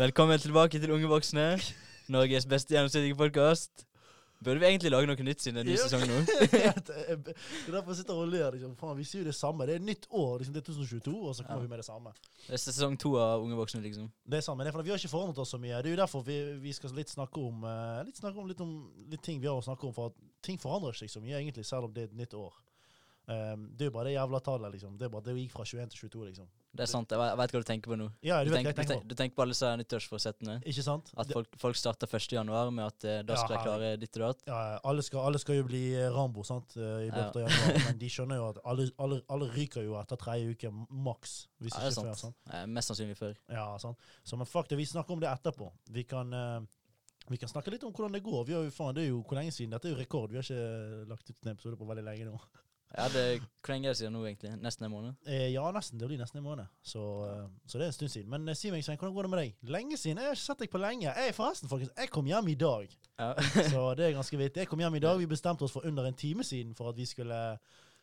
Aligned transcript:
Velkommen 0.00 0.38
tilbake 0.40 0.80
til 0.80 0.92
Unge 0.94 1.08
voksne. 1.08 1.60
Norges 2.08 2.46
beste 2.48 2.74
gjennomsnittlige 2.74 3.16
podkast. 3.18 3.86
Burde 4.44 4.60
vi 4.62 4.66
egentlig 4.70 4.88
lage 4.94 5.04
noe 5.04 5.24
nytt 5.26 5.42
siden 5.44 5.58
det 5.58 5.66
er 5.66 5.68
ny 5.68 5.74
sesong 5.76 6.06
nå? 6.08 6.20
det 6.48 6.60
er 6.64 7.18
derfor 7.74 7.92
jeg 7.92 7.98
sitter 7.98 8.16
og 8.16 8.30
ler. 8.32 8.54
Liksom. 8.54 8.72
Faen, 8.80 8.96
vi 8.96 9.04
sier 9.04 9.20
jo 9.20 9.26
det 9.28 9.34
samme. 9.36 9.66
Det 9.68 9.74
er 9.76 9.84
nytt 9.84 10.06
år. 10.08 10.38
Liksom. 10.40 10.54
Det 10.56 10.62
er 10.62 10.66
2022, 10.70 11.12
og 11.12 11.34
så 11.36 11.44
kommer 11.44 11.60
Ja. 11.60 11.66
vi 11.66 11.72
med 11.74 11.82
det 11.82 11.84
samme. 11.84 12.14
Det 12.46 12.56
er 12.56 12.62
sesong 12.64 12.96
to 12.96 13.12
av 13.20 13.44
Unge 13.44 13.58
voksne, 13.60 13.82
liksom. 13.84 14.08
Det 14.24 14.40
er 14.40 14.46
sant, 14.46 14.56
men 14.56 14.64
det 14.64 14.72
er 14.72 14.78
for 14.78 14.88
vi 14.88 14.94
har 14.94 15.02
ikke 15.02 15.12
forandret 15.12 15.42
oss 15.44 15.52
så 15.52 15.60
mye. 15.60 15.76
Det 15.84 15.92
er 15.92 15.96
jo 15.98 16.00
derfor 16.00 16.24
vi, 16.24 16.38
vi 16.64 16.72
skal 16.72 16.96
litt 16.96 17.12
snakke 17.12 17.36
om 17.36 17.68
uh, 17.68 18.00
litt, 18.08 18.16
snakke 18.16 18.40
om, 18.40 18.48
litt 18.48 18.64
om 18.64 18.72
litt 19.12 19.22
ting 19.22 19.44
vi 19.44 19.52
har 19.52 19.60
å 19.60 19.68
snakke 19.68 19.84
om. 19.86 19.92
For 19.92 20.14
at 20.14 20.16
ting 20.40 20.56
forandrer 20.56 20.96
seg 20.96 21.12
så 21.12 21.20
mye, 21.20 21.36
egentlig, 21.36 21.66
selv 21.68 21.90
om 21.90 21.92
det 21.92 22.06
er 22.06 22.08
et 22.08 22.20
nytt 22.24 22.34
år. 22.40 22.56
Um, 23.28 23.66
det 23.76 23.84
er 23.84 23.90
jo 23.90 23.94
bare 23.94 24.08
det 24.08 24.14
jævla 24.16 24.40
tallet, 24.42 24.72
liksom. 24.74 24.96
Det 24.98 25.04
er 25.06 25.10
bare 25.12 25.22
det 25.22 25.34
gikk 25.36 25.52
fra 25.54 25.62
21 25.64 25.90
til 25.92 26.08
22, 26.08 26.24
liksom. 26.30 26.46
Det 26.74 26.82
er 26.82 26.88
sant. 26.90 27.10
Jeg 27.10 27.18
jeg 27.18 27.36
hva 27.38 27.46
du 27.50 27.62
tenker 27.66 27.90
på 27.92 27.96
nå. 27.98 28.06
Ja, 28.22 28.40
Du 28.42 28.50
du 28.50 28.54
tenker, 28.56 28.72
tenker 28.72 28.98
på. 29.00 29.08
du 29.08 29.14
tenker 29.14 29.34
på 29.36 29.42
alle 29.42 29.54
disse 29.54 29.70
nyttårsforsettene. 29.78 30.56
Ikke 30.66 30.82
sant? 30.86 31.10
At 31.18 31.30
folk, 31.34 31.48
folk 31.58 31.76
starter 31.78 32.06
1. 32.10 32.32
januar 32.32 32.70
med 32.74 32.84
at 32.86 33.04
eh, 33.04 33.20
da 33.26 33.36
skal 33.36 33.54
Ja, 33.54 33.56
jeg 33.58 33.66
klare 33.66 33.90
ditt 34.02 34.16
og 34.18 34.24
datt. 34.24 34.42
ja, 34.46 34.78
alle, 34.82 35.02
skal, 35.02 35.20
alle 35.26 35.38
skal 35.42 35.56
jo 35.60 35.64
bli 35.68 35.82
eh, 35.94 36.08
Rambo 36.14 36.42
sant, 36.46 36.74
eh, 36.76 37.06
i 37.06 37.10
løpet 37.10 37.36
av 37.36 37.46
januar, 37.46 37.78
men 37.90 37.98
de 37.98 38.10
skjønner 38.10 38.36
jo 38.40 38.48
at 38.50 38.58
alle, 38.64 38.88
alle, 38.98 39.20
alle 39.28 39.50
ryker 39.54 39.82
jo 39.86 39.94
etter 40.00 40.16
tredje 40.16 40.50
uke 40.56 40.72
maks. 40.90 41.36
Hvis 41.62 41.74
Ja, 41.74 41.86
det 41.86 41.92
er 41.98 42.02
før. 42.10 42.14
sant. 42.24 42.36
Eh, 42.54 42.66
mest 42.66 42.88
sannsynlig 42.94 43.18
før. 43.18 43.34
Ja, 43.50 43.66
sant. 43.82 43.98
Så 44.24 44.36
men 44.38 44.46
fuck 44.46 44.68
det, 44.70 44.78
vi 44.78 44.86
snakker 44.90 45.12
om 45.14 45.20
det 45.22 45.30
etterpå. 45.30 45.70
Vi 45.90 46.02
kan, 46.04 46.32
uh, 46.34 46.60
vi 47.30 47.36
kan 47.38 47.48
snakke 47.50 47.70
litt 47.70 47.82
om 47.84 47.92
hvordan 47.92 48.12
det 48.14 48.22
går. 48.26 48.44
Vi 48.46 48.54
har 48.58 48.62
jo, 48.66 48.70
faen, 48.74 48.94
det 48.94 49.04
er 49.04 49.10
jo 49.12 49.22
hvor 49.22 49.38
lenge 49.38 49.52
siden. 49.54 49.70
Dette 49.74 49.86
er 49.90 49.94
jo 49.94 49.98
rekord. 50.00 50.30
Vi 50.30 50.38
har 50.38 50.46
ikke 50.46 51.06
lagt 51.10 51.30
ut 51.30 51.36
en 51.46 51.52
episode 51.54 51.76
på 51.78 51.86
veldig 51.90 52.06
lenge 52.06 52.30
nå. 52.30 52.38
Ja, 52.96 53.04
det, 53.08 53.42
Hvor 53.62 53.72
lenge 53.72 53.86
er 53.86 53.92
det 53.92 53.98
siden 54.00 54.12
nå, 54.16 54.24
egentlig? 54.26 54.50
Nesten 54.58 54.84
en 54.84 54.90
måned? 54.90 55.12
Eh, 55.26 55.52
ja, 55.52 55.62
nesten. 55.70 56.00
Det 56.00 56.08
blir 56.10 56.18
nesten 56.18 56.40
en 56.40 56.44
måned. 56.44 56.66
Så, 56.82 57.02
eh, 57.28 57.44
så 57.66 57.78
det 57.78 57.84
er 57.84 57.92
en 57.92 57.92
stund 57.92 58.10
siden. 58.10 58.30
Men 58.30 58.48
eh, 58.48 58.56
si 58.58 58.70
meg, 58.74 58.82
Svein, 58.84 58.98
hvordan 58.98 59.14
går 59.14 59.28
det 59.28 59.30
med 59.30 59.38
deg? 59.44 59.52
Lenge 59.62 59.96
siden. 60.00 60.18
Jeg 60.18 60.26
har 60.26 60.34
ikke 60.34 60.42
sett 60.42 60.64
deg 60.64 60.72
på 60.72 60.80
lenge. 60.82 61.06
Jeg, 61.06 61.34
forresten, 61.36 61.70
folkens, 61.70 61.92
jeg 61.96 62.10
kom 62.10 62.26
hjem 62.26 62.48
i 62.50 62.56
dag. 62.58 62.96
Ja. 63.20 63.30
Så 63.72 63.84
det 63.94 64.08
er 64.08 64.16
ganske 64.18 64.40
vittig. 64.40 64.64
Jeg 64.64 64.72
kom 64.72 64.82
hjem 64.82 64.98
i 64.98 65.04
dag. 65.06 65.22
Vi 65.22 65.30
bestemte 65.30 65.68
oss 65.68 65.76
for 65.76 65.86
under 65.86 66.08
en 66.10 66.18
time 66.18 66.44
siden 66.44 66.74
for 66.74 66.90
at 66.90 66.98
vi 66.98 67.06
skulle 67.06 67.38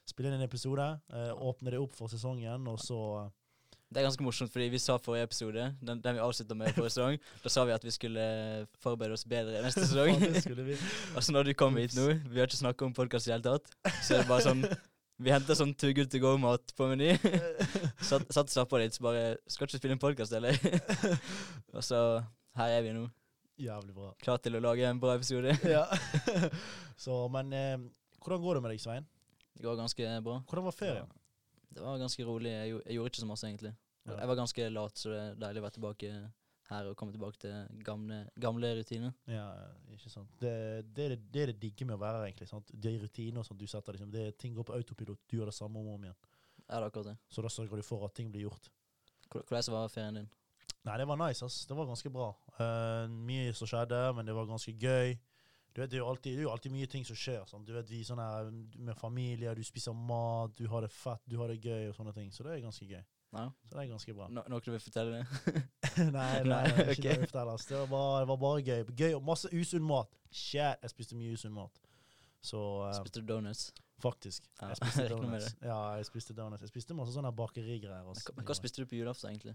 spille 0.07 0.31
inn 0.31 0.39
en 0.39 0.47
episode. 0.47 0.87
eh, 1.11 1.33
åpne 1.35 1.73
det 1.75 1.79
opp 1.83 1.95
for 1.97 2.07
sesongen, 2.07 2.67
og 2.71 2.79
så 2.79 3.01
Det 3.87 4.01
er 4.01 4.03
ganske 4.03 4.23
morsomt, 4.25 4.51
fordi 4.51 4.65
vi 4.73 4.79
sa 4.83 4.97
forrige 4.99 5.23
episode, 5.29 5.65
den, 5.79 6.01
den 6.03 6.17
vi 6.17 6.19
avslutta 6.19 6.55
med 6.59 6.73
forrige 6.75 6.91
sesong, 6.97 7.19
da 7.43 7.51
sa 7.53 7.63
vi 7.69 7.71
at 7.71 7.85
vi 7.87 7.93
skulle 7.95 8.25
forberede 8.83 9.15
oss 9.15 9.23
bedre 9.23 9.61
neste 9.63 9.85
sesong. 9.87 10.19
Og 11.15 11.23
så 11.23 11.31
når 11.31 11.47
du 11.47 11.53
kommer 11.55 11.85
hit 11.85 11.95
nå, 11.95 12.09
vi 12.27 12.41
har 12.41 12.49
ikke 12.49 12.59
snakka 12.59 12.89
om 12.89 12.95
podkast 12.97 13.29
i 13.29 13.31
det 13.31 13.37
hele 13.37 13.47
tatt, 13.47 13.71
så 14.03 14.17
er 14.17 14.25
det 14.25 14.29
bare 14.31 14.43
sånn 14.49 14.65
Vi 15.17 15.31
henter 15.33 15.57
sånn 15.57 15.71
too 15.73 15.95
good 15.97 16.11
to 16.13 16.19
go-mat 16.21 16.75
på 16.77 16.85
Meny. 16.91 17.15
Satt, 18.05 18.27
satt 18.29 18.43
og 18.43 18.51
slappa 18.53 18.77
litt, 18.83 18.93
så 18.93 19.01
bare 19.07 19.23
Skal 19.49 19.65
ikke 19.65 19.79
spille 19.79 19.95
en 19.95 20.01
podkast, 20.03 20.35
eller? 20.37 20.53
og 21.73 21.81
så 21.81 22.01
her 22.59 22.75
er 22.75 22.83
vi 22.85 22.91
nå, 22.93 23.07
Jævlig 23.57 23.95
bra. 23.95 24.11
klar 24.21 24.37
til 24.43 24.59
å 24.59 24.61
lage 24.61 24.85
en 24.85 24.99
bra 25.01 25.15
episode. 25.17 25.55
ja. 25.65 25.87
så, 27.01 27.23
men 27.33 27.49
eh, 27.55 27.79
hvordan 28.21 28.43
går 28.43 28.59
det 28.59 28.65
med 28.67 28.75
deg, 28.75 28.83
Svein? 28.83 29.07
Det 29.57 29.65
går 29.65 29.79
ganske 29.79 30.11
bra. 30.27 30.37
Hvordan 30.51 30.67
var 30.67 30.75
ferien? 30.77 31.09
Det 31.73 31.83
var 31.83 31.97
ganske 31.99 32.25
rolig. 32.25 32.49
Jeg, 32.51 32.81
jeg 32.85 32.95
gjorde 32.97 33.11
ikke 33.11 33.21
så 33.23 33.29
masse, 33.29 33.47
egentlig. 33.47 33.73
Ja. 34.07 34.15
Jeg 34.21 34.27
var 34.31 34.35
ganske 34.39 34.69
lat, 34.71 34.97
så 34.97 35.09
det 35.11 35.17
er 35.19 35.35
deilig 35.41 35.59
å 35.61 35.65
være 35.67 35.75
tilbake 35.77 36.11
her 36.67 36.87
og 36.89 36.95
komme 36.99 37.13
tilbake 37.15 37.39
til 37.39 37.83
gamle, 37.83 38.21
gamle 38.43 38.69
rutiner. 38.79 39.13
Ja, 39.31 39.45
ikke 39.93 40.09
sant. 40.11 40.31
Det, 40.41 40.51
det, 40.95 41.05
er 41.05 41.13
det, 41.15 41.19
det 41.33 41.41
er 41.43 41.51
det 41.53 41.59
digge 41.61 41.85
med 41.87 41.95
å 41.95 42.01
være 42.01 42.21
her, 42.21 42.29
egentlig. 42.31 42.47
Sant? 42.49 42.71
Er 42.75 42.97
rutiner 43.03 43.39
og 43.43 43.47
sånt 43.47 43.59
du 43.59 43.67
setter, 43.67 43.95
liksom. 43.95 44.11
Det 44.11 44.25
ting 44.39 44.55
går 44.55 44.67
på 44.67 44.75
autopilot. 44.79 45.19
Du 45.27 45.37
gjør 45.37 45.51
det 45.51 45.55
samme 45.59 45.79
om 45.79 45.87
og 45.91 45.99
om 45.99 46.07
igjen. 46.07 46.17
Ja, 46.67 46.73
det 46.73 46.81
er 46.81 46.87
akkurat 46.89 47.11
det? 47.13 47.17
Så 47.31 47.43
da 47.45 47.51
sørger 47.51 47.79
du 47.79 47.85
for 47.87 48.03
at 48.07 48.15
ting 48.15 48.31
blir 48.31 48.47
gjort. 48.49 48.71
Hvor- 49.31 49.43
Hvordan 49.47 49.73
var 49.75 49.87
ferien 49.91 50.15
din? 50.21 50.29
Nei, 50.87 50.97
det 50.97 51.07
var 51.07 51.17
nice, 51.19 51.43
ass. 51.45 51.65
Det 51.67 51.75
var 51.75 51.87
ganske 51.87 52.09
bra. 52.11 52.29
Uh, 52.59 53.07
mye 53.11 53.51
som 53.55 53.67
skjedde, 53.67 53.97
men 54.15 54.25
det 54.27 54.35
var 54.35 54.47
ganske 54.47 54.71
gøy. 54.79 55.17
Du 55.77 55.81
vet, 55.83 55.91
det 55.91 55.99
er 55.99 56.01
jo 56.01 56.07
alltid, 56.09 56.31
det 56.33 56.41
er 56.41 56.47
jo 56.47 56.49
alltid 56.55 56.71
mye 56.73 56.87
ting 56.89 57.03
som 57.05 57.17
skjer. 57.21 57.43
Sånn. 57.45 57.61
Du 57.61 57.69
vet, 57.75 57.85
vi 57.85 57.99
sånn 58.01 58.17
her 58.17 58.47
med 58.49 58.97
familie, 58.97 59.51
du 59.53 59.61
spiser 59.61 59.93
mat, 59.93 60.55
du 60.57 60.65
har 60.71 60.81
det 60.81 60.89
fett, 60.89 61.21
du 61.29 61.35
har 61.37 61.53
det 61.53 61.59
gøy 61.61 61.91
og 61.91 61.93
sånne 61.93 62.15
ting. 62.15 62.31
Så 62.33 62.41
det 62.47 62.55
er 62.55 62.63
ganske 62.63 62.87
gøy. 62.89 63.03
Ja. 63.37 63.43
Så 63.61 63.75
det 63.75 63.83
er 63.83 63.91
ganske 63.91 64.15
bra. 64.17 64.25
No, 64.33 64.41
noe 64.49 64.63
du 64.65 64.71
vil 64.73 64.81
fortelle? 64.81 65.19
nei, 65.99 66.09
nei, 66.17 66.31
nei, 66.49 66.63
Nei, 66.65 66.87
ikke 66.95 67.13
okay. 67.13 67.29
det 67.29 67.43
ass. 67.53 67.67
Det 67.69 67.77
var, 67.77 67.91
bare, 67.91 68.23
det 68.23 68.31
var 68.31 68.41
bare 68.41 68.65
gøy. 68.65 68.87
Gøy 69.03 69.17
og 69.19 69.27
masse 69.29 69.53
usunn 69.53 69.85
mat. 69.85 70.17
Shit, 70.31 70.81
jeg 70.81 70.95
spiste 70.95 71.19
mye 71.19 71.37
usunn 71.37 71.53
mat. 71.53 71.77
Så 72.41 72.63
uh, 72.81 72.89
Spiste 72.97 73.21
du 73.21 73.29
donuts? 73.35 73.69
faktisk. 74.01 74.49
Ja, 74.61 74.67
Jeg 74.73 74.77
spiste 74.77 75.07
donuts. 75.13 75.55
Ja, 75.61 75.79
jeg 75.97 76.05
spiste 76.05 76.33
donuts. 76.37 76.65
Jeg 76.65 76.69
spiste 76.73 76.97
masse 76.97 77.13
sånne 77.13 77.31
bakerigreier. 77.37 78.05
Men 78.37 78.49
hva 78.49 78.57
spiste 78.57 78.81
du 78.81 78.89
på 78.89 78.97
julaften, 78.97 79.29
egentlig? 79.33 79.53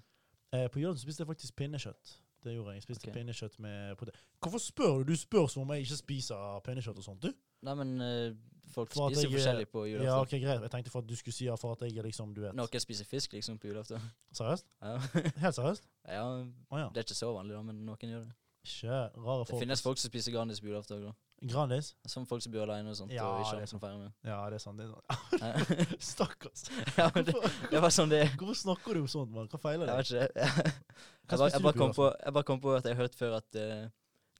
Eh, 0.52 0.68
på 0.70 0.82
julaften 0.82 1.02
spiste 1.02 1.22
jeg 1.26 1.30
faktisk 1.30 1.56
pinnekjøtt. 1.58 2.14
Det 2.44 2.54
gjorde 2.54 2.72
jeg. 2.72 2.80
Jeg 2.80 2.82
spiste 2.82 3.08
okay. 3.08 3.14
pinnekjøtt 3.18 3.58
med 3.62 3.96
potet. 3.96 4.16
Hvorfor 4.42 4.58
spør 4.58 4.96
du? 4.98 5.12
Du 5.12 5.16
spør 5.16 5.46
som 5.46 5.62
om 5.62 5.74
jeg 5.74 5.86
ikke 5.86 5.98
spiser 6.00 6.60
pinnekjøtt 6.66 6.98
og 6.98 7.06
sånt, 7.06 7.22
du. 7.22 7.30
Nei, 7.62 7.74
men 7.78 7.92
uh, 8.02 8.34
folk 8.74 8.90
For 8.90 9.08
spiser 9.08 9.28
jeg, 9.28 9.32
forskjellig 9.36 9.68
på 9.70 9.84
julaften. 9.86 10.08
Ja, 10.08 10.20
ok, 10.20 10.34
greit. 10.42 10.62
Jeg 10.66 10.70
tenkte 10.74 10.90
for 10.90 11.04
at 11.04 11.08
du 11.08 11.16
skulle 11.16 11.36
si 11.36 11.46
ja, 11.46 11.54
for 11.60 11.76
at 11.76 11.84
jeg 11.86 12.04
liksom, 12.04 12.34
du 12.34 12.42
vet. 12.42 12.56
Noen 12.58 12.82
spiser 12.82 13.06
fisk 13.06 13.36
liksom 13.38 13.58
på 13.62 13.70
julaften. 13.70 14.02
Seriøst? 14.34 14.66
Ja. 14.82 14.96
Helt 15.44 15.58
seriøst? 15.58 15.90
ja, 16.16 16.24
oh, 16.26 16.78
ja. 16.78 16.88
det 16.88 17.04
er 17.04 17.06
ikke 17.06 17.20
så 17.20 17.30
vanlig, 17.36 17.54
da, 17.56 17.62
men 17.68 17.84
noen 17.86 18.14
gjør 18.16 18.24
det. 18.26 18.34
Ikke 18.66 18.96
rare 18.96 19.44
folk. 19.44 19.52
Det 19.52 19.62
finnes 19.62 19.82
folk 19.82 20.02
som 20.02 20.10
spiser 20.10 20.34
garnis 20.34 20.62
på 20.62 20.70
julaften 20.70 20.98
òg, 20.98 21.10
da. 21.10 21.14
Grandis? 21.50 21.92
Som 22.06 22.26
folk 22.30 22.42
som 22.44 22.52
bor 22.54 22.62
alene 22.68 22.92
og 22.92 22.96
sånt, 22.96 23.12
Ja, 23.14 23.24
og 23.26 23.40
ikke 23.42 23.50
det 23.50 23.56
har 23.56 23.62
noen 23.64 23.70
som 23.72 23.80
feirer 23.82 23.98
med. 23.98 24.12
Ja, 24.28 24.38
det 24.50 24.58
er 24.58 24.62
sant. 24.62 24.78
Det 24.78 24.86
er 24.86 24.92
sant. 24.92 25.96
Stakkars. 26.12 26.62
ja, 27.00 27.08
men 27.14 27.26
det, 27.28 27.34
det 27.72 27.82
var 27.82 27.94
sånn 27.94 28.12
det 28.12 28.22
hvorfor 28.36 28.58
snakker 28.60 28.94
du 28.94 29.02
om 29.02 29.08
sånt, 29.10 29.32
mann? 29.34 29.48
Hva 29.52 29.60
feiler 29.62 29.90
Jeg 29.90 29.96
vet 29.98 30.12
ikke. 30.12 30.28
Jeg, 30.42 31.38
bare, 31.38 31.50
jeg, 31.50 31.64
bare 31.66 31.78
kom 31.80 31.96
på, 31.96 32.06
jeg 32.12 32.36
bare 32.38 32.48
kom 32.52 32.62
på 32.62 32.76
at 32.76 32.86
jeg 32.88 32.96
har 32.96 33.02
hørt 33.06 33.18
før 33.18 33.36
at 33.40 33.58
uh, 33.58 33.82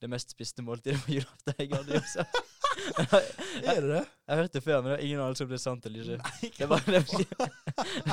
det 0.03 0.11
mest 0.11 0.33
spiste 0.35 0.65
måltidet 0.67 0.99
på 1.05 1.15
julaften 1.15 1.55
jeg, 1.59 1.71
Er 3.63 3.81
det 3.81 3.91
det? 3.91 4.03
jeg 4.03 4.33
har 4.33 4.41
hørt 4.41 4.55
det 4.57 4.63
før, 4.65 4.81
men 4.81 4.89
det 4.91 4.95
var 4.97 5.05
ingen 5.07 5.21
anelse 5.23 5.45
om 5.45 5.51
det 5.53 5.59
er 5.59 5.63
sant 5.63 5.87
eller 5.87 6.01
ikke. 6.03 6.17
Nei, 6.19 6.51
Det 6.59 6.69
det 6.87 6.97
er 6.97 7.07
sikkert- 7.07 7.39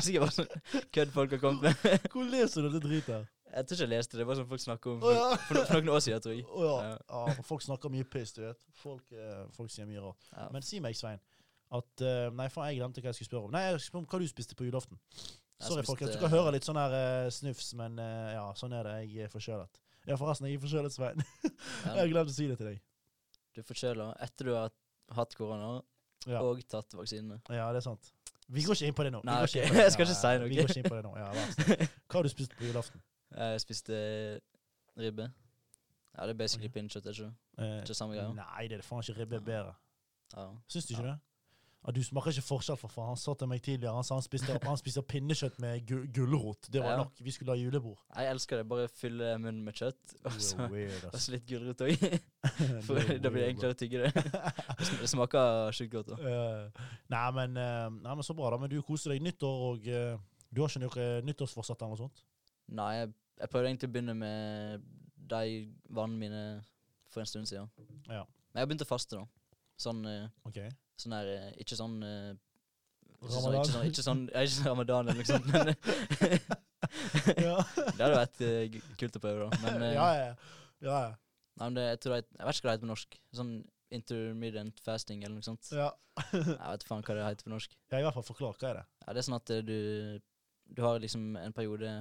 det 0.06 0.16
er 0.16 0.19
bare 0.21 0.35
sånn 0.35 0.83
kødd 0.94 1.13
folk 1.16 1.31
har 1.35 1.41
kommet 1.41 1.61
med. 1.66 2.09
Hvor 2.13 2.27
leser 2.29 2.61
du 2.61 2.69
dette 2.69 2.83
dritet 2.85 3.13
her? 3.16 3.25
Jeg 3.50 3.66
tror 3.66 3.76
ikke 3.76 3.86
jeg 3.86 3.92
leste 3.92 4.14
det. 4.16 4.22
Det 4.22 4.28
var 4.30 4.38
sånn 4.40 4.48
folk 4.50 4.62
snakker 4.64 4.92
om 4.94 5.04
Å 5.04 5.12
ja. 5.16 5.26
for, 5.48 5.58
no- 5.58 5.66
for 5.66 5.80
noen 5.80 5.92
år 5.96 6.04
siden, 6.06 6.22
tror 6.26 6.36
jeg. 6.36 6.46
Oh, 6.60 6.64
ja. 6.66 6.78
Ja. 6.92 7.22
ja. 7.32 7.44
Folk 7.48 7.66
snakker 7.66 7.94
mye 7.94 8.08
piss, 8.16 8.34
du 8.38 8.44
vet. 8.46 8.66
Folk, 8.82 9.06
eh, 9.16 9.44
folk 9.56 9.74
sier 9.74 9.90
mye 9.90 10.04
rart. 10.04 10.30
Men 10.54 10.66
si 10.66 10.82
meg, 10.84 10.98
Svein, 11.00 11.22
at 11.80 12.04
eh, 12.06 12.30
Nei, 12.36 12.48
faen, 12.54 12.70
jeg 12.72 12.82
glemte 12.82 13.04
hva 13.04 13.12
jeg 13.12 13.20
skulle 13.20 13.32
spørre 13.32 13.50
om. 13.50 13.54
Nei, 13.56 13.64
jeg 13.68 13.78
skulle 13.80 13.92
spørre 13.92 14.06
om 14.06 14.10
hva 14.14 14.22
du 14.24 14.32
spiste 14.32 14.58
på 14.60 14.68
julaften. 14.70 15.02
Sorry, 15.60 15.84
folk. 15.84 16.02
Jeg 16.06 16.16
Du 16.16 16.22
kan 16.22 16.32
høre 16.32 16.54
litt 16.56 16.68
sånn 16.68 16.80
her 16.80 16.94
eh, 16.96 17.30
snufs, 17.36 17.74
men 17.80 17.98
eh, 18.00 18.34
ja, 18.38 18.46
sånn 18.60 18.76
er 18.78 18.88
det. 18.88 18.98
Jeg 19.10 19.28
er 19.28 19.34
forkjølet. 19.34 19.81
Ja, 20.08 20.16
forresten, 20.18 20.48
jeg 20.50 20.60
er 20.60 20.64
forkjølet, 20.64 20.96
Svein. 20.96 21.26
jeg 21.44 21.98
har 21.98 22.14
glemt 22.14 22.31
å 22.31 22.36
si 22.36 22.48
det 22.50 22.56
til 22.62 22.72
deg. 22.72 22.80
Du 23.54 23.64
er 23.64 23.68
forkjøla 23.68 24.12
etter 24.24 24.48
du 24.48 24.54
har 24.56 24.72
hatt 25.18 25.36
korona 25.36 25.80
og 26.40 26.64
tatt 26.70 26.94
vaksinene. 26.94 27.40
ja 27.56 27.70
det 27.74 27.80
er 27.81 27.86
sant. 27.90 28.12
Vi 28.50 28.64
går 28.66 28.76
ikke 28.76 28.90
inn 28.90 28.96
på 28.98 29.06
det 29.06 29.12
nå. 29.14 29.22
Nei, 29.28 29.36
går 29.44 29.52
ikke 29.52 29.62
ok. 29.62 29.66
inn 29.66 29.74
på 29.74 29.78
det. 29.78 29.84
Jeg 29.88 29.94
skal 29.94 30.08
ikke 30.08 30.18
si 30.18 30.31
noe. 30.42 30.50
Vi 30.50 30.58
går 30.58 30.72
ikke 30.72 30.81
inn 30.81 30.90
på 30.90 30.98
det 30.98 31.04
nå. 31.06 31.12
Ja. 31.20 31.28
Hva 32.10 32.18
har 32.18 32.26
du 32.26 32.31
spist 32.31 32.56
på 32.58 32.66
julaften? 32.66 33.04
Jeg 33.38 33.62
spiste 33.62 33.94
ribbe. 34.97 35.31
Ja, 36.17 36.25
det 36.25 36.34
er 36.34 36.38
basically 36.38 36.67
okay. 36.67 36.79
pinnekjøtt, 36.79 37.06
er 37.06 37.09
ikke 37.16 37.23
det? 37.23 37.34
Eh, 37.66 37.81
Ikke 37.84 37.94
samme 37.94 38.16
greia? 38.16 38.31
Nei, 38.34 38.67
det 38.67 38.79
er 38.79 38.85
faen 38.85 39.03
ikke 39.06 39.19
ribbe 39.22 39.40
bedre. 39.45 39.73
Ja. 40.35 40.47
Syns 40.67 40.85
du 40.85 40.94
ikke 40.94 41.06
Ja. 41.06 41.12
det? 41.12 41.19
Ja, 41.88 41.91
du 41.95 42.03
smaker 42.03 42.34
ikke 42.34 42.41
forskjell, 42.44 42.75
for 42.78 42.91
faen. 42.91 43.07
Han 43.13 43.18
sa 43.18 43.34
til 43.39 43.47
meg 43.47 43.62
tidligere 43.63 43.94
Han 43.95 44.03
sa 44.03 44.16
han 44.18 44.23
spiste, 44.23 44.57
han 44.63 44.78
spiste 44.78 45.01
pinnekjøtt 45.01 45.59
med 45.63 45.85
gu 45.88 46.01
gulrot. 46.12 46.68
Det 46.73 46.81
var 46.84 46.91
Ja. 46.91 46.97
nok. 46.97 47.13
Vi 47.22 47.31
skulle 47.31 47.51
ha 47.51 47.57
julebord. 47.57 47.97
Jeg 48.16 48.29
elsker 48.31 48.57
det. 48.57 48.68
Bare 48.68 48.88
fylle 48.88 49.38
munnen 49.39 49.63
med 49.63 49.73
kjøtt, 49.73 50.16
og 50.25 50.31
så, 50.31 50.68
weird, 50.68 51.06
og 51.13 51.19
så 51.19 51.31
litt 51.31 51.47
gulrot 51.47 51.79
òg. 51.81 52.19
For 52.84 52.95
da 53.00 53.29
blir 53.29 53.45
det 53.45 53.56
enklere 53.56 53.73
å 53.73 53.79
tygge 53.79 54.03
det. 54.03 54.13
Det 55.00 55.07
smaker 55.09 55.72
sjukt 55.72 55.91
godt. 55.91 56.12
Eh, 56.19 56.84
nei, 57.16 57.31
men, 57.31 57.56
eh, 57.57 57.88
nei, 57.89 58.16
men 58.16 58.23
så 58.23 58.35
bra, 58.35 58.50
da. 58.51 58.57
Men 58.57 58.69
du 58.69 58.81
koser 58.81 59.13
deg 59.16 59.23
nyttår, 59.23 59.63
og 59.72 59.88
uh, 59.88 60.19
du 60.51 60.62
har 60.62 60.68
ikke 60.68 60.83
noe 60.83 61.07
nyttårsforsett 61.24 61.80
eller 61.80 61.95
noe 61.95 62.04
sånt? 62.04 62.25
Nei, 62.75 62.89
jeg, 63.00 63.13
jeg 63.39 63.51
prøvde 63.51 63.71
egentlig 63.71 63.89
å 63.89 63.94
begynne 63.95 64.16
med 64.18 64.86
de 65.30 65.44
vannene 65.95 66.19
mine 66.19 66.44
for 67.10 67.24
en 67.24 67.30
stund 67.30 67.50
siden. 67.50 67.69
Ja. 68.07 68.24
Men 68.50 68.62
jeg 68.62 68.66
har 68.66 68.69
begynt 68.69 68.86
å 68.86 68.89
faste, 68.89 69.19
da. 69.19 69.56
Sånn, 69.80 70.04
eh, 70.10 70.27
OK. 70.50 70.60
sånn 71.00 71.13
der 71.16 71.30
eh, 71.31 71.51
Ikke 71.63 71.77
sånn 71.80 72.01
eh, 72.04 72.33
ikke 73.19 73.31
sånn, 73.31 73.45
Ramadan? 73.45 73.62
ikke 73.62 73.71
sånn, 73.71 73.88
ikke 73.88 74.04
sånn, 74.04 74.21
ikke 74.27 74.56
sånn 74.56 74.68
ramadan 74.68 75.12
eller 75.12 75.19
noe 75.19 75.27
sånt, 75.27 75.48
men 75.51 75.71
det 77.36 78.00
hadde 78.00 78.13
vært 78.16 78.44
uh, 78.44 78.77
kult 79.00 79.18
å 79.19 79.21
prøve, 79.24 79.48
da. 79.48 79.60
Men, 79.66 79.83
uh, 79.83 79.89
ja, 79.95 80.07
ja. 80.16 80.30
ja, 80.86 81.01
nei, 81.60 81.66
men 81.66 81.80
det, 81.80 81.86
jeg, 81.89 82.00
tror 82.04 82.16
det, 82.16 82.21
jeg 82.38 82.48
vet 82.48 82.60
ikke 82.60 82.68
hva 82.68 82.71
det 82.71 82.77
heter 82.77 82.86
på 82.86 82.92
norsk. 82.94 83.19
Sånn 83.39 83.51
intermediate 84.00 84.86
fasting 84.86 85.24
eller 85.25 85.39
noe 85.39 85.48
sånt. 85.48 85.71
ja. 85.75 85.89
Jeg 86.30 86.45
vet 86.45 86.83
faen 86.88 87.04
hva 87.06 87.18
det 87.18 87.25
heter 87.25 87.48
på 87.48 87.54
norsk. 87.54 87.75
Ja, 87.89 88.00
i 88.00 88.06
hvert 88.06 88.18
fall 88.18 88.27
forklar. 88.27 88.57
Hva 88.60 88.71
er 88.71 88.80
det? 88.81 88.86
Ja, 89.04 89.13
Det 89.13 89.21
er 89.21 89.27
sånn 89.27 89.39
at 89.39 89.54
uh, 89.56 89.60
du, 89.66 89.77
du 90.77 90.81
har 90.86 91.04
liksom 91.04 91.30
en 91.39 91.56
periode 91.56 91.94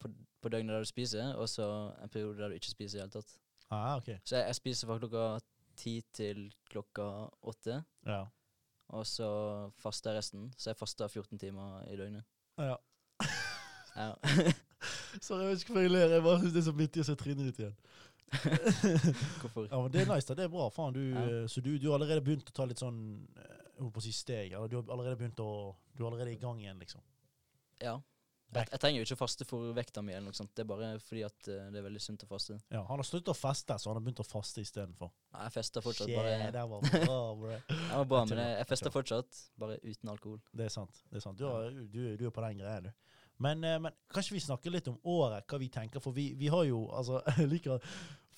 på, 0.00 0.08
på 0.42 0.48
døgnet 0.52 0.74
der 0.74 0.84
du 0.84 0.88
spiser, 0.90 1.34
og 1.36 1.48
så 1.48 1.66
en 2.02 2.08
periode 2.08 2.38
der 2.38 2.48
du 2.48 2.54
ikke 2.58 2.70
spiser 2.70 2.98
i 2.98 3.02
det 3.02 3.06
hele 3.08 3.22
tatt. 3.22 3.36
Ah, 3.70 3.96
okay. 3.96 4.18
Så 4.24 4.36
jeg, 4.36 4.46
jeg 4.46 4.54
spiser 4.60 4.86
fra 4.88 4.98
klokka 4.98 5.24
ti 5.76 6.00
til 6.12 6.52
klokka 6.70 7.08
åtte, 7.42 7.82
Ja. 8.06 8.24
og 8.88 9.06
så 9.06 9.28
faster 9.78 10.10
jeg 10.10 10.18
resten. 10.18 10.52
Så 10.56 10.70
jeg 10.70 10.76
faster 10.80 11.08
14 11.08 11.38
timer 11.38 11.82
i 11.90 11.96
døgnet. 11.96 12.24
Ja. 12.58 12.76
Ja. 13.98 14.12
Sorry, 15.20 15.40
jeg 15.42 15.48
vet 15.50 15.62
ikke 15.62 15.72
hvorfor 15.72 15.80
jeg 15.82 15.90
ler. 15.90 16.12
Jeg 16.14 16.22
bare 16.22 16.38
synes 16.38 16.52
det 16.54 16.60
er 16.60 16.66
så 16.68 16.74
vittig 16.78 17.00
å 17.02 17.06
se 17.08 17.14
trynet 17.18 17.48
ditt 17.48 17.56
igjen. 17.58 17.72
Hvorfor? 19.40 19.64
Ja, 19.72 19.80
men 19.82 19.90
Det 19.92 20.02
er 20.04 20.10
nice, 20.14 20.28
da. 20.28 20.34
Det 20.38 20.44
er 20.44 20.52
bra. 20.52 20.68
Faen, 20.70 20.94
du, 20.94 21.00
Ja. 21.10 21.22
eh, 21.42 21.46
Så 21.50 21.60
du, 21.64 21.78
du 21.78 21.88
har 21.90 21.98
allerede 21.98 22.22
begynt 22.22 22.46
å 22.46 22.54
ta 22.54 22.64
litt 22.68 22.78
sånn 22.78 23.00
eh, 23.36 23.56
holdt 23.80 23.94
på 23.96 23.98
å 23.98 24.04
si 24.04 24.12
steg. 24.14 24.52
Eller 24.52 24.68
du 24.70 24.76
har 24.78 24.92
allerede 24.94 25.16
begynt 25.18 25.40
å 25.42 25.74
Du 25.96 26.04
er 26.04 26.10
allerede 26.12 26.32
i 26.36 26.38
gang 26.38 26.60
igjen, 26.62 26.78
liksom. 26.78 27.00
Ja. 27.82 27.96
Jeg, 28.48 28.64
jeg 28.72 28.80
trenger 28.80 29.02
jo 29.02 29.06
ikke 29.06 29.18
faste 29.20 29.44
for 29.44 29.72
vekta 29.76 30.02
mi, 30.04 30.14
eller 30.16 30.30
noe 30.30 30.36
sånt. 30.36 30.54
Det 30.56 30.64
er 30.64 30.68
bare 30.70 30.92
fordi 31.04 31.24
at 31.26 31.50
uh, 31.50 31.66
det 31.72 31.80
er 31.80 31.84
veldig 31.84 32.00
sunt 32.00 32.24
å 32.24 32.28
faste. 32.30 32.56
Ja, 32.72 32.80
Han 32.88 33.02
har 33.02 33.08
sluttet 33.08 33.32
å 33.34 33.36
feste, 33.36 33.76
så 33.76 33.90
han 33.90 33.98
har 33.98 34.06
begynt 34.06 34.22
å 34.24 34.26
faste 34.26 34.64
istedenfor. 34.64 35.12
Nei, 35.34 35.42
jeg 35.48 35.56
fester 35.58 35.84
fortsatt, 35.84 36.14
Bare 36.16 36.32
yeah, 36.32 36.48
det 36.54 36.64
var 36.70 36.86
bra, 36.86 37.18
bro. 37.42 37.58
Det 37.68 37.90
var 37.92 38.08
bra, 38.08 38.22
men 38.30 38.40
jeg, 38.40 38.56
jeg 38.56 38.70
fester 38.72 38.94
fortsatt, 38.94 39.42
bare 39.60 39.76
uten 39.84 40.14
alkohol. 40.14 40.40
Det 40.56 40.68
er 40.68 40.72
sant. 40.72 41.04
det 41.12 41.20
er 41.20 41.26
sant. 41.26 41.38
Du, 41.40 41.44
har, 41.50 41.68
du, 41.68 42.00
du 42.16 42.24
er 42.24 42.34
på 42.34 42.44
den 42.46 42.64
greia, 42.64 42.80
du. 42.88 42.90
Men, 43.38 43.64
eh, 43.64 43.78
men 43.78 43.94
kanskje 44.12 44.34
vi 44.34 44.42
snakker 44.42 44.72
litt 44.74 44.88
om 44.90 44.98
året, 45.06 45.46
hva 45.46 45.60
vi 45.60 45.70
tenker. 45.70 46.02
For 46.02 46.14
vi, 46.14 46.32
vi 46.38 46.50
har 46.50 46.64
jo 46.66 46.86
altså, 46.90 47.22
liker 47.52 47.78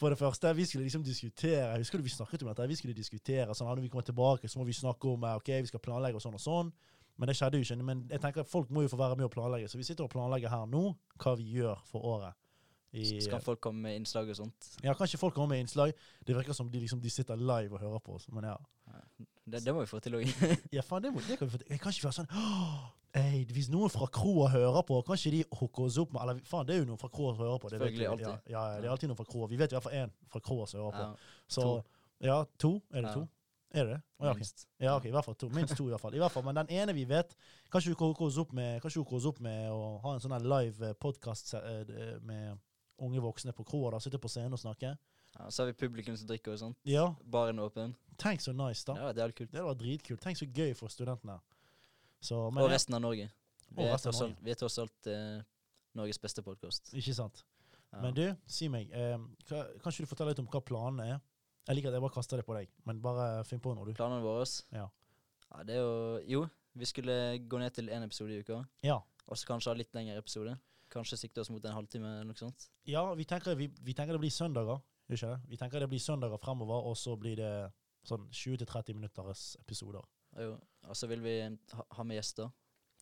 For 0.00 0.12
det 0.12 0.20
første, 0.20 0.52
vi 0.56 0.64
skulle 0.68 0.86
liksom 0.86 1.04
diskutere 1.04 1.78
Husker 1.78 2.00
du 2.00 2.04
vi 2.04 2.12
snakket 2.12 2.44
om 2.44 2.50
dette? 2.50 2.68
Vi 2.68 2.78
skulle 2.78 2.96
diskutere 2.96 3.54
sånn, 3.54 3.68
Når 3.68 3.84
vi 3.84 3.92
kommer 3.92 4.06
tilbake, 4.06 4.48
så 4.48 4.60
må 4.60 4.68
vi 4.68 4.76
snakke 4.76 5.08
om 5.08 5.24
eh, 5.24 5.40
ok, 5.40 5.54
vi 5.64 5.72
skal 5.72 5.84
planlegge 5.84 6.20
og 6.20 6.24
sånn 6.24 6.36
og 6.36 6.44
sånn. 6.44 6.72
Men 7.20 7.28
det 7.28 7.36
skjedde 7.36 7.60
jo 7.60 7.66
ikke. 7.66 7.76
Men 7.84 8.04
jeg 8.08 8.22
tenker 8.22 8.40
at 8.46 8.48
folk 8.48 8.70
må 8.72 8.82
jo 8.86 8.90
få 8.92 8.96
være 8.96 9.16
med 9.20 9.28
og 9.28 9.32
planlegge. 9.34 9.68
Så 9.68 9.76
vi 9.76 9.84
sitter 9.84 10.06
og 10.06 10.12
planlegger 10.14 10.48
her 10.52 10.64
nå 10.72 10.86
hva 11.20 11.34
vi 11.36 11.50
gjør 11.58 11.82
for 11.90 12.06
året. 12.14 12.32
I, 12.90 13.04
Skal 13.22 13.38
folk 13.44 13.60
komme 13.62 13.84
med 13.84 14.00
innslag 14.00 14.26
og 14.32 14.34
sånt? 14.34 14.70
ja, 14.82 14.90
kanskje 14.98 15.18
folk 15.20 15.34
kommer 15.36 15.52
med 15.54 15.60
innslag. 15.62 15.92
Det 16.26 16.34
virker 16.34 16.56
som 16.56 16.70
de 16.72 16.80
liksom 16.82 16.98
de 17.00 17.10
sitter 17.12 17.36
live 17.38 17.76
og 17.76 17.84
hører 17.84 18.00
på 18.02 18.16
oss. 18.16 18.26
Men 18.34 18.48
ja. 18.48 18.56
Det, 19.46 19.60
det 19.64 19.74
må 19.74 19.84
vi 19.84 19.90
få 19.90 20.00
til 20.02 20.16
òg. 20.18 20.24
Ja, 20.74 20.82
faen, 20.82 21.04
det, 21.04 21.12
må, 21.14 21.20
det 21.28 21.36
kan 21.38 21.46
vi 21.46 21.52
få 21.54 21.60
til. 21.60 21.68
Jeg 21.70 21.82
kan 21.84 21.94
ikke 21.94 22.08
være 22.08 22.16
sånn 22.18 22.32
«Åh, 22.34 22.88
Ei, 23.20 23.44
hvis 23.50 23.66
noen 23.70 23.90
fra 23.90 24.06
kroa 24.14 24.48
hører 24.52 24.84
på, 24.86 24.98
kan 25.06 25.18
ikke 25.18 25.32
de 25.34 25.40
hooke 25.58 25.82
oss 25.82 25.96
opp 25.98 26.12
med 26.14 26.22
Eller 26.22 26.42
faen, 26.46 26.66
det 26.68 26.76
er 26.76 26.82
jo 26.84 26.88
noen 26.92 26.98
fra 27.00 27.08
kroa 27.10 27.32
som 27.34 27.42
hører 27.42 27.58
på. 27.62 27.70
Det 27.70 27.78
Selvfølgelig, 27.80 28.08
alltid. 28.10 28.50
Ja, 28.52 28.60
ja, 28.74 28.80
det 28.80 28.86
er 28.86 28.92
alltid 28.94 29.10
noen 29.10 29.18
fra 29.18 29.26
kroa. 29.32 29.48
Vi 29.50 29.58
vet 29.58 29.72
i 29.72 29.76
hvert 29.78 29.86
fall 29.86 29.96
én 29.98 30.12
fra 30.30 30.42
kroa 30.46 30.66
som 30.70 30.82
hører 30.82 30.94
på. 30.98 31.06
Ja, 31.06 31.40
Så 31.50 31.64
to. 31.66 31.72
ja, 32.26 32.36
to? 32.62 32.72
Er 32.94 33.06
det 33.06 33.14
to? 33.14 33.24
Er 33.70 33.86
det 33.86 33.92
det? 33.94 34.00
Å, 34.18 34.24
ja, 34.26 34.30
ok. 34.32 34.40
minst. 34.40 34.64
Ja, 34.82 34.94
ok, 34.96 35.04
i 35.06 35.12
hvert 35.14 35.26
fall 35.28 35.36
to. 35.38 35.48
Minst 35.54 35.76
to, 35.78 35.84
i 35.86 35.92
hvert 35.92 36.02
fall. 36.02 36.14
I 36.16 36.22
hvert 36.22 36.34
fall. 36.34 36.42
Men 36.46 36.58
den 36.58 36.72
ene 36.80 36.94
vi 36.96 37.04
vet, 37.06 37.36
kanskje 37.70 37.92
du 37.92 37.98
kan 37.98 38.10
hooke 38.10 38.26
oss 38.26 38.38
opp 38.42 38.50
med 38.56 38.80
Kanskje 38.82 39.04
du 39.04 39.14
oss 39.16 39.28
opp 39.30 39.38
med 39.44 39.68
å 39.70 39.92
ha 40.02 40.14
en 40.16 40.24
sånn 40.24 40.34
live 40.42 40.90
podkast 40.98 41.54
med 42.26 42.58
unge 43.00 43.22
voksne 43.22 43.54
på 43.56 43.64
kroa. 43.64 44.00
Sitte 44.02 44.18
på 44.18 44.28
scenen 44.28 44.56
og 44.58 44.62
snakke. 44.62 44.96
Ja, 45.38 45.50
så 45.50 45.62
har 45.62 45.70
vi 45.70 45.76
publikum 45.78 46.16
som 46.18 46.26
drikker 46.28 46.54
og 46.54 46.58
sånt. 46.58 46.78
Ja, 46.88 47.14
Baren 47.22 47.62
åpen. 47.62 47.94
tenk 48.18 48.42
så 48.42 48.52
nice, 48.52 48.82
da. 48.86 48.96
Ja, 48.98 49.12
det 49.12 49.22
hadde 49.22 49.36
kult. 49.38 49.52
Det 49.52 49.60
hadde 49.60 49.70
vært 49.70 49.82
dritkult. 49.84 50.20
Tenk 50.24 50.40
så 50.40 50.48
gøy 50.50 50.74
for 50.76 50.92
studentene. 50.92 51.38
Så, 52.20 52.50
men, 52.50 52.64
Og 52.64 52.70
resten 52.70 52.98
av 52.98 53.00
Norge. 53.00 53.30
Vi 53.70 53.86
er 53.86 54.02
tross 54.02 54.20
alt, 54.20 54.42
vi 54.42 54.50
er 54.50 54.58
tross 54.58 54.76
alt 54.82 55.08
eh, 55.08 55.38
Norges 55.96 56.18
beste 56.20 56.42
podkast. 56.42 56.90
Ikke 56.98 57.14
sant. 57.14 57.44
Men 58.02 58.14
du, 58.14 58.24
si 58.50 58.68
meg, 58.70 58.90
eh, 58.94 59.16
kan 59.48 59.90
ikke 59.90 60.04
du 60.04 60.10
fortelle 60.10 60.34
litt 60.34 60.42
om 60.42 60.50
hva 60.50 60.60
planene 60.62 61.06
er? 61.14 61.22
Jeg 61.70 61.78
liker 61.78 61.92
at 61.92 61.94
jeg 62.00 62.02
bare 62.02 62.14
kaster 62.16 62.40
det 62.40 62.44
på 62.48 62.54
deg, 62.56 62.70
men 62.88 62.98
bare 63.02 63.44
finn 63.46 63.60
på 63.62 63.70
noe, 63.76 63.86
du. 63.86 63.94
Planene 63.94 64.24
våre 64.24 64.42
Ja. 64.74 64.88
ja, 65.52 65.62
det 65.62 65.76
er 65.76 65.84
jo 65.84 66.18
Jo, 66.26 66.40
vi 66.74 66.88
skulle 66.88 67.14
gå 67.46 67.60
ned 67.62 67.70
til 67.76 67.86
én 67.94 68.02
episode 68.02 68.34
i 68.34 68.40
uka. 68.42 68.64
Ja. 68.82 68.96
Og 69.30 69.38
så 69.38 69.46
kanskje 69.46 69.70
ha 69.70 69.78
litt 69.78 69.94
lengre 69.94 70.18
episode. 70.18 70.56
Kanskje 70.90 71.16
sikte 71.20 71.44
oss 71.44 71.50
mot 71.54 71.64
en 71.64 71.76
halvtime 71.76 72.08
eller 72.10 72.26
noe 72.26 72.34
sånt. 72.34 72.66
ja 72.90 73.04
vi, 73.14 73.24
tenker, 73.24 73.54
vi, 73.54 73.68
vi 73.68 73.94
tenker 73.94 74.18
det 74.18 74.20
blir 74.24 74.34
søndager. 74.34 74.80
Ikke? 75.10 75.36
Vi 75.46 75.56
tenker 75.56 75.78
det 75.78 75.88
blir 75.88 76.02
søndager 76.02 76.42
fremover, 76.42 76.82
og 76.90 76.96
så 76.98 77.14
blir 77.16 77.36
det 77.38 77.52
sånn 78.02 78.26
20-30 78.34 78.94
minutters 78.98 79.56
episoder. 79.60 80.02
Jo, 80.38 80.56
og 80.88 80.96
så 80.96 81.06
vil 81.06 81.22
vi 81.22 81.36
ha, 81.46 81.86
ha 81.98 82.02
med 82.02 82.18
gjester. 82.18 82.50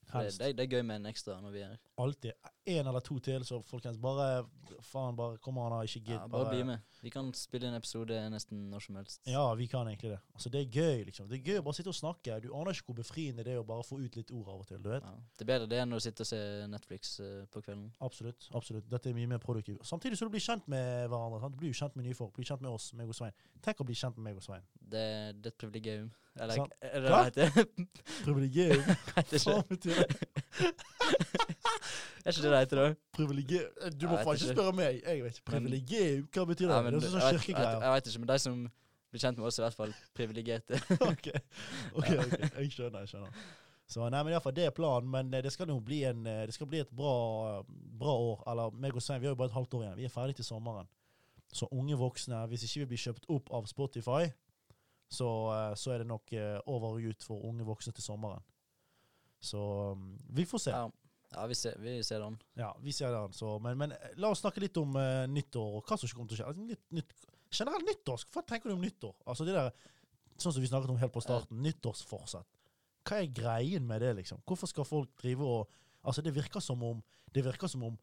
For 0.09 0.25
det, 0.25 0.39
det, 0.41 0.55
det 0.59 0.65
er 0.67 0.79
gøy 0.79 0.87
med 0.89 1.03
en 1.03 1.11
ekstra 1.11 1.37
når 1.43 1.55
vi 1.55 1.65
er 1.65 1.75
her. 1.75 1.83
Alltid 2.01 2.33
én 2.69 2.89
eller 2.89 3.01
to 3.01 3.19
til, 3.19 3.45
så 3.45 3.59
folkens, 3.65 3.99
bare 4.01 4.45
faen, 4.85 5.17
bare 5.17 5.39
kom 5.43 5.59
an, 5.63 5.73
da, 5.73 5.81
ikke 5.87 6.01
gidd. 6.01 6.15
Ja, 6.15 6.27
bare 6.31 6.51
bli 6.53 6.65
med. 6.69 6.85
Vi 7.03 7.11
kan 7.13 7.31
spille 7.37 7.69
en 7.71 7.77
episode 7.79 8.19
nesten 8.33 8.67
når 8.73 8.85
som 8.85 8.99
helst. 9.01 9.23
Ja, 9.29 9.45
vi 9.59 9.67
kan 9.71 9.89
egentlig 9.89 10.13
det. 10.13 10.19
Altså, 10.35 10.53
Det 10.53 10.61
er 10.61 10.71
gøy, 10.81 11.05
liksom. 11.09 11.29
Det 11.31 11.39
er 11.39 11.53
gøy 11.53 11.61
å 11.61 11.65
bare 11.67 11.79
sitte 11.79 11.93
og 11.93 11.99
snakke. 11.99 12.39
Du 12.45 12.51
aner 12.55 12.77
ikke 12.77 12.93
hvor 12.93 12.99
befriende 13.01 13.45
det 13.47 13.55
er 13.55 13.63
å 13.63 13.67
bare 13.67 13.87
få 13.87 14.01
ut 14.03 14.19
litt 14.19 14.33
ord 14.35 14.53
av 14.53 14.61
og 14.61 14.69
til. 14.69 14.83
du 14.83 14.91
vet. 14.91 15.03
Ja. 15.03 15.15
Det 15.39 15.47
er 15.47 15.53
bedre 15.53 15.71
det 15.71 15.81
enn 15.83 15.97
å 15.97 16.03
sitte 16.03 16.27
og 16.27 16.31
se 16.31 16.41
Netflix 16.69 17.19
uh, 17.21 17.45
på 17.53 17.65
kvelden. 17.65 17.91
Absolutt. 18.05 18.51
absolutt. 18.53 18.89
Dette 18.91 19.11
er 19.11 19.17
mye 19.17 19.33
mer 19.35 19.43
produktivt. 19.43 19.85
Samtidig 19.87 20.19
så 20.19 20.29
du 20.29 20.35
blir 20.35 20.45
kjent 20.45 20.69
med 20.69 21.09
hverandre. 21.09 21.41
Sant? 21.41 21.57
Du 21.57 21.63
blir 21.63 21.73
jo 21.73 21.81
kjent 21.81 21.97
med 21.97 22.09
nye 22.09 22.19
folk. 22.19 22.35
Blir 22.37 22.53
kjent 22.53 22.65
med 22.65 22.71
oss, 22.71 22.93
meg 22.99 23.09
og 23.09 23.17
Svein. 23.17 23.37
Tenk 23.65 23.81
å 23.81 23.89
bli 23.89 23.97
kjent 23.99 24.19
med 24.19 24.31
meg 24.31 24.41
og 24.41 24.45
Svein. 24.45 24.67
Det, 24.79 25.05
det 25.41 25.53
er 25.53 25.55
et 25.55 25.61
privilegium. 25.61 26.11
Eller 26.41 26.61
sånn. 26.61 26.73
er 26.81 27.01
det 27.05 27.11
Hva? 27.13 27.21
det 27.35 27.47
heter? 27.49 27.69
Privilegering. 28.25 28.83
Heter 29.17 29.39
ikke- 29.39 29.53
Faen 29.53 29.69
betyr 29.69 29.95
det? 29.99 30.09
Er 32.25 32.33
ikke 32.33 32.43
det 32.43 32.51
det 32.53 32.59
heter, 32.59 32.77
da? 32.83 32.89
Privilegier 33.17 33.69
Du 33.97 34.07
må 34.09 34.17
jeg 34.19 34.27
faen 34.27 34.37
ikke 34.37 34.53
spørre 34.55 34.73
meg. 34.77 34.99
Jeg 35.07 35.23
vet 35.25 35.39
ikke. 35.39 35.47
Privilegier, 35.53 36.19
hva 36.35 36.45
betyr 36.51 36.67
det? 36.69 36.75
Ja, 36.75 36.83
men 36.83 36.93
det 36.93 36.99
er 36.99 37.07
jeg, 37.07 37.13
sånn 37.15 37.23
vet, 37.23 37.33
jeg, 37.33 37.45
kirkegreier. 37.47 37.81
jeg 37.87 37.95
vet 37.97 38.11
ikke, 38.13 38.21
men 38.25 38.29
de 38.33 38.39
som 38.45 38.59
blir 39.09 39.23
kjent 39.23 39.39
med 39.41 39.47
oss, 39.49 39.59
er 39.59 39.63
i 39.63 39.67
hvert 39.69 39.79
fall 39.79 39.95
privilegerte. 40.19 40.81
ok, 41.13 41.31
ok, 41.95 42.11
ok. 42.19 42.35
Jeg 42.59 42.75
skjønner. 42.75 43.01
jeg 43.07 43.13
skjønner. 43.15 43.41
Så 43.89 44.05
nei, 44.13 44.21
men 44.21 44.29
i 44.29 44.35
hvert 44.37 44.45
fall 44.45 44.53
Det 44.59 44.67
er 44.69 44.75
planen, 44.77 45.09
men 45.09 45.31
eh, 45.33 45.41
det 45.47 45.53
skal 45.55 45.71
jo 45.73 45.79
bli, 45.81 46.03
en, 46.05 46.27
eh, 46.29 46.43
det 46.51 46.53
skal 46.59 46.69
bli 46.69 46.83
et 46.85 46.91
bra, 46.93 47.63
bra 48.03 48.13
år. 48.27 48.43
Eller 48.53 48.75
meg 48.85 48.93
og 48.99 49.01
Svein, 49.05 49.23
vi 49.23 49.31
har 49.31 49.33
jo 49.33 49.39
bare 49.41 49.49
et 49.49 49.57
halvt 49.57 49.79
år 49.79 49.87
igjen. 49.87 49.97
Vi 50.03 50.05
er 50.05 50.13
ferdig 50.13 50.37
til 50.37 50.45
sommeren. 50.45 50.91
Så 51.49 51.65
unge 51.73 51.97
voksne, 51.97 52.43
hvis 52.51 52.67
ikke 52.69 52.83
vi 52.85 52.91
blir 52.93 53.01
kjøpt 53.07 53.25
opp 53.33 53.49
av 53.57 53.65
Spotify, 53.71 54.27
så, 55.09 55.29
eh, 55.55 55.75
så 55.75 55.93
er 55.95 56.03
det 56.03 56.09
nok 56.11 56.33
eh, 56.37 56.57
over 56.69 56.97
og 56.97 57.11
ut 57.11 57.25
for 57.25 57.45
unge 57.49 57.67
voksne 57.67 57.95
til 57.97 58.05
sommeren. 58.05 58.45
Så 59.41 59.61
mm, 59.97 60.09
vi 60.37 60.45
får 60.49 60.65
se. 60.67 60.75
Ja, 60.75 60.89
ja 61.35 61.47
vi, 61.49 61.57
ser, 61.57 61.79
vi 61.81 61.99
ser 62.05 62.23
den. 62.25 62.37
Ja, 62.59 62.73
vi 62.83 62.93
ser 62.93 63.15
det 63.15 63.23
an. 63.23 63.37
Så, 63.37 63.55
men, 63.65 63.79
men 63.81 63.95
eh, 63.97 64.17
la 64.21 64.33
oss 64.35 64.43
snakke 64.45 64.63
litt 64.65 64.77
om 64.81 64.97
uh, 64.99 65.25
nyttår 65.31 65.79
og 65.79 65.89
hva 65.89 65.99
som 66.01 66.13
kommer 66.13 66.31
til 66.33 66.39
å 66.39 66.41
skje. 66.43 66.51
Altså, 66.53 66.67
nytt, 66.69 66.85
nytt, 66.99 67.29
generelt 67.55 67.89
nyttår. 67.89 68.29
Hva 68.35 68.45
tenker 68.45 68.71
du 68.71 68.77
om 68.77 68.85
nyttår? 68.85 69.17
Altså 69.27 69.49
det 69.49 69.57
der, 69.57 69.73
Sånn 70.39 70.55
som 70.55 70.63
vi 70.63 70.69
snakket 70.71 70.93
om 70.93 71.01
helt 71.01 71.11
på 71.11 71.23
starten. 71.25 71.59
Nyttårsforsett. 71.65 72.47
Hva 73.09 73.17
er 73.19 73.33
greien 73.35 73.87
med 73.89 74.05
det, 74.05 74.13
liksom? 74.21 74.39
Hvorfor 74.47 74.71
skal 74.71 74.87
folk 74.87 75.17
drive 75.19 75.47
og 75.47 75.79
Altså, 76.07 76.23
det 76.23 76.31
virker 76.31 76.63
som 76.63 76.83
om 76.87 77.01
Det 77.35 77.43
virker 77.45 77.67
som 77.67 77.83
om 77.83 77.97
eh, 77.97 77.99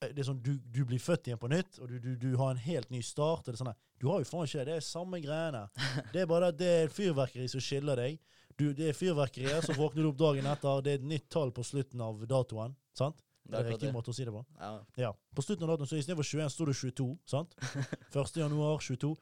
det 0.00 0.22
er 0.22 0.26
sånn, 0.30 0.40
du, 0.40 0.54
du 0.72 0.80
blir 0.88 1.00
født 1.02 1.28
igjen 1.28 1.40
på 1.40 1.50
nytt, 1.52 1.78
og 1.80 1.90
du, 1.90 1.98
du, 2.00 2.10
du 2.16 2.30
har 2.40 2.54
en 2.54 2.60
helt 2.64 2.90
ny 2.92 3.02
start. 3.04 3.44
og 3.44 3.50
det 3.50 3.58
er 3.58 3.60
sånn 3.60 3.74
Du 4.00 4.08
har 4.08 4.22
jo 4.22 4.28
faen 4.28 4.46
ikke 4.48 4.62
det. 4.62 4.66
Det 4.70 4.76
er 4.80 4.86
samme 4.86 5.20
greiene. 5.20 5.64
Det 6.14 6.22
er 6.22 6.30
bare 6.30 6.48
at 6.54 6.60
det 6.60 6.70
er 6.84 6.94
fyrverkeri 6.94 7.48
som 7.52 7.64
skiller 7.64 8.00
deg. 8.00 8.20
Du, 8.56 8.70
det 8.76 8.90
er 8.90 8.96
fyrverkeriet, 8.96 9.64
så 9.64 9.76
våkner 9.76 10.04
du 10.04 10.10
opp 10.10 10.20
dagen 10.20 10.48
etter. 10.48 10.80
Det 10.84 10.94
er 10.94 11.00
et 11.00 11.10
nytt 11.12 11.28
tall 11.32 11.52
på 11.56 11.64
slutten 11.64 12.00
av 12.04 12.24
datoen. 12.28 12.74
sant? 12.96 13.20
Det 13.50 13.58
er 13.58 13.70
riktig 13.72 13.90
måte 13.92 14.12
å 14.12 14.16
si 14.16 14.24
det 14.24 14.32
på. 14.34 14.42
Ja. 14.60 14.72
Ja. 15.00 15.10
På 15.36 15.44
slutten 15.44 15.64
av 15.66 15.74
datoen 15.74 15.90
så 15.90 15.98
istedenfor 15.98 16.26
21 16.28 16.52
sto 16.54 16.66
det 16.68 16.76
22. 16.78 17.06
sant? 17.28 17.56
1. 18.12 18.36
januar 18.42 18.80
22. 18.84 19.14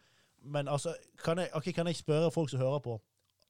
Men 0.55 0.71
altså, 0.71 0.95
kan 1.25 1.41
jeg, 1.43 1.51
okay, 1.59 1.75
kan 1.75 1.89
jeg 1.91 1.99
spørre 1.99 2.31
folk 2.35 2.51
som 2.53 2.63
hører 2.63 2.83
på 2.85 2.99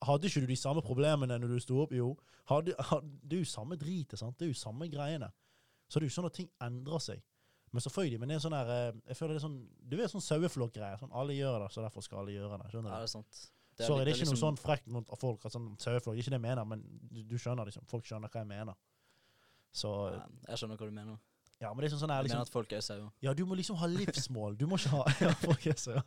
Hadde 0.07 0.29
ikke 0.29 0.45
du 0.45 0.47
de 0.47 0.55
samme 0.55 0.79
problemene 0.87 1.41
når 1.43 1.57
du 1.57 1.61
sto 1.61 1.81
opp? 1.83 1.91
Jo. 1.97 2.13
Hadde, 2.47 2.77
hadde, 2.79 3.09
det 3.27 3.41
er 3.41 3.41
jo 3.43 3.49
samme 3.51 3.75
dritet. 3.75 4.21
sant? 4.21 4.37
Det 4.39 4.47
er 4.47 4.53
jo 4.53 4.59
samme 4.61 4.87
greiene. 4.93 5.27
Så 5.89 5.99
det 6.01 6.07
er 6.07 6.11
jo 6.11 6.17
sånn 6.23 6.27
at 6.31 6.35
ting 6.35 6.49
endrer 6.61 6.99
seg. 7.01 7.23
Men 7.73 7.81
selvfølgelig, 7.85 8.19
men 8.21 8.29
det 8.29 8.37
er 8.37 8.41
sånn 8.49 8.57
her, 8.57 8.69
eh, 8.73 8.93
jeg 9.09 9.17
føler 9.19 9.35
det 9.35 9.43
er 9.43 9.47
sånn, 9.49 9.59
Du 9.89 9.97
vet 9.97 10.11
sånn 10.11 10.25
saueflokkgreie. 10.25 10.99
Sånn, 11.01 11.13
alle 11.13 11.33
gjør 11.37 11.59
det, 11.65 11.73
så 11.75 11.83
derfor 11.85 12.03
skal 12.03 12.19
alle 12.23 12.33
gjøre 12.33 12.59
det. 12.63 12.71
skjønner 12.73 12.89
du? 12.89 12.95
ja, 12.95 12.99
det 13.01 13.09
er 13.09 13.15
sant. 13.19 13.47
Sorry, 13.79 14.05
det 14.05 14.11
er 14.11 14.17
ikke 14.17 14.25
liksom- 14.25 14.35
noe 14.35 14.45
sånn 14.57 14.59
frekt 14.59 14.87
mot 14.89 15.07
folk. 15.21 15.45
at 15.47 15.53
sånn 15.53 15.77
saueflokk, 15.79 16.17
Ikke 16.19 16.31
det 16.33 16.41
jeg 16.41 16.41
mener, 16.41 16.65
men 16.65 16.83
du, 17.13 17.23
du 17.23 17.37
skjønner 17.37 17.65
liksom. 17.67 17.85
Folk 17.87 18.05
skjønner 18.05 18.29
hva 18.29 18.41
jeg 18.41 18.47
mener. 18.49 18.75
Så 19.73 20.13
ja, 20.13 20.25
Jeg 20.49 20.57
skjønner 20.59 20.77
hva 20.81 20.87
du 20.89 20.91
mener. 20.97 21.19
ja, 21.61 21.73
men 21.75 21.81
det 21.83 21.93
er 21.93 21.97
sånn 21.97 22.01
sånn 22.07 22.11
her 22.11 22.23
Jeg 22.23 22.31
liksom 22.31 22.39
mener 22.39 22.49
at 22.49 22.53
folk 22.57 22.73
er 22.73 22.81
sauer. 22.81 23.13
Ja, 23.21 23.35
du 23.35 23.45
må 23.47 23.55
liksom 23.57 23.77
ha 23.77 23.87
livsmål. 23.87 24.57
Du 24.59 24.67
må 24.67 24.79
ikke 24.79 24.91
ha 24.97 25.05
ja, 25.21 25.33
folk 25.35 25.67
er 25.67 25.75
sauer. 25.75 26.03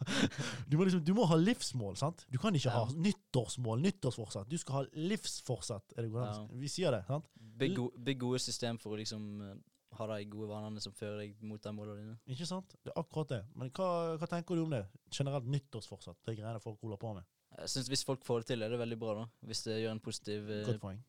du, 0.67 0.77
må 0.77 0.83
liksom, 0.85 1.03
du 1.05 1.13
må 1.13 1.25
ha 1.27 1.35
livsmål, 1.35 1.95
sant? 1.97 2.25
Du 2.29 2.37
kan 2.39 2.53
ikke 2.53 2.71
Ja. 2.71 2.85
ha 2.85 2.91
nyttårsmål, 2.91 3.81
nyttårsforsett. 3.85 4.49
Du 4.49 4.57
skal 4.57 4.73
ha 4.73 4.83
livsforsett. 4.95 5.93
Er 5.97 6.01
det 6.01 6.11
godt? 6.11 6.35
Ja. 6.35 6.47
Vi 6.59 6.67
sier 6.67 6.91
det, 6.91 7.05
sant? 7.07 7.25
Bygg, 7.37 8.17
gode 8.19 8.39
system 8.39 8.77
for 8.79 8.95
å 8.95 8.97
liksom 8.97 9.41
eh, 9.51 9.55
ha 9.99 10.05
de 10.07 10.25
gode 10.31 10.47
vanene 10.49 10.81
som 10.83 10.93
fører 10.95 11.17
deg 11.25 11.41
mot 11.43 11.61
de 11.61 11.71
målene 11.75 11.99
dine. 12.03 12.17
Ikke 12.31 12.47
sant? 12.47 12.75
Det 12.83 12.93
er 12.93 12.99
akkurat 13.01 13.33
det. 13.33 13.39
Men 13.59 13.71
hva, 13.75 13.89
hva 14.21 14.29
tenker 14.31 14.55
du 14.55 14.63
om 14.63 14.71
det? 14.75 14.85
Generelt 15.11 15.49
nyttårsforsett, 15.51 16.17
de 16.27 16.35
greiene 16.37 16.61
folk 16.63 16.79
holder 16.85 17.01
på 17.01 17.13
med. 17.17 17.27
Jeg 17.59 17.69
synes 17.73 17.89
Hvis 17.91 18.05
folk 18.07 18.23
får 18.23 18.39
det 18.45 18.47
til, 18.53 18.63
er 18.63 18.69
det 18.71 18.79
veldig 18.79 18.97
bra. 19.01 19.13
da 19.19 19.25
Hvis 19.49 19.65
det 19.67 19.81
gjør 19.81 19.91
en 19.97 19.99
positiv 19.99 20.49
eh, 20.49 20.61
Godt 20.69 20.79
poeng. 20.79 21.01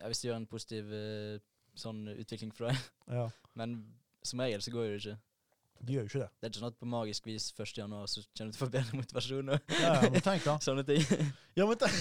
ja, 0.00 0.06
Hvis 0.10 0.20
det 0.24 0.28
gjør 0.30 0.36
en 0.40 0.46
positiv 0.50 0.92
eh, 0.98 1.38
sånn 1.78 2.02
utvikling 2.16 2.50
for 2.54 2.66
deg. 2.68 2.84
Ja, 3.20 3.28
Men 3.54 3.78
som 4.26 4.40
regel 4.42 4.60
så 4.66 4.72
går 4.74 4.88
det 4.90 4.96
ikke. 5.04 5.16
de 5.86 5.94
gjør 5.94 6.02
jo 6.02 6.10
ikke 6.10 6.20
det. 6.24 6.30
Det 6.34 6.46
er 6.48 6.50
ikke 6.50 6.58
sånn 6.64 6.72
at 6.72 6.78
på 6.82 6.86
magisk 6.90 7.26
vis 7.30 7.46
1. 7.54 7.76
januar 7.78 8.10
så 8.10 8.24
kommer 8.34 8.50
du 8.50 8.56
til 8.58 8.58
å 8.58 8.64
få 8.64 8.70
bedre 8.74 8.98
motivasjon 8.98 9.54
og 9.54 9.72
Ja, 9.78 9.92
ja, 10.02 10.10
men 10.10 10.26
tenk 10.26 10.42
da. 10.50 10.56
sånne 10.66 10.82
ting. 10.88 11.06
Ja, 11.54 11.68
men 11.70 11.78
tenk, 11.78 11.94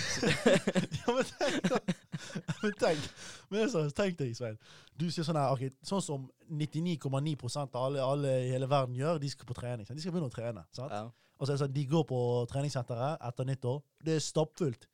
ja, 0.97 1.13
men 1.13 1.29
tenk 1.29 1.69
da. 1.69 1.79
Men 2.63 2.75
tenk, 2.79 3.07
men 3.53 3.69
sånn, 3.71 3.91
tenk 3.95 4.17
deg, 4.19 4.33
Svein. 4.37 4.57
Du 4.97 5.07
sier 5.11 5.25
sånn 5.27 5.39
her, 5.39 5.53
okay, 5.53 5.71
sånn 5.85 6.03
som 6.03 6.27
99,9% 6.49 7.77
av 7.77 7.87
alle, 7.87 8.03
alle 8.03 8.33
i 8.45 8.51
hele 8.51 8.69
verden 8.69 8.95
gjør, 8.97 9.19
de 9.21 9.29
skal 9.31 9.49
på 9.49 9.57
trening. 9.57 9.87
sant? 9.87 9.97
De 9.99 10.03
skal 10.03 10.15
begynne 10.15 10.31
å 10.31 10.33
trene. 10.33 10.65
Ja. 10.77 11.03
Og 11.37 11.45
så 11.45 11.51
er 11.51 11.57
det 11.57 11.63
sånn, 11.65 11.73
De 11.75 11.85
går 11.89 12.05
på 12.09 12.19
treningssenteret 12.51 13.25
etter 13.29 13.47
nyttår. 13.47 13.81
Det 14.03 14.17
er 14.17 14.23
stappfullt. 14.25 14.87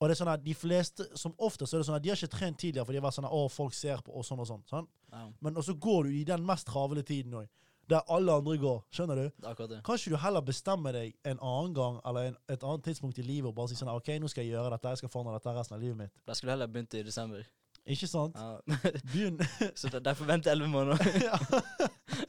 Og 0.00 0.08
det 0.08 0.16
er 0.16 0.18
sånn 0.18 0.32
at 0.32 0.42
de 0.44 0.54
fleste, 0.58 1.06
som 1.16 1.34
ofte, 1.38 1.68
så 1.68 1.76
er 1.76 1.82
det 1.82 1.88
sånn 1.88 1.96
at 1.96 2.04
de 2.04 2.10
har 2.10 2.18
ikke 2.18 2.34
trent 2.34 2.58
tidligere, 2.60 2.84
for 2.84 2.92
de 2.92 2.98
har 2.98 3.06
vært 3.06 3.16
sånn 3.16 3.28
at 3.28 3.36
å, 3.36 3.44
folk 3.52 3.76
ser 3.78 4.02
på, 4.04 4.12
og 4.18 4.26
sånn 4.26 4.42
og 4.42 4.48
sånn. 4.50 4.64
sånn. 4.68 4.88
Ja, 5.14 5.28
Men 5.46 5.60
også 5.60 5.76
går 5.80 6.08
du 6.08 6.16
i 6.18 6.24
den 6.26 6.44
mest 6.46 6.66
travle 6.66 7.04
tiden 7.06 7.36
òg, 7.38 7.46
der 7.90 8.00
alle 8.08 8.32
andre 8.32 8.56
går. 8.58 8.78
Skjønner 8.94 9.18
du? 9.18 9.24
det 9.28 9.44
er 9.44 9.50
akkurat 9.50 9.70
det. 9.70 9.80
Kanskje 9.86 10.12
du 10.14 10.16
heller 10.20 10.40
bestemmer 10.44 10.96
deg 10.96 11.12
en 11.24 11.38
annen 11.40 11.74
gang, 11.76 11.98
eller 12.06 12.30
en, 12.30 12.38
et 12.48 12.62
annet 12.62 12.84
tidspunkt 12.84 13.18
i 13.18 13.26
livet, 13.26 13.48
og 13.50 13.54
bare 13.58 13.72
si 13.72 13.76
sånn 13.78 13.92
OK, 13.92 14.08
nå 14.20 14.30
skal 14.32 14.44
jeg 14.46 14.54
gjøre 14.54 14.72
dette, 14.74 14.94
jeg 14.94 15.02
skal 15.02 15.12
forandre 15.12 15.36
dette 15.36 15.54
resten 15.58 15.76
av 15.76 15.84
livet 15.84 16.00
mitt. 16.04 16.14
Da 16.26 16.36
skulle 16.36 16.52
du 16.52 16.56
heller 16.56 16.72
begynt 16.72 16.96
i 16.96 17.04
desember. 17.06 17.44
Ikke 17.84 18.08
sant? 18.08 18.38
Ja. 18.38 18.78
Begynn 19.12 19.40
Så 19.80 19.90
der- 19.92 20.00
derfor 20.00 20.24
vent 20.24 20.46
elleve 20.46 20.68
måneder. 20.68 20.96
ja. 21.28 21.36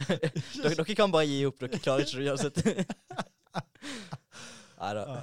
dere, 0.10 0.76
dere 0.76 0.96
kan 0.96 1.12
bare 1.12 1.30
gi 1.30 1.46
opp. 1.48 1.62
Dere 1.62 1.80
klarer 1.80 2.04
ikke 2.04 2.20
det 2.20 2.32
uansett. 2.34 2.60
Nei 4.76 4.92
da. 4.98 5.22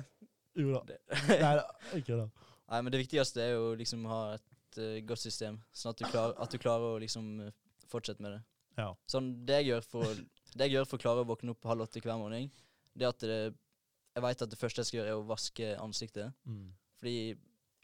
Jo 0.56 0.78
da. 0.78 0.96
Nei 1.28 1.52
da, 1.58 1.66
ikke 1.98 2.16
da. 2.16 2.26
Nei, 2.72 2.80
men 2.80 2.92
det 2.94 3.02
viktigste 3.02 3.42
er 3.44 3.52
jo 3.52 3.74
liksom 3.76 4.06
å 4.08 4.12
ha 4.14 4.22
et 4.38 4.80
uh, 4.80 4.96
godt 5.04 5.20
system, 5.20 5.58
sånn 5.76 5.92
at 5.92 6.00
du, 6.00 6.06
klar, 6.08 6.32
at 6.40 6.52
du 6.52 6.56
klarer 6.60 6.94
å 6.94 7.00
liksom 7.02 7.28
eh, 7.44 7.52
fortsette 7.92 8.24
med 8.24 8.32
det. 8.32 8.40
Ja. 8.78 8.90
Sånn, 9.10 9.32
det 9.46 9.60
jeg 9.60 9.72
gjør 9.72 9.86
for, 9.94 10.22
det 10.54 10.68
jeg 10.68 10.76
gjør 10.76 10.88
for 10.88 10.98
å 10.98 11.04
klare 11.04 11.24
å 11.24 11.28
våkne 11.28 11.54
opp 11.54 11.68
halv 11.68 11.86
åtte 11.86 12.02
hver 12.02 12.20
morgen, 12.20 12.48
det 12.96 13.06
er 13.06 13.12
at 13.12 13.24
det, 13.24 13.40
jeg 14.12 14.24
vet 14.24 14.44
at 14.44 14.52
det 14.52 14.60
første 14.60 14.82
jeg 14.82 14.90
skal 14.90 14.98
gjøre, 15.00 15.12
er 15.12 15.20
å 15.20 15.28
vaske 15.28 15.70
ansiktet. 15.80 16.32
Mm. 16.48 16.66
Fordi 17.00 17.16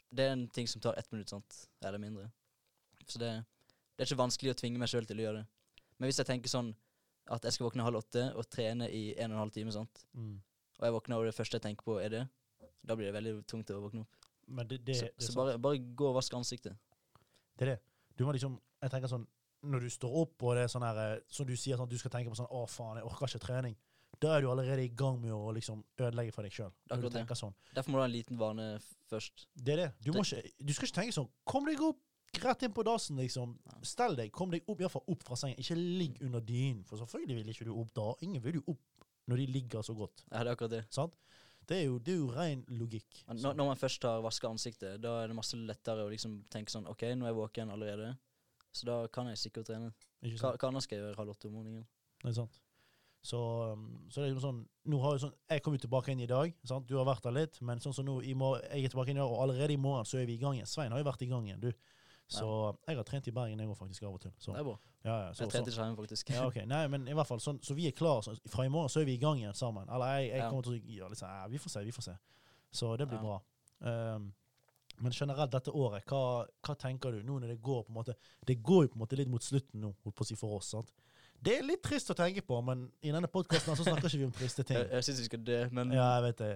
det 0.09 0.25
er 0.25 0.35
en 0.35 0.45
ting 0.53 0.67
som 0.69 0.81
tar 0.81 0.97
ett 0.97 1.09
minutt, 1.11 1.29
sant? 1.29 1.63
Eller 1.85 2.01
mindre. 2.01 2.29
Så 3.05 3.21
det, 3.21 3.31
det 3.95 4.03
er 4.03 4.09
ikke 4.09 4.21
vanskelig 4.21 4.53
å 4.53 4.59
tvinge 4.59 4.81
meg 4.81 4.91
sjøl 4.91 5.07
til 5.09 5.21
å 5.21 5.25
gjøre 5.27 5.41
det. 5.41 5.47
Men 5.97 6.09
hvis 6.09 6.21
jeg 6.21 6.29
tenker 6.29 6.51
sånn 6.51 6.71
at 7.29 7.45
jeg 7.45 7.55
skal 7.55 7.67
våkne 7.67 7.85
halv 7.85 7.99
åtte 7.99 8.29
og 8.37 8.47
trene 8.49 8.87
i 8.89 9.09
en 9.17 9.33
og 9.33 9.37
en 9.37 9.43
halv 9.43 9.53
time, 9.53 9.73
sant? 9.73 10.05
Mm. 10.17 10.37
og 10.79 10.85
jeg 10.87 10.95
våkner 10.95 11.19
og 11.19 11.27
det 11.27 11.35
første 11.35 11.59
jeg 11.59 11.65
tenker 11.65 11.85
på, 11.85 11.97
er 12.01 12.13
det, 12.13 12.21
da 12.87 12.95
blir 12.95 13.09
det 13.09 13.17
veldig 13.17 13.33
tungt 13.49 13.69
å 13.75 13.81
våkne 13.83 14.05
opp. 14.05 14.29
Men 14.49 14.69
det, 14.69 14.79
det, 14.87 14.95
så 14.97 15.09
så 15.27 15.35
bare, 15.37 15.57
bare 15.61 15.77
gå 15.77 16.07
og 16.09 16.15
vask 16.17 16.33
ansiktet. 16.33 16.77
det 17.59 17.67
er 17.67 17.71
det. 17.75 17.79
Du 18.17 18.25
må 18.25 18.31
liksom 18.35 18.59
Jeg 18.81 18.91
tenker 18.91 19.11
sånn 19.11 19.27
Når 19.67 19.85
du 19.85 19.89
står 19.91 20.17
opp, 20.21 20.43
og 20.47 20.55
det 20.55 20.65
er 20.65 20.71
sånn 20.71 20.85
her 20.87 20.99
eh, 21.03 21.21
Som 21.27 21.47
du 21.49 21.55
sier, 21.55 21.75
sånn 21.75 21.89
at 21.89 21.91
du 21.91 21.99
skal 21.99 22.13
tenke 22.13 22.31
på 22.31 22.37
sånn 22.39 22.47
Å, 22.47 22.61
faen, 22.71 22.99
jeg 23.01 23.07
orker 23.09 23.27
ikke 23.27 23.43
trening. 23.43 23.75
Da 24.19 24.33
er 24.35 24.43
du 24.43 24.49
allerede 24.51 24.83
i 24.83 24.91
gang 24.99 25.19
med 25.21 25.31
å 25.31 25.51
liksom 25.55 25.81
ødelegge 25.99 26.33
for 26.35 26.43
deg 26.43 26.55
sjøl. 26.55 26.71
Sånn. 27.37 27.55
Derfor 27.75 27.91
må 27.91 27.99
du 27.99 28.03
ha 28.03 28.07
en 28.07 28.15
liten 28.15 28.39
vane 28.39 28.67
først. 29.11 29.47
Det 29.53 29.75
er 29.75 29.81
det. 29.83 29.89
Du, 30.03 30.11
må 30.15 30.23
ikke, 30.25 30.41
du 30.59 30.73
skal 30.75 30.89
ikke 30.89 30.99
tenke 31.01 31.15
sånn 31.15 31.29
Kom 31.47 31.67
deg 31.69 31.83
opp! 31.85 32.01
Rett 32.39 32.61
inn 32.63 32.73
på 32.75 32.83
dassen, 32.85 33.17
liksom. 33.17 33.55
Ja. 33.65 33.79
Stell 33.89 34.13
deg. 34.19 34.29
Kom 34.35 34.51
deg 34.53 34.67
opp, 34.69 34.81
iallfall 34.83 35.07
opp 35.09 35.23
fra 35.25 35.37
sengen. 35.39 35.57
Ikke 35.59 35.75
ligg 35.75 36.19
under 36.23 36.43
dynen, 36.45 36.83
for 36.87 37.01
selvfølgelig 37.01 37.39
vil 37.39 37.53
ikke 37.55 37.65
du 37.67 37.73
opp 37.73 37.89
da. 37.97 38.05
Ingen 38.27 38.43
vil 38.43 38.59
jo 38.59 38.75
opp 38.75 39.07
når 39.29 39.41
de 39.41 39.47
ligger 39.55 39.85
så 39.85 39.95
godt. 39.97 40.23
Ja, 40.27 40.43
det 40.43 40.51
er 40.51 40.53
akkurat 40.53 40.75
det. 40.75 40.83
Sant? 40.93 41.17
Det 41.69 41.77
er 41.77 41.83
jo, 41.85 41.97
det 42.01 42.13
er 42.15 42.21
jo 42.21 42.29
ren 42.33 42.61
logikk. 42.79 43.23
Når, 43.29 43.53
når 43.57 43.67
man 43.71 43.77
først 43.77 44.05
har 44.07 44.23
vaska 44.25 44.49
ansiktet, 44.49 45.01
da 45.03 45.19
er 45.21 45.29
det 45.29 45.37
masse 45.37 45.57
lettere 45.57 46.05
å 46.05 46.09
liksom 46.09 46.39
tenke 46.49 46.73
sånn 46.73 46.87
OK, 46.89 47.03
nå 47.13 47.27
er 47.27 47.33
jeg 47.33 47.37
våken 47.37 47.73
allerede, 47.75 48.13
så 48.71 48.85
da 48.89 48.97
kan 49.07 49.27
jeg 49.31 49.37
sikkert 49.41 49.69
trene. 49.69 49.93
Hva, 50.21 50.55
hva 50.55 50.69
annet 50.69 50.85
skal 50.85 50.97
jeg 50.97 51.05
gjøre 51.05 51.19
halv 51.21 51.35
åtte 51.35 51.47
om 51.49 51.55
morgenen? 51.59 51.85
Det 52.21 52.31
er 52.31 52.35
sant. 52.41 52.59
Så, 53.21 53.37
um, 53.73 54.07
så 54.07 54.21
det 54.21 54.29
er 54.29 54.33
liksom 54.33 54.45
sånn 54.45 54.59
nå 54.89 54.99
har 55.03 55.17
jo 55.17 55.19
sånn, 55.25 55.33
Jeg 55.51 55.61
kom 55.63 55.73
jo 55.75 55.81
tilbake 55.83 56.13
inn 56.13 56.21
i 56.23 56.27
dag. 56.29 56.53
sant? 56.63 56.87
Du 56.87 56.95
har 56.95 57.05
vært 57.07 57.25
der 57.25 57.35
litt. 57.35 57.61
Men 57.61 57.81
sånn 57.83 57.93
som 57.93 58.05
nå, 58.07 58.21
i 58.23 58.33
mor 58.33 58.61
jeg 58.61 58.85
er 58.85 58.93
tilbake 58.93 59.11
inn 59.11 59.19
i 59.19 59.23
dag, 59.23 59.31
og 59.31 59.43
allerede 59.43 59.75
i 59.75 59.81
morgen 59.81 60.07
så 60.07 60.21
er 60.21 60.25
vi 60.29 60.37
i 60.37 60.41
gang 60.41 60.55
igjen. 60.55 60.69
Svein 60.69 60.91
har 60.91 61.01
jo 61.01 61.07
vært 61.09 61.25
i 61.25 61.29
gang 61.31 61.47
igjen, 61.47 61.59
du. 61.59 61.71
Så 62.29 62.45
jeg 62.85 62.95
har 62.95 63.03
trent 63.09 63.27
i 63.27 63.33
Bergen 63.33 63.59
jeg 63.59 63.67
òg, 63.67 63.77
faktisk, 63.77 64.03
av 64.05 64.13
og 64.13 64.21
til. 64.21 64.31
Så, 64.37 64.53
Det 64.53 64.59
er 64.61 64.63
bra. 64.67 64.77
ja, 65.03 65.15
ja, 65.25 65.29
så, 65.33 65.43
Jeg 65.43 65.49
trente 65.49 65.71
ikke 65.71 65.83
hjemme, 65.83 65.97
faktisk. 65.97 66.29
ja, 66.29 66.45
ok. 66.45 66.59
Nei, 66.69 66.87
men 66.87 67.07
i 67.07 67.13
hvert 67.17 67.27
fall, 67.27 67.39
sånn, 67.41 67.59
så 67.65 67.73
vi 67.73 67.87
er 67.87 67.91
klare. 67.97 68.21
Så, 68.23 68.35
fra 68.47 68.65
i 68.65 68.69
morgen 68.69 68.89
så 68.89 69.01
er 69.01 69.05
vi 69.05 69.15
i 69.17 69.21
gang 69.21 69.39
igjen 69.41 69.57
sammen. 69.57 69.89
Eller 69.89 70.19
jeg, 70.19 70.29
jeg 70.35 70.49
kommer 70.49 70.61
til 70.61 70.75
å 70.75 71.09
si, 71.09 71.23
sånn 71.23 71.33
ja, 71.33 71.47
Vi 71.47 71.57
får 71.57 71.73
se, 71.73 71.83
vi 71.83 71.91
får 71.91 72.05
se. 72.05 72.17
Så 72.71 72.91
det 73.01 73.07
blir 73.09 73.19
bra. 73.19 73.39
Um, 73.81 74.33
men 75.01 75.11
generelt 75.15 75.51
dette 75.51 75.71
året, 75.71 76.03
hva, 76.09 76.45
hva 76.65 76.75
tenker 76.75 77.11
du 77.11 77.23
nå 77.23 77.39
når 77.39 77.53
det 77.55 77.61
går 77.61 77.83
på 77.85 77.89
en 77.93 77.97
måte 78.01 78.15
Det 78.45 78.57
går 78.63 78.83
jo 78.85 78.89
på 78.93 78.97
en 78.99 79.03
måte 79.05 79.15
litt 79.19 79.29
mot 79.31 79.43
slutten 79.43 79.81
nå, 79.81 79.93
holdt 80.03 80.15
på 80.15 80.25
å 80.25 80.27
si 80.27 80.35
for 80.35 80.57
oss. 80.57 80.71
sant? 80.75 80.91
Det 81.41 81.53
er 81.57 81.63
litt 81.63 81.81
trist 81.81 82.09
å 82.11 82.15
tenke 82.19 82.41
på, 82.43 82.57
men 82.67 82.89
i 83.01 83.13
denne 83.15 83.27
podkasten 83.31 83.75
så 83.79 83.83
snakker 83.87 84.09
ikke 84.09 84.17
vi 84.19 84.25
om 84.27 84.31
triste 84.35 84.63
ting. 84.67 84.75
Jeg, 84.81 84.89
jeg 84.91 85.03
syns 85.07 85.19
vi 85.23 85.27
skal 85.29 85.43
dø, 85.47 85.59
men 85.71 85.93
Ja, 85.95 86.07
jeg 86.17 86.23
vet 86.27 86.37
det. 86.43 86.49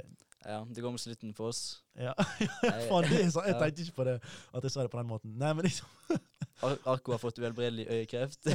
ja, 0.44 0.58
det 0.68 0.84
går 0.84 0.92
mot 0.92 1.00
slutten 1.00 1.32
for 1.38 1.54
oss. 1.54 1.62
Ja. 1.96 2.12
Faen, 2.90 3.08
det 3.08 3.22
er 3.22 3.30
sånn. 3.32 3.48
Jeg 3.48 3.56
tenkte 3.62 3.86
ikke 3.88 3.96
på 4.02 4.08
det, 4.10 4.18
at 4.52 4.68
jeg 4.68 4.74
sa 4.76 4.84
det 4.84 4.92
på 4.92 5.00
den 5.00 5.08
måten. 5.08 5.38
Nei, 5.40 5.54
men 5.56 5.70
liksom, 5.70 5.88
Ar 6.68 6.76
Arko 6.94 7.16
har 7.16 7.20
fått 7.24 7.40
uhelbredelig 7.40 7.88
øyekreft. 7.92 8.52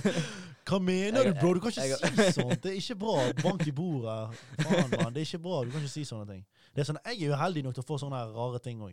Hva 0.69 0.79
mener 0.85 1.27
du, 1.31 1.33
bro? 1.41 1.55
Du 1.57 1.61
kan 1.65 1.73
ikke 1.73 1.89
jeg- 1.97 2.13
si 2.29 2.37
sånt. 2.43 2.61
Det 2.63 2.71
er 2.75 2.79
ikke 2.83 2.99
bra. 3.01 3.17
Bank 3.43 3.65
i 3.67 3.73
bordet. 3.81 4.39
Faen, 4.61 4.93
mann. 4.95 5.13
Det 5.17 5.25
er 5.25 5.27
ikke 5.33 5.41
bra. 5.49 5.65
Du 5.65 5.73
kan 5.75 5.81
ikke 5.83 5.93
si 5.97 6.05
sånne 6.09 6.29
ting. 6.29 6.45
Det 6.77 6.85
er 6.85 6.89
sånn, 6.93 7.01
Jeg 7.09 7.23
er 7.25 7.33
jo 7.33 7.41
heldig 7.41 7.65
nok 7.67 7.75
til 7.81 7.85
å 7.85 7.89
få 7.89 7.99
sånne 8.05 8.21
rare 8.37 8.61
ting 8.65 8.81
òg. 8.85 8.93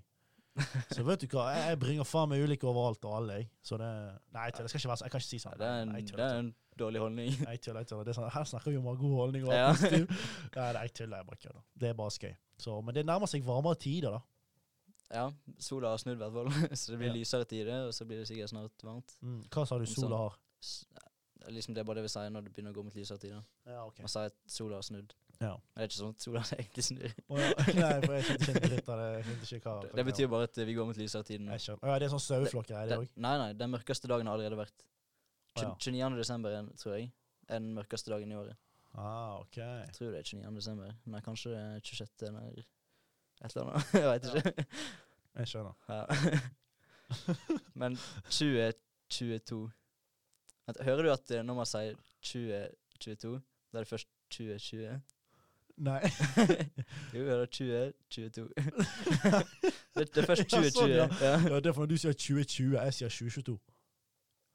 Så 0.95 1.03
vet 1.03 1.19
du 1.19 1.27
hva, 1.35 1.49
jeg, 1.51 1.79
bringer 1.81 2.07
faen 2.07 2.29
meg 2.31 2.43
ulike 2.45 2.67
overalt 2.69 3.03
og 3.07 3.15
alle, 3.17 3.33
jeg. 3.41 3.47
Så 3.65 3.75
det 3.81 3.89
Nei, 4.35 4.45
jeg 4.47 4.69
skal 4.69 4.79
ikke 4.79 4.91
være 4.91 4.99
sånn. 5.01 5.07
Jeg 5.09 5.11
kan 5.15 5.23
ikke 5.23 5.27
si 5.33 5.39
sånn. 5.43 5.57
det, 5.59 5.67
er 5.67 5.81
en, 5.83 5.89
Nei, 5.91 6.01
det 6.07 6.23
er 6.23 6.37
en 6.43 6.51
dårlig 6.79 7.01
holdning. 7.03 7.33
Jeg 7.49 7.59
tuller, 7.63 7.81
jeg 7.83 7.87
tuller. 7.91 8.03
Det 8.07 8.11
er 8.13 8.17
sånn, 8.19 8.29
her 8.35 8.47
snakker 8.49 8.71
vi 8.71 8.77
om 8.79 8.87
å 8.87 8.93
ha 8.93 8.99
god 9.01 9.13
holdning 9.19 9.45
og 9.47 9.53
Ja. 9.55 9.67
positiv. 9.75 10.07
Nei, 10.55 10.69
nei, 10.77 10.81
jeg 10.87 10.93
tuller. 10.99 11.17
Jeg 11.21 11.27
bare 11.31 11.41
kødder. 11.43 11.63
Det 11.83 11.89
er 11.91 11.97
bare 11.99 12.15
skøy. 12.15 12.33
Så, 12.65 12.77
men 12.87 12.95
det 12.97 13.03
nærmer 13.07 13.31
seg 13.31 13.43
varmere 13.47 13.79
tider, 13.83 14.15
da. 14.17 14.21
Ja, 15.15 15.25
sola 15.61 15.91
har 15.93 15.99
snudd 16.01 16.17
i 16.17 16.23
hvert 16.23 16.33
fall, 16.33 16.49
så 16.81 16.91
det 16.95 16.97
blir 17.03 17.11
Ja. 17.11 17.15
lysere 17.19 17.45
tider, 17.47 17.85
og 17.87 17.93
så 17.95 18.07
blir 18.09 18.19
det 18.23 18.27
sikkert 18.31 18.51
snart 18.51 18.83
varmt. 18.83 19.13
Mm. 19.21 19.41
Hva 19.53 19.65
sa 19.69 19.77
du 19.79 19.85
Sånn. 19.85 20.07
sola 20.07 20.17
har? 20.23 20.39
Det 20.65 21.51
er 21.51 21.53
liksom 21.59 21.75
det 21.77 21.83
er 21.83 21.87
bare 21.87 21.99
det 22.01 22.07
vi 22.07 22.13
sier 22.15 22.31
når 22.33 22.47
det 22.47 22.53
begynner 22.55 22.73
å 22.73 22.77
gå 22.79 22.83
mot 22.87 22.95
lysere 22.97 23.21
tider. 23.21 23.43
Ja, 23.69 23.83
okay. 23.85 24.01
Man 24.07 24.11
sier 24.15 24.31
at 24.31 24.39
sola 24.49 24.79
har 24.79 24.87
snudd. 24.87 25.13
Ja. 25.41 25.51
Det 25.75 25.83
er 25.83 25.89
ikke 25.89 25.97
sånn 25.97 26.13
at 26.15 26.23
sola 26.23 26.41
egentlig 26.55 26.83
snur. 26.87 27.13
Oh, 27.27 27.39
ja. 27.41 27.49
Nei, 27.75 27.93
for 28.05 28.13
jeg 28.15 28.25
skjønte 28.27 28.51
ikke 28.53 28.69
dritt 28.71 28.89
av 28.93 28.99
det. 29.01 29.07
Jeg 29.15 29.25
skjønte 29.25 29.57
ikke 29.59 29.71
hva 29.73 29.81
Det, 29.85 29.89
det 29.99 30.05
betyr 30.09 30.29
bare 30.31 30.47
at 30.49 30.59
vi 30.69 30.75
går 30.77 30.89
mot 30.89 30.99
lysere 31.01 31.27
tider 31.27 31.43
nå. 31.45 31.51
Jeg 31.57 31.63
skjønner. 31.65 31.89
Ja, 31.91 31.97
det 31.99 32.07
er 32.07 32.13
sånn 32.13 32.23
saueflokker, 32.25 32.75
er 32.79 32.91
det 32.91 32.99
òg? 33.01 33.09
Nei, 33.27 33.33
nei, 33.41 33.49
den 33.59 33.73
mørkeste 33.73 34.11
dagen 34.11 34.29
har 34.31 34.37
allerede 34.39 34.59
vært. 34.61 34.85
Å, 35.55 35.65
ja. 35.65 35.73
29. 35.75 36.17
desember, 36.21 36.55
er- 36.59 36.71
tror 36.81 36.95
jeg, 36.97 37.11
er 37.49 37.59
den 37.59 37.73
mørkeste 37.75 38.11
dagen 38.13 38.31
i 38.31 38.39
året. 38.39 38.55
Ah, 38.95 39.41
ok. 39.41 39.57
Jeg 39.59 39.93
tror 39.97 40.11
det 40.15 40.21
er 40.21 40.29
29. 40.31 40.55
desember. 40.55 40.93
Nei, 41.11 41.21
kanskje 41.25 41.51
det 41.51 41.59
er 41.63 41.79
26. 41.83 42.27
eller 42.29 42.61
et 43.43 43.55
eller 43.55 43.65
annet. 43.65 43.91
jeg 43.99 44.07
veit 44.11 44.29
ikke. 44.31 44.67
Jeg 45.35 45.51
skjønner. 45.51 45.75
Ja. 45.91 46.05
Men 47.81 47.97
2022 48.31 49.71
Hører 50.81 51.03
du 51.05 51.11
at 51.13 51.31
eh, 51.35 51.43
når 51.45 51.57
man 51.59 51.67
sier 51.69 51.93
2022, 52.25 53.35
da 53.69 53.77
er 53.77 53.83
det 53.85 53.89
først 53.91 54.07
2020? 54.33 54.95
Nei. 55.77 55.99
jo, 57.13 57.19
jeg 57.19 57.25
hører 57.27 57.45
2022. 57.45 58.49
det, 59.95 60.15
det 60.15 60.21
er 60.21 60.25
først 60.29 60.41
Ja, 60.41 60.61
2020. 60.61 60.69
sånn, 60.71 60.89
ja. 60.93 61.07
ja. 61.21 61.33
Ja, 61.49 61.59
det 61.59 61.67
er 61.71 61.73
for 61.75 61.83
når 61.83 61.91
du 61.91 61.97
sier 61.99 62.13
2020, 62.15 62.75
jeg 62.79 62.93
sier 62.99 63.09
2022. 63.11 63.55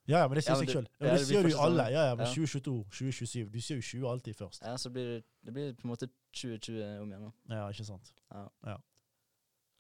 Ja, 0.08 0.22
ja, 0.22 0.28
men 0.28 0.38
det 0.40 0.44
sier 0.46 0.54
Ja, 0.56 0.60
seg 0.62 0.70
sjøl. 0.72 0.86
ja, 1.00 1.06
Ja, 1.06 1.12
det 1.12 1.18
det 1.20 1.26
sier 1.28 1.44
du 1.44 1.50
alle. 1.60 1.84
Ja, 1.92 2.04
ja, 2.10 2.14
men 2.18 2.26
Ja. 2.26 2.32
2022, 2.32 2.72
2027 2.90 3.50
Du 3.52 3.60
sier 3.60 3.76
jo 3.76 3.82
20 3.90 4.08
alltid 4.14 4.34
først. 4.40 4.62
ja, 4.64 4.76
så 4.80 4.90
blir 4.90 5.04
det, 5.10 5.18
det 5.44 5.52
blir 5.54 5.72
på 5.76 5.84
en 5.84 5.92
måte 5.92 6.08
2020 6.32 7.00
om 7.02 7.12
igjen. 7.12 7.26
da. 7.28 7.56
Ja, 7.56 7.68
ikke 7.68 7.84
sant. 7.84 8.12
Ja. 8.32 8.46
ja. 8.66 8.76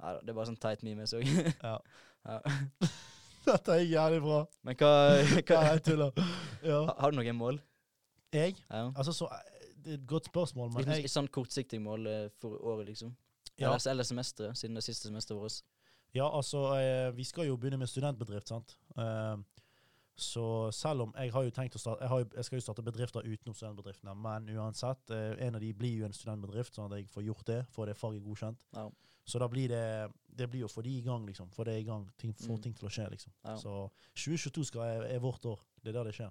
ja 0.02 0.12
det 0.20 0.28
er 0.28 0.36
bare 0.36 0.46
sånn 0.52 0.60
teit 0.60 0.84
meme 0.86 1.06
jeg 1.08 1.14
så. 1.14 1.22
Ja. 1.64 1.78
ja. 2.28 2.38
Dette 3.46 3.72
er 3.72 3.86
jævlig 3.88 4.20
bra. 4.22 4.42
Men 4.62 4.76
hva, 4.76 4.92
Hva 5.48 5.56
ja, 5.64 5.72
jeg 5.72 5.82
tuller. 5.88 6.12
Ja. 6.62 6.82
Har, 6.84 6.94
Har 7.00 7.10
du 7.10 7.16
noen 7.22 7.36
mål? 7.40 7.60
Jeg? 8.32 8.54
Ja. 8.70 8.90
Altså, 8.94 9.12
så 9.16 9.26
Det 9.84 9.92
er 9.94 9.98
et 9.98 10.06
godt 10.06 10.26
spørsmål, 10.30 10.72
men 10.74 10.84
jeg 10.86 11.04
Et 11.04 11.10
sånn 11.10 11.28
kortsiktig 11.28 11.80
mål 11.80 12.06
eh, 12.06 12.28
for 12.40 12.56
året, 12.62 12.86
liksom. 12.86 13.14
Ja. 13.56 13.68
Eller, 13.74 13.90
eller 13.90 14.04
semesteret, 14.04 14.56
siden 14.56 14.74
det 14.74 14.84
siste 14.84 15.08
semesteret 15.08 15.40
vårt. 15.40 15.62
Ja, 16.14 16.26
altså, 16.36 16.64
eh, 16.80 17.10
vi 17.14 17.24
skal 17.24 17.46
jo 17.46 17.56
begynne 17.56 17.78
med 17.78 17.88
studentbedrift, 17.88 18.48
sant. 18.48 18.76
Eh, 18.96 19.36
så 20.20 20.70
selv 20.72 21.06
om 21.06 21.12
jeg 21.16 21.32
har 21.32 21.44
jo 21.46 21.50
tenkt 21.50 21.76
å 21.76 21.80
starte 21.80 22.02
Jeg, 22.02 22.08
har 22.12 22.18
jo, 22.20 22.26
jeg 22.36 22.44
skal 22.44 22.58
jo 22.58 22.64
starte 22.64 22.82
bedrifter 22.84 23.24
utenom 23.24 23.54
studentbedriftene, 23.56 24.14
men 24.20 24.48
uansett, 24.56 25.10
en 25.10 25.54
av 25.54 25.60
de 25.62 25.70
blir 25.72 26.00
jo 26.02 26.04
en 26.04 26.12
studentbedrift, 26.12 26.74
sånn 26.76 26.90
at 26.92 26.98
jeg 26.98 27.08
får 27.08 27.24
gjort 27.24 27.46
det, 27.46 27.60
får 27.72 27.86
det 27.86 27.96
faget 27.96 28.22
godkjent. 28.26 28.66
Ja. 28.76 28.90
Så 29.24 29.38
da 29.38 29.48
blir 29.48 29.68
det 29.68 30.10
Det 30.40 30.46
blir 30.50 30.64
å 30.64 30.68
få 30.70 30.82
de 30.82 30.90
i 30.98 31.02
gang, 31.02 31.24
liksom. 31.26 31.50
Få 31.52 31.64
det 31.64 31.74
i 31.80 31.82
gang. 31.84 32.06
Ting, 32.16 32.32
få 32.32 32.54
Mm. 32.56 32.62
ting 32.62 32.74
til 32.74 32.88
å 32.88 32.90
skje, 32.90 33.10
liksom. 33.10 33.32
Ja. 33.44 33.56
Så 33.56 33.90
2022 34.14 34.64
skal 34.64 34.80
er, 34.82 35.02
er 35.14 35.18
vårt 35.18 35.44
år. 35.44 35.58
Det 35.82 35.88
er 35.88 35.92
der 35.98 36.04
det 36.04 36.14
skjer. 36.14 36.30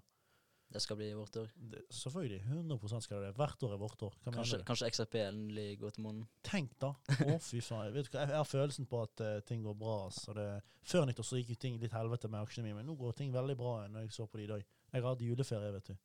Det 0.70 0.80
skal 0.84 1.00
bli 1.00 1.08
vårt 1.18 1.36
år. 1.42 1.50
Det, 1.56 1.80
selvfølgelig. 1.90 2.40
100 2.46 3.02
skal 3.02 3.18
det 3.18 3.28
det. 3.28 3.36
Hvert 3.40 3.64
år 3.64 3.72
er 3.74 3.80
vårt 3.82 4.04
år. 4.06 4.18
Hva 4.22 4.34
Kanskje, 4.36 4.60
kanskje 4.68 4.90
XRP 4.94 5.16
endelig 5.24 5.80
går 5.82 5.96
til 5.96 6.04
månen. 6.06 6.28
Tenk 6.46 6.76
da. 6.82 6.92
Å, 7.26 7.38
fy 7.42 7.62
faen. 7.66 7.90
Vet 7.96 8.12
Jeg 8.14 8.30
har 8.30 8.46
følelsen 8.46 8.86
på 8.90 9.02
at 9.02 9.24
uh, 9.26 9.40
ting 9.50 9.64
går 9.66 9.74
bra. 9.80 9.96
Det, 10.38 10.46
før 10.86 11.08
nyttår 11.10 11.26
så 11.26 11.42
gikk 11.42 11.56
jo 11.56 11.60
ting 11.66 11.80
litt 11.82 11.96
helvete 11.98 12.30
med 12.30 12.46
aksjene 12.46 12.70
mine, 12.70 12.84
men 12.84 12.90
nå 12.92 12.98
går 13.00 13.18
ting 13.18 13.34
veldig 13.34 13.58
bra 13.58 13.74
når 13.90 14.06
jeg 14.06 14.18
så 14.20 14.30
på 14.30 14.38
det 14.38 14.46
i 14.46 14.52
dag. 14.54 14.66
Jeg 14.94 15.02
har 15.02 15.10
hatt 15.10 15.26
juleferie, 15.26 15.72
vet 15.74 15.90
du. 15.90 15.98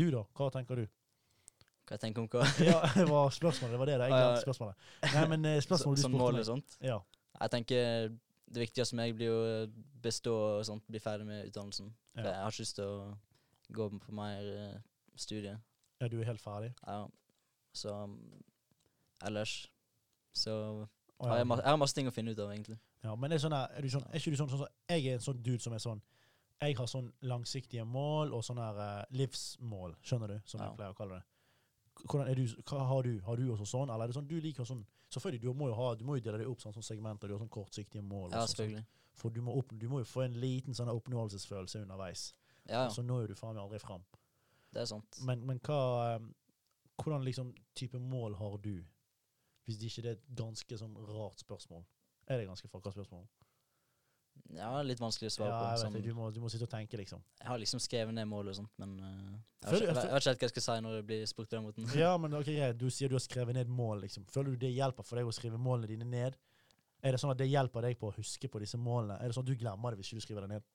Du 0.00 0.06
da, 0.12 0.26
hva 0.36 0.50
tenker 0.52 0.82
du? 0.82 0.84
Hva 1.88 1.96
jeg 1.96 2.04
tenker 2.04 2.26
om 2.26 2.28
hva? 2.30 2.44
Ja, 2.68 2.82
det 2.98 3.06
var 3.08 3.32
spørsmålet. 3.32 3.72
Det 3.72 3.80
var 3.80 3.88
det 3.88 3.96
det 4.02 4.10
Jeg 4.12 4.26
ja. 4.26 4.34
spørsmålet. 4.44 4.90
Nei, 5.14 5.24
men 5.32 5.48
spørsmålet 5.48 5.64
Så, 5.64 5.70
spørsmålet 5.70 5.96
du 5.96 6.04
spurte 6.04 6.20
mål 6.20 6.42
og 6.42 6.50
sånt. 6.50 6.76
Ja. 6.84 7.00
Jeg 7.40 7.54
tenker 7.56 8.12
det 8.50 8.66
viktigste 8.66 8.92
for 8.92 9.00
meg 9.00 9.16
blir 9.16 9.32
å 9.32 9.42
bestå 10.04 10.36
og 10.60 10.62
sånt, 10.66 10.84
bli 10.90 11.00
ferdig 11.00 11.26
med 11.28 11.48
utdannelsen. 11.48 11.88
Ja. 12.18 12.26
Jeg 12.26 12.38
har 12.44 12.52
ikke 12.52 12.66
lyst 12.66 12.76
til 12.76 12.88
å 12.90 12.94
gå 13.72 13.88
på 13.98 14.12
mer 14.12 14.40
eh, 14.40 14.80
studie. 15.16 15.56
ja, 16.00 16.08
du 16.08 16.20
er 16.20 16.24
helt 16.24 16.40
ferdig? 16.40 16.72
Ja. 16.86 17.06
Så 17.72 17.92
um, 17.94 18.16
ellers 19.22 19.70
så 20.32 20.54
Å, 21.20 21.26
har 21.28 21.36
jeg, 21.42 21.46
ma 21.50 21.56
jeg 21.60 21.68
har 21.68 21.76
masse 21.80 21.94
ting 21.94 22.08
å 22.08 22.14
finne 22.14 22.32
ut 22.32 22.38
av, 22.40 22.50
egentlig. 22.54 22.78
Ja, 23.04 23.14
men 23.16 23.30
er, 23.30 23.36
det 23.36 23.42
sånn 23.44 23.52
her, 23.56 23.68
er, 23.76 23.82
du 23.84 23.90
sånn, 23.92 24.04
er 24.10 24.20
ikke 24.20 24.32
du 24.32 24.36
sånn, 24.40 24.48
sånn, 24.52 24.62
sånn 24.64 24.74
Jeg 24.92 25.06
er 25.08 25.18
en 25.18 25.24
sånn 25.24 25.42
dude 25.42 25.62
som 25.64 25.72
er 25.76 25.80
sånn 25.82 26.00
Jeg 26.60 26.76
har 26.76 26.88
sånn 26.90 27.06
langsiktige 27.24 27.84
mål 27.88 28.32
og 28.36 28.42
sånne 28.44 28.64
her, 28.66 28.80
eh, 28.84 29.12
livsmål, 29.16 29.94
skjønner 30.04 30.34
du? 30.34 30.40
Som 30.44 30.60
Ja. 30.60 30.66
jeg 30.68 30.76
pleier 30.80 30.92
å 30.94 30.98
kalle 30.98 31.18
det. 31.20 31.24
Hvordan 32.04 32.28
er 32.30 32.34
du, 32.34 32.44
hva 32.64 32.84
har 32.88 33.02
du? 33.04 33.20
Har 33.26 33.36
du 33.36 33.44
også 33.52 33.66
sånn, 33.68 33.90
eller 33.92 34.04
er 34.04 34.12
det 34.12 34.16
sånn 34.16 34.28
du 34.28 34.38
liker 34.40 34.64
sånn 34.68 34.86
Selvfølgelig, 35.10 35.40
du 35.42 35.52
må 35.58 35.66
jo, 35.66 35.74
ha, 35.74 35.94
du 35.98 36.04
må 36.06 36.14
jo 36.16 36.22
dele 36.22 36.38
det 36.38 36.46
opp 36.46 36.60
sånn, 36.62 36.72
sånn 36.76 36.84
segmenter. 36.86 37.26
Du 37.26 37.34
har 37.34 37.40
sånn 37.42 37.50
kortsiktige 37.50 38.00
mål. 38.06 38.28
og 38.28 38.32
Ja, 38.36 38.44
sånn, 38.44 38.52
selvfølgelig. 38.52 38.84
sånn. 38.84 39.18
For 39.18 39.30
du 39.34 39.40
må, 39.42 39.56
opp, 39.58 39.72
du 39.74 39.88
må 39.90 39.98
jo 39.98 40.06
få 40.06 40.22
en 40.22 40.36
liten 40.38 40.72
sånn 40.78 40.86
oppnåelsesfølelse 40.92 41.80
underveis. 41.82 42.28
Ja, 42.68 42.84
ja. 42.84 42.90
så 42.94 43.02
når 43.02 43.24
jo 43.24 43.32
du 43.32 43.34
faen 43.38 43.56
meg 43.56 43.64
aldri 43.64 43.80
fram. 43.82 44.04
det 44.74 44.82
er 44.82 44.90
sant. 44.90 45.18
Men, 45.26 45.46
men 45.46 45.60
hva 45.66 45.80
eh, 46.14 46.28
Hvordan 47.00 47.24
liksom 47.24 47.54
type 47.74 47.96
mål 47.98 48.34
har 48.36 48.58
du? 48.60 48.74
Hvis 49.64 49.78
det 49.80 49.88
ikke 49.88 50.02
er 50.04 50.16
et 50.18 50.24
ganske 50.36 50.76
sånn 50.76 50.96
rart 51.08 51.40
spørsmål. 51.40 51.80
Er 52.28 52.38
det 52.42 52.48
ganske 52.50 52.68
fucka 52.68 52.92
spørsmål? 52.92 53.24
Ja, 54.54 54.82
litt 54.82 55.00
vanskelig 55.00 55.30
å 55.30 55.34
svare 55.34 55.50
Ja, 55.50 55.60
på. 55.62 55.80
Sånn. 55.80 55.96
Du 56.04 56.10
må, 56.16 56.28
du 56.34 56.40
må 56.42 56.50
sitte 56.52 56.66
og 56.66 56.72
tenke, 56.72 56.98
liksom. 57.00 57.22
jeg 57.40 57.48
har 57.48 57.58
liksom 57.60 57.80
skrevet 57.82 58.14
ned 58.14 58.28
mål 58.30 58.50
og 58.52 58.56
sånt, 58.60 58.72
men 58.82 58.96
uh, 59.00 59.08
jeg, 59.08 59.72
vet, 59.72 59.80
ikke- 59.80 59.86
jeg, 59.86 59.94
vet 59.94 60.04
ikke 60.04 60.30
helt 60.30 60.42
hva 60.42 60.46
jeg 60.48 60.52
skal 60.54 60.64
si 60.66 60.76
når 60.84 60.96
det 60.96 61.02
blir 61.10 61.24
spurt 61.30 61.50
på 61.50 61.56
den 61.56 61.66
måten. 61.66 61.88
Ja, 61.98 62.12
men 62.22 62.34
ok, 62.36 62.50
greit. 62.50 62.78
Du 62.80 62.88
sier 62.90 63.08
du 63.12 63.16
har 63.18 63.24
skrevet 63.24 63.56
ned 63.56 63.70
mål, 63.70 64.04
liksom. 64.06 64.26
Føler 64.32 64.54
du 64.54 64.64
det 64.64 64.72
hjelper 64.74 65.06
for 65.06 65.20
deg 65.20 65.28
å 65.30 65.34
skrive 65.34 65.60
målene 65.60 65.90
dine 65.92 66.08
ned? 66.08 66.38
Er 67.00 67.14
det 67.16 67.20
sånn 67.22 67.32
at 67.32 67.40
det 67.40 67.48
hjelper 67.48 67.86
deg 67.86 67.96
på 68.00 68.10
å 68.10 68.16
huske 68.16 68.48
på 68.52 68.60
disse 68.60 68.76
målene? 68.80 69.16
Er 69.20 69.30
det 69.30 69.36
sånn 69.36 69.46
at 69.46 69.52
du 69.52 69.60
glemmer 69.60 69.92
det 69.94 70.00
hvis 70.00 70.10
ikke 70.12 70.20
du 70.20 70.26
skriver 70.26 70.46
det 70.46 70.56
ned? 70.58 70.66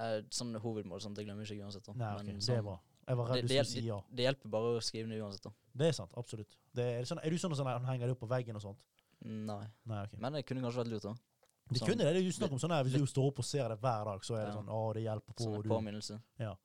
Eh, 0.00 0.22
sånn 0.34 0.54
hovedmål 0.58 1.00
sånn, 1.00 1.14
det 1.14 1.24
glemmer 1.26 1.46
jeg 1.46 1.58
ikke 1.58 1.66
uansett. 1.68 1.84
Da. 1.86 1.92
Nei, 1.92 2.12
ok, 2.14 2.24
Men 2.24 2.26
det 2.26 2.48
er 2.48 2.56
sånn- 2.56 2.64
bra. 2.64 2.80
Jeg 3.06 3.16
var 3.16 3.28
redd 3.28 3.42
du 3.42 3.48
skulle 3.48 3.64
si 3.68 3.80
ja. 3.84 4.00
Det 4.10 4.24
hjelper 4.24 4.50
bare 4.50 4.70
å 4.78 4.80
skrive 4.82 5.06
ned 5.08 5.20
uansett. 5.20 5.42
da. 5.42 5.50
Det 5.76 5.86
er 5.88 5.92
sant, 5.92 6.10
absolutt. 6.16 6.56
Det 6.74 6.84
er, 6.84 7.02
sånn, 7.04 7.20
er 7.22 7.30
du 7.30 7.36
sånn 7.36 7.54
som 7.54 7.66
henger 7.66 8.06
det 8.06 8.10
opp 8.16 8.20
på 8.20 8.28
veggen 8.28 8.56
og 8.56 8.62
sånt? 8.62 8.82
Nei. 9.24 9.66
Nei, 9.86 10.02
ok. 10.04 10.18
Men 10.18 10.32
det 10.32 10.46
kunne 10.46 10.62
kanskje 10.62 10.82
vært 10.84 10.90
lurt, 10.90 11.02
da. 11.02 11.14
Det 11.68 11.78
Sånn- 11.78 11.88
kunne 11.88 12.04
det. 12.04 12.12
det 12.12 12.22
er 12.22 12.26
jo 12.26 12.32
snakk 12.32 12.52
om 12.52 12.58
sånn 12.58 12.70
her, 12.70 12.84
Hvis 12.84 12.92
du 12.92 13.06
står 13.06 13.26
opp 13.28 13.38
og 13.38 13.44
ser 13.44 13.68
det 13.68 13.78
hver 13.80 14.04
dag, 14.04 14.20
så 14.20 14.36
er 14.36 14.46
det 14.46 14.54
Ja. 14.54 14.60
sånn 14.60 14.68
Å, 14.68 14.94
det 14.94 15.02
hjelper 15.04 15.34
på. 15.34 15.44
Sånn 15.44 15.88
en 15.88 16.00
du, 16.00 16.44
ja. 16.44 16.56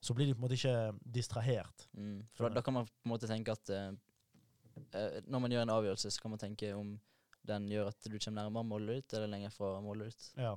så 0.00 0.14
blir 0.14 0.26
du 0.26 0.34
på 0.34 0.38
en 0.44 0.48
måte 0.48 0.58
ikke 0.58 1.00
distrahert. 1.10 1.86
Mm. 1.96 2.26
For 2.34 2.48
da, 2.48 2.54
da 2.54 2.60
kan 2.60 2.74
man 2.74 2.84
på 2.86 2.90
en 3.06 3.10
måte 3.12 3.26
tenke 3.26 3.48
at 3.50 3.70
uh, 3.70 5.20
når 5.26 5.40
man 5.40 5.50
gjør 5.50 5.62
en 5.62 5.68
avgjørelse, 5.74 6.10
så 6.10 6.20
kan 6.20 6.30
man 6.30 6.38
tenke 6.38 6.72
om 6.76 7.00
den 7.44 7.68
gjør 7.68 7.88
at 7.88 8.00
du 8.02 8.18
kommer 8.18 8.42
nærmere 8.42 8.64
målet 8.64 8.94
ditt, 9.02 9.14
eller 9.14 9.26
lenger 9.28 9.50
fra 9.50 9.80
målet 9.80 10.10
ditt. 10.12 10.30
Ja. 10.36 10.56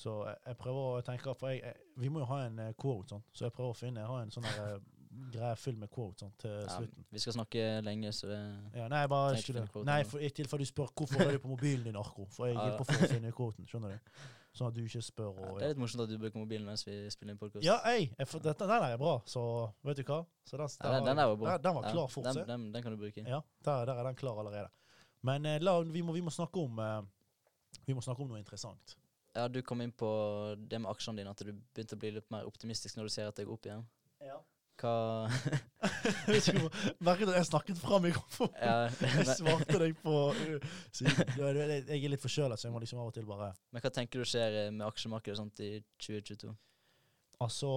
Så 0.00 0.14
jeg, 0.30 0.56
prøver 0.56 0.86
å 1.00 1.02
tenke 1.04 1.34
For 1.36 1.50
jeg, 1.52 1.60
jeg, 1.66 1.76
vi 2.00 2.08
må 2.08 2.22
jo 2.22 2.28
ha 2.30 2.38
en 2.46 2.58
eh, 2.62 2.72
quote, 2.80 3.10
sånn. 3.12 3.24
så 3.36 3.44
jeg 3.48 3.52
prøver 3.56 3.74
å 3.74 3.76
finne 3.76 4.06
har 4.08 4.22
en 4.24 4.30
sånn 4.32 4.46
eh, 4.48 4.78
greie 5.34 5.56
full 5.58 5.76
med 5.76 5.90
quote 5.92 6.22
sånn, 6.22 6.30
til 6.40 6.54
Ja, 6.54 6.76
slutten. 6.78 7.04
vi 7.12 7.20
skal 7.20 7.34
snakke 7.36 7.64
lenge, 7.84 8.12
så 8.16 8.30
det 8.30 8.38
Ja, 8.78 8.86
nei, 8.88 9.02
bare 9.10 9.34
ikke 9.36 9.64
finne 9.66 9.84
Nei, 9.90 9.98
for, 10.08 10.22
i 10.24 10.30
tilfelle 10.32 10.64
du 10.64 10.70
spør 10.70 10.92
hvorfor 10.96 11.24
er 11.26 11.34
du 11.36 11.42
på 11.42 11.50
mobilen 11.52 11.84
din, 11.90 11.98
Arko. 12.00 12.24
For 12.32 12.48
jeg 12.48 12.56
Ja, 12.56 12.68
hjelper 12.70 12.86
ja. 12.86 12.94
for 12.94 13.04
å 13.08 13.10
finne 13.10 13.32
quoten, 13.36 13.66
skjønner 13.68 13.96
du. 13.96 14.14
Sånn 14.56 14.66
at 14.70 14.74
du 14.74 14.80
ikke 14.82 15.02
spør 15.06 15.28
ja, 15.36 15.48
og 15.50 15.58
Det 15.60 15.66
er 15.66 15.74
litt 15.74 15.82
morsomt 15.82 16.02
at 16.06 16.10
du 16.10 16.16
bruker 16.18 16.40
mobilen 16.42 16.66
mens 16.66 16.82
vi 16.86 16.94
spiller 17.12 17.34
inn 17.36 17.42
podkast. 17.42 17.62
Ja, 17.66 17.76
ei, 17.86 18.08
får- 18.26 18.42
dette, 18.48 18.66
den 18.72 18.86
er 18.88 18.96
bra, 18.98 19.12
så 19.30 19.42
vet 19.86 20.00
du 20.00 20.04
hva? 20.08 20.22
Så 20.48 20.58
den, 20.58 20.72
Ja, 20.80 20.94
den, 20.96 21.04
den 21.10 21.20
der 21.22 21.28
var 21.34 21.36
bra. 21.42 21.52
Den, 21.58 21.62
den 21.68 21.76
var 21.76 21.84
Ja, 21.86 21.92
klar 21.94 22.08
fort, 22.14 22.30
den, 22.30 22.40
den, 22.48 22.64
den 22.74 22.82
kan 22.86 22.96
du 22.96 22.98
bruke. 23.04 23.26
Ja, 23.28 23.42
der, 23.68 23.84
der 23.86 24.00
er 24.00 24.08
den 24.08 24.18
klar 24.18 24.40
allerede. 24.42 24.70
Men 25.22 25.46
eh, 25.46 25.60
la, 25.62 25.76
vi, 25.84 26.02
må, 26.02 26.16
vi 26.16 26.22
må 26.24 26.32
snakke 26.34 26.64
om 26.64 26.78
eh, 26.80 27.02
Vi 27.86 27.94
må 27.94 28.02
snakke 28.02 28.24
om 28.24 28.32
noe 28.32 28.40
interessant. 28.40 28.96
Ja, 29.36 29.48
du 29.48 29.60
kom 29.62 29.80
inn 29.84 29.92
på 29.94 30.08
det 30.58 30.80
med 30.80 30.90
aksjene 30.90 31.20
dine, 31.22 31.30
at 31.30 31.42
du 31.44 31.52
begynte 31.52 31.94
å 31.94 32.00
bli 32.02 32.14
litt 32.16 32.30
mer 32.34 32.48
optimistisk 32.48 32.96
når 32.98 33.06
du 33.06 33.14
ser 33.14 33.28
at 33.30 33.36
det 33.38 33.46
går 33.46 33.54
opp 33.58 33.68
igjen. 33.68 33.84
Ja. 34.26 34.38
Hva 34.80 35.28
Merket 37.04 37.28
at 37.28 37.36
jeg 37.36 37.46
snakket 37.50 37.80
fra 37.82 37.98
mikrofonen? 38.00 38.54
ja, 38.56 38.88
Jeg 39.18 39.36
svarte 39.36 39.80
deg 39.82 39.98
på 40.00 40.14
uh, 40.32 40.54
Jeg 41.04 41.98
er 41.98 42.12
litt 42.14 42.22
forkjøla, 42.22 42.56
så 42.56 42.68
jeg 42.68 42.74
må 42.74 42.80
liksom 42.82 43.02
av 43.02 43.10
og 43.10 43.14
til 43.16 43.28
bare 43.28 43.50
men 43.70 43.84
hva 43.84 43.92
tenker 43.92 44.22
du 44.22 44.28
skjer 44.28 44.56
eh, 44.64 44.70
med 44.72 44.86
aksjemarkedet 44.88 45.36
sånt 45.38 45.60
i 45.64 45.74
2022? 46.00 46.54
Altså 47.44 47.70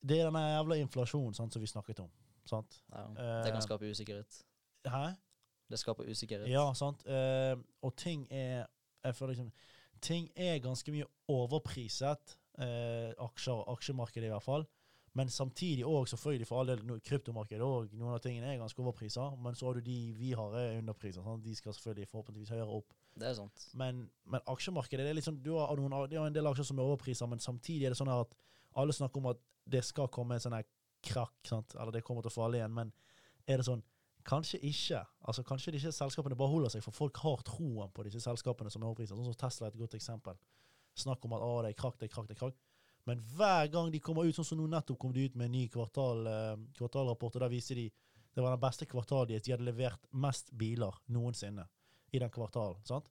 Det 0.00 0.20
er 0.20 0.28
denne 0.30 0.44
jævla 0.46 0.78
inflasjonen 0.84 1.34
sant, 1.34 1.52
som 1.54 1.62
vi 1.62 1.70
snakket 1.70 2.04
om. 2.06 2.12
Sant? 2.48 2.78
Ja, 2.94 3.04
Eh, 3.18 3.40
det 3.44 3.52
kan 3.52 3.64
skape 3.66 3.90
usikkerhet. 3.90 4.38
Hæ? 4.86 5.08
Det 5.68 5.78
skaper 5.82 6.06
usikkerhet. 6.08 6.48
Ja, 6.48 6.62
sant. 6.78 7.02
Eh, 7.06 7.58
og 7.82 7.96
ting 7.96 8.26
er 8.30 8.66
Jeg 9.04 9.14
føler 9.14 9.34
liksom 9.34 9.50
Ting 10.00 10.28
er 10.36 10.58
ganske 10.64 10.92
mye 10.94 11.06
overpriset. 11.30 12.36
Eh, 12.58 13.12
aksjer, 13.22 13.64
aksjemarkedet 13.74 14.28
i 14.28 14.32
hvert 14.32 14.44
fall. 14.46 14.66
Men 15.18 15.30
samtidig 15.32 15.82
òg, 15.88 16.06
selvfølgelig 16.10 16.46
for 16.46 16.60
all 16.60 16.68
del, 16.70 16.82
no- 16.86 16.98
kryptomarkedet 17.02 17.64
òg. 17.64 17.94
Noen 17.98 18.14
av 18.14 18.20
tingene 18.22 18.52
er 18.52 18.58
ganske 18.60 18.82
overprisa. 18.82 19.30
Men 19.42 19.56
så 19.58 19.66
har 19.66 19.78
du 19.78 19.80
de 19.86 19.96
vi 20.18 20.32
har 20.36 20.54
er 20.58 20.78
underpriser. 20.78 21.24
Sånn? 21.24 21.42
De 21.42 21.54
skal 21.58 21.74
selvfølgelig 21.74 22.10
forhåpentligvis 22.12 22.52
høyere 22.54 22.76
opp. 22.78 22.94
Det 23.18 23.26
er 23.26 23.34
sant. 23.34 23.64
Men, 23.74 24.04
men 24.30 24.44
aksjemarkedet 24.46 25.06
det 25.06 25.10
er 25.14 25.18
liksom, 25.18 25.40
du 25.42 25.54
har, 25.56 25.74
noen, 25.80 25.96
du 26.10 26.16
er 26.18 26.26
en 26.26 26.36
del 26.36 26.46
aksjer 26.50 26.68
som 26.70 26.78
er 26.78 26.86
overpriset, 26.90 27.26
men 27.28 27.42
samtidig 27.42 27.88
er 27.88 27.94
det 27.96 27.98
sånn 27.98 28.12
at 28.14 28.36
alle 28.78 28.94
snakker 28.94 29.18
om 29.22 29.30
at 29.32 29.40
det 29.66 29.82
skal 29.88 30.10
komme 30.12 30.36
en 30.36 30.44
sånn 30.44 30.54
her 30.54 30.68
krakk, 31.02 31.34
sant? 31.46 31.74
eller 31.78 31.92
det 31.94 32.04
kommer 32.06 32.22
til 32.22 32.30
å 32.30 32.36
falle 32.38 32.60
igjen. 32.60 32.74
Men 32.76 32.92
er 33.48 33.58
det 33.58 33.66
sånn 33.66 33.82
Kanskje 34.28 34.60
ikke. 34.68 35.02
Altså 35.24 35.42
Kanskje 35.46 35.72
disse 35.72 35.92
selskapene 35.96 36.36
bare 36.36 36.52
holder 36.52 36.72
seg, 36.74 36.84
for 36.84 36.96
folk 36.96 37.20
har 37.24 37.44
troen 37.48 37.92
på 37.94 38.04
disse 38.04 38.20
selskapene 38.20 38.72
som 38.72 38.82
er 38.82 38.90
overpriset. 38.90 39.16
Sånn 39.16 39.30
som 39.30 39.38
Tesla 39.40 39.68
er 39.68 39.72
et 39.72 39.80
godt 39.80 39.96
eksempel. 39.96 40.36
Snakk 40.98 41.24
om 41.24 41.36
at 41.36 41.44
å, 41.46 41.52
det 41.64 41.72
er 41.72 41.78
krakk, 41.78 41.96
det 42.00 42.10
er 42.10 42.12
krakk, 42.12 42.28
det 42.28 42.36
er 42.36 42.42
krakk. 42.42 42.58
Men 43.08 43.22
hver 43.38 43.70
gang 43.72 43.88
de 43.92 44.02
kommer 44.04 44.28
ut, 44.28 44.36
sånn 44.36 44.44
som 44.44 44.60
nå 44.60 44.66
nettopp 44.68 44.98
kom 45.00 45.14
de 45.16 45.24
ut 45.24 45.36
med 45.38 45.48
en 45.48 45.54
ny 45.56 45.64
kvartal, 45.72 46.26
eh, 46.28 46.54
kvartalrapport, 46.76 47.38
og 47.38 47.44
der 47.46 47.52
viste 47.54 47.76
de 47.78 47.86
det 48.38 48.42
var 48.44 48.52
den 48.54 48.62
beste 48.62 48.86
kvartalet. 48.86 49.42
De 49.42 49.50
hadde 49.50 49.66
levert 49.66 50.04
mest 50.12 50.52
biler 50.54 50.94
noensinne 51.10 51.64
i 52.12 52.20
den 52.22 52.30
kvartalen. 52.30 52.84
sant? 52.86 53.08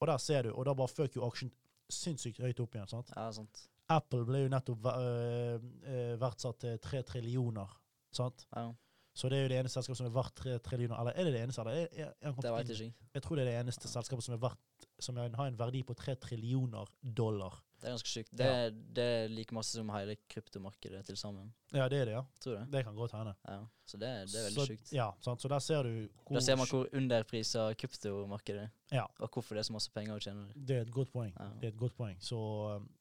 Og 0.00 0.06
der 0.08 0.18
ser 0.22 0.46
du, 0.46 0.52
og 0.54 0.64
da 0.64 0.72
bare 0.74 0.88
føk 0.88 1.18
jo 1.18 1.26
aksjen 1.26 1.50
sinnssykt 1.92 2.40
høyt 2.40 2.60
opp 2.60 2.74
igjen. 2.74 2.88
sant? 2.88 3.10
Ja, 3.16 3.26
sant. 3.32 3.66
Apple 3.92 4.24
ble 4.24 4.46
jo 4.46 4.48
nettopp 4.54 4.88
øh, 4.94 5.60
øh, 5.60 6.14
verdsatt 6.20 6.58
til 6.62 6.78
tre 6.78 7.02
trillioner. 7.02 7.76
sant? 8.16 8.46
Ja, 8.56 8.70
Så 9.16 9.30
det 9.32 9.38
er 9.38 9.46
jo 9.46 9.50
det 9.54 9.58
eneste 9.62 9.78
selskapet 9.80 9.98
som 10.02 10.06
er 10.10 10.12
verdt 10.12 10.34
3 10.36 10.58
trillioner. 10.66 10.98
Eller 11.00 11.14
er 11.16 11.24
det 11.24 11.32
det 11.32 11.42
eneste? 11.46 11.62
Eller 11.64 11.86
er, 11.86 12.10
er, 12.20 12.34
det 12.36 12.52
vet 12.52 12.72
jeg 12.72 12.88
ikke. 12.90 13.06
jeg 13.16 13.22
tror 13.24 13.38
det 13.38 13.44
er 13.46 13.48
det 13.50 13.60
eneste 13.62 13.88
selskapet 13.88 14.26
som 14.26 14.34
er 14.36 14.42
verdt 14.42 14.88
som 15.00 15.16
har 15.16 15.46
en 15.48 15.58
verdi 15.58 15.82
på 15.88 15.96
3 15.96 16.14
trillioner 16.20 16.90
dollar. 17.00 17.56
Det 17.80 17.88
er 17.88 17.94
ganske 17.96 18.08
sjukt. 18.12 18.30
Det, 18.32 18.44
Ja. 18.46 18.68
det 18.70 19.04
er 19.04 19.28
like 19.32 19.54
masse 19.56 19.76
som 19.76 19.88
hele 19.92 20.16
kryptomarkedet 20.32 21.02
til 21.08 21.16
sammen. 21.20 21.52
Ja, 21.74 21.88
det 21.88 21.98
er 22.00 22.04
det, 22.06 22.12
ja. 22.12 22.22
Tror 22.40 22.58
du 22.60 22.70
det? 22.70 22.84
Kan 22.84 22.94
godt 22.94 23.12
hende. 23.12 23.34
Ja. 23.48 23.58
Så 23.86 23.98
det, 23.98 24.08
det 24.30 24.38
er 24.38 24.44
veldig 24.48 24.66
sjukt. 24.66 24.92
Ja, 24.94 25.10
sant? 25.22 25.42
Så 25.42 25.48
der 25.48 25.58
ser 25.62 25.82
du 25.82 26.08
Da 26.30 26.40
ser 26.42 26.56
man 26.58 26.66
hvor 26.66 26.86
underprisa 26.94 27.72
kryptomarkedet 27.78 28.62
er, 28.62 28.70
Ja. 28.92 29.04
og 29.18 29.30
hvorfor 29.30 29.54
det 29.54 29.60
er 29.62 29.66
så 29.68 29.72
masse 29.72 29.90
penger 29.94 30.14
å 30.14 30.22
tjene. 30.22 30.46
der. 30.46 30.54
Det 30.66 30.76
er 30.76 30.80
et 30.82 30.92
godt 30.94 31.10
poeng. 31.12 31.32
Ja. 31.38 31.48
Det 31.60 31.64
er 31.64 31.72
et 31.74 31.78
godt 31.78 31.96
poeng. 31.96 32.16
Så, 32.20 32.38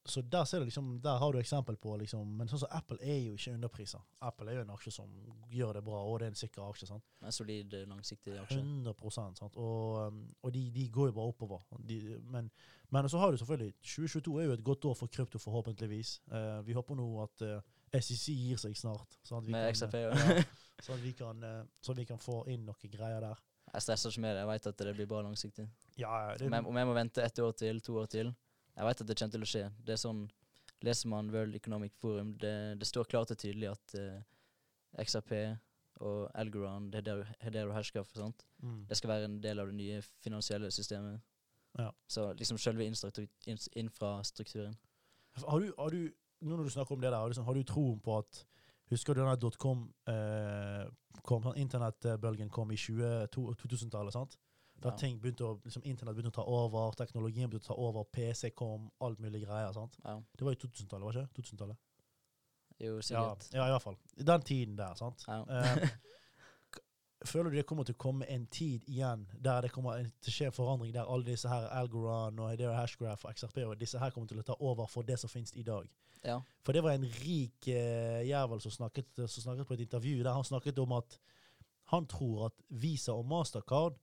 så 0.06 0.21
der 0.21 0.43
ser 0.45 0.60
du 0.60 0.65
liksom, 0.65 0.99
der 1.01 1.17
har 1.17 1.32
du 1.32 1.39
eksempel 1.39 1.78
på 1.78 1.97
liksom, 1.97 2.25
Men 2.38 2.47
sånn 2.47 2.60
som 2.60 2.69
Apple 2.71 2.97
er 3.01 3.19
jo 3.19 3.34
ikke 3.34 3.54
underpriser. 3.54 4.01
Apple 4.21 4.51
er 4.51 4.56
jo 4.56 4.62
en 4.62 4.73
aksje 4.75 4.91
som 4.91 5.10
gjør 5.49 5.73
det 5.73 5.84
bra, 5.84 6.04
og 6.04 6.19
det 6.19 6.25
er 6.25 6.34
en 6.34 6.41
sikker 6.41 6.69
aksje. 6.69 6.88
sant? 6.88 7.04
En 7.21 7.32
solid, 7.32 7.73
eh, 7.73 7.86
langsiktig 7.86 8.38
aksje. 8.41 8.62
100 8.62 9.36
sant? 9.38 9.58
Og, 9.58 10.08
um, 10.08 10.36
og 10.43 10.54
de, 10.54 10.69
de 10.71 10.89
går 10.89 11.08
jo 11.08 11.13
bare 11.13 11.34
oppover. 11.34 11.62
De, 11.86 12.19
men, 12.30 12.51
men 12.89 13.10
så 13.10 13.17
har 13.17 13.32
du 13.32 13.38
selvfølgelig 13.38 13.73
2022 13.82 14.41
er 14.41 14.45
jo 14.45 14.54
et 14.54 14.63
godt 14.63 14.86
år 14.86 14.95
for 14.95 15.08
krypto, 15.08 15.38
forhåpentligvis. 15.39 16.21
Uh, 16.32 16.62
vi 16.65 16.73
håper 16.73 16.95
nå 16.95 17.08
at 17.23 17.41
eh, 17.41 17.62
SEC 18.01 18.34
gir 18.34 18.58
seg 18.62 18.77
snart. 18.77 19.17
Sånn 19.23 19.39
at 19.41 19.47
vi 19.47 19.51
Med 19.55 19.65
kan, 19.67 19.75
XRP. 19.75 19.95
eh, 19.95 20.38
Ja. 20.38 20.43
sånn, 20.86 20.95
at 20.97 21.03
vi 21.03 21.12
kan, 21.13 21.43
eh, 21.43 21.63
så 21.81 21.95
vi 21.95 22.05
kan 22.05 22.19
få 22.19 22.41
inn 22.51 22.65
noen 22.65 22.91
greier 22.91 23.21
der. 23.21 23.43
Jeg 23.73 23.81
stresser 23.81 24.10
ikke 24.13 24.21
med 24.21 24.36
det. 24.36 24.41
Jeg 24.43 24.47
vet 24.53 24.67
at 24.71 24.77
det 24.77 24.95
blir 24.95 25.08
bra 25.10 25.21
langsiktig. 25.25 25.67
Ja, 25.97 26.36
det, 26.38 26.47
Om 26.47 26.53
jeg, 26.53 26.65
om 26.71 26.77
jeg 26.79 26.88
må 26.88 26.93
vente 26.95 27.23
ett 27.23 27.39
år 27.39 27.51
til, 27.58 27.81
to 27.81 27.97
år 27.99 28.08
til 28.12 28.34
Jeg 28.75 28.86
vet 28.86 29.01
at 29.01 29.08
det 29.08 29.17
kommer 29.17 29.31
til 29.31 29.45
å 29.45 29.49
skje. 29.49 29.63
Det 29.84 29.93
er 29.95 30.01
sånn 30.01 30.25
Leser 30.84 31.08
man 31.10 31.31
World 31.31 31.55
Economic 31.55 31.93
Forum, 31.97 32.34
det, 32.38 32.77
det 32.79 32.86
står 32.88 33.08
klart 33.10 33.31
og 33.31 33.38
tydelig 33.39 33.69
at 33.71 33.93
uh, 33.95 34.19
XRP 35.01 35.31
og 36.03 36.29
Algorand, 36.36 36.93
Hedero 37.39 37.71
Hashgraph 37.73 38.12
og 38.12 38.19
sånt, 38.19 38.43
mm, 38.62 38.81
det 38.89 38.97
skal 38.99 39.10
være 39.13 39.29
en 39.29 39.38
del 39.41 39.62
av 39.63 39.71
det 39.71 39.77
nye 39.79 40.01
finansielle 40.21 40.67
systemet. 40.75 41.21
Ja. 41.79 41.88
Så 42.12 42.27
liksom 42.36 42.60
selve 42.60 42.84
infrastrukturen. 43.79 44.75
Har 45.47 45.60
du, 45.60 45.73
har 45.77 45.89
du, 45.95 46.12
nå 46.41 46.56
når 46.58 46.63
du 46.67 46.74
snakker 46.74 46.95
om 46.95 47.02
det 47.02 47.12
der, 47.12 47.19
har 47.19 47.30
du, 47.30 47.36
sånn, 47.38 47.45
har 47.48 47.54
du 47.58 47.63
troen 47.63 48.00
på 48.04 48.17
at 48.19 48.45
Husker 48.91 49.15
du 49.15 49.24
denne 49.24 49.34
dotcom 49.41 49.80
eh, 50.12 50.84
kom, 51.26 51.41
sånn, 51.41 51.56
Internettbølgen 51.58 52.52
kom 52.54 52.69
i 52.69 52.78
2000-tallet, 52.78 54.13
sant? 54.13 54.36
Da 54.78 54.91
Ja. 54.91 54.95
ting 55.00 55.17
begynte 55.19 55.41
å, 55.48 55.56
liksom, 55.63 55.82
internett 55.89 56.13
begynte 56.15 56.30
å 56.30 56.36
ta 56.36 56.45
over, 56.45 56.93
teknologien 57.00 57.50
begynte 57.50 57.71
å 57.71 57.74
ta 57.74 57.78
over, 57.82 58.04
PC 58.13 58.52
kom, 58.54 58.91
alt 59.02 59.19
mulig 59.19 59.41
greier. 59.41 59.74
sant? 59.74 59.98
Ja. 60.04 60.19
Det 60.38 60.45
var 60.45 60.52
i 60.54 60.56
2000-tallet, 60.62 61.02
var 61.02 61.13
ikke 61.13 61.26
det? 61.26 61.41
2000-tallet? 61.41 61.78
Jo, 62.78 63.02
sikkert. 63.02 63.50
ja, 63.54 63.65
i 63.65 63.71
hvert 63.71 63.82
fall. 63.82 63.98
I 64.17 64.24
den 64.24 64.41
tiden 64.41 64.76
der, 64.78 64.93
sant? 64.95 65.26
Ja. 65.28 65.41
Eh, 65.50 65.89
føler 67.26 67.50
du 67.50 67.58
det 67.58 67.65
kommer 67.65 67.84
til 67.84 67.95
å 67.95 67.98
komme 67.98 68.28
en 68.30 68.45
tid 68.48 68.84
igjen 68.86 69.26
der 69.41 69.62
det 69.65 69.71
kommer 69.74 70.04
til 70.21 70.30
å 70.30 70.36
skje 70.36 70.50
en 70.52 70.56
forandring 70.56 70.93
der 70.93 71.08
alle 71.10 71.26
disse 71.26 71.50
her 71.50 71.65
Algoran 71.74 72.38
og 72.39 72.60
Hashgraph 72.60 73.26
og 73.26 73.34
XRP 73.34 73.63
og 73.65 73.80
disse 73.80 73.98
her 73.98 74.12
kommer 74.12 74.28
til 74.28 74.39
å 74.39 74.45
ta 74.45 74.58
over 74.60 74.86
for 74.91 75.02
det 75.08 75.17
som 75.19 75.32
finnes 75.32 75.56
i 75.56 75.63
dag? 75.63 75.88
Ja. 76.25 76.39
For 76.65 76.73
det 76.73 76.81
var 76.83 76.95
en 76.97 77.05
rik 77.21 77.67
eh, 77.69 78.23
jævel 78.25 78.61
som 78.63 78.71
snakket, 78.73 79.11
som 79.29 79.43
snakket 79.43 79.67
på 79.69 79.75
et 79.77 79.83
intervju 79.85 80.23
der 80.25 80.33
han 80.33 80.43
snakket 80.47 80.79
om 80.81 80.95
at 80.97 81.19
han 81.91 82.07
tror 82.09 82.47
at 82.47 82.55
Visa 82.81 83.13
og 83.13 83.27
Mastercard 83.29 83.99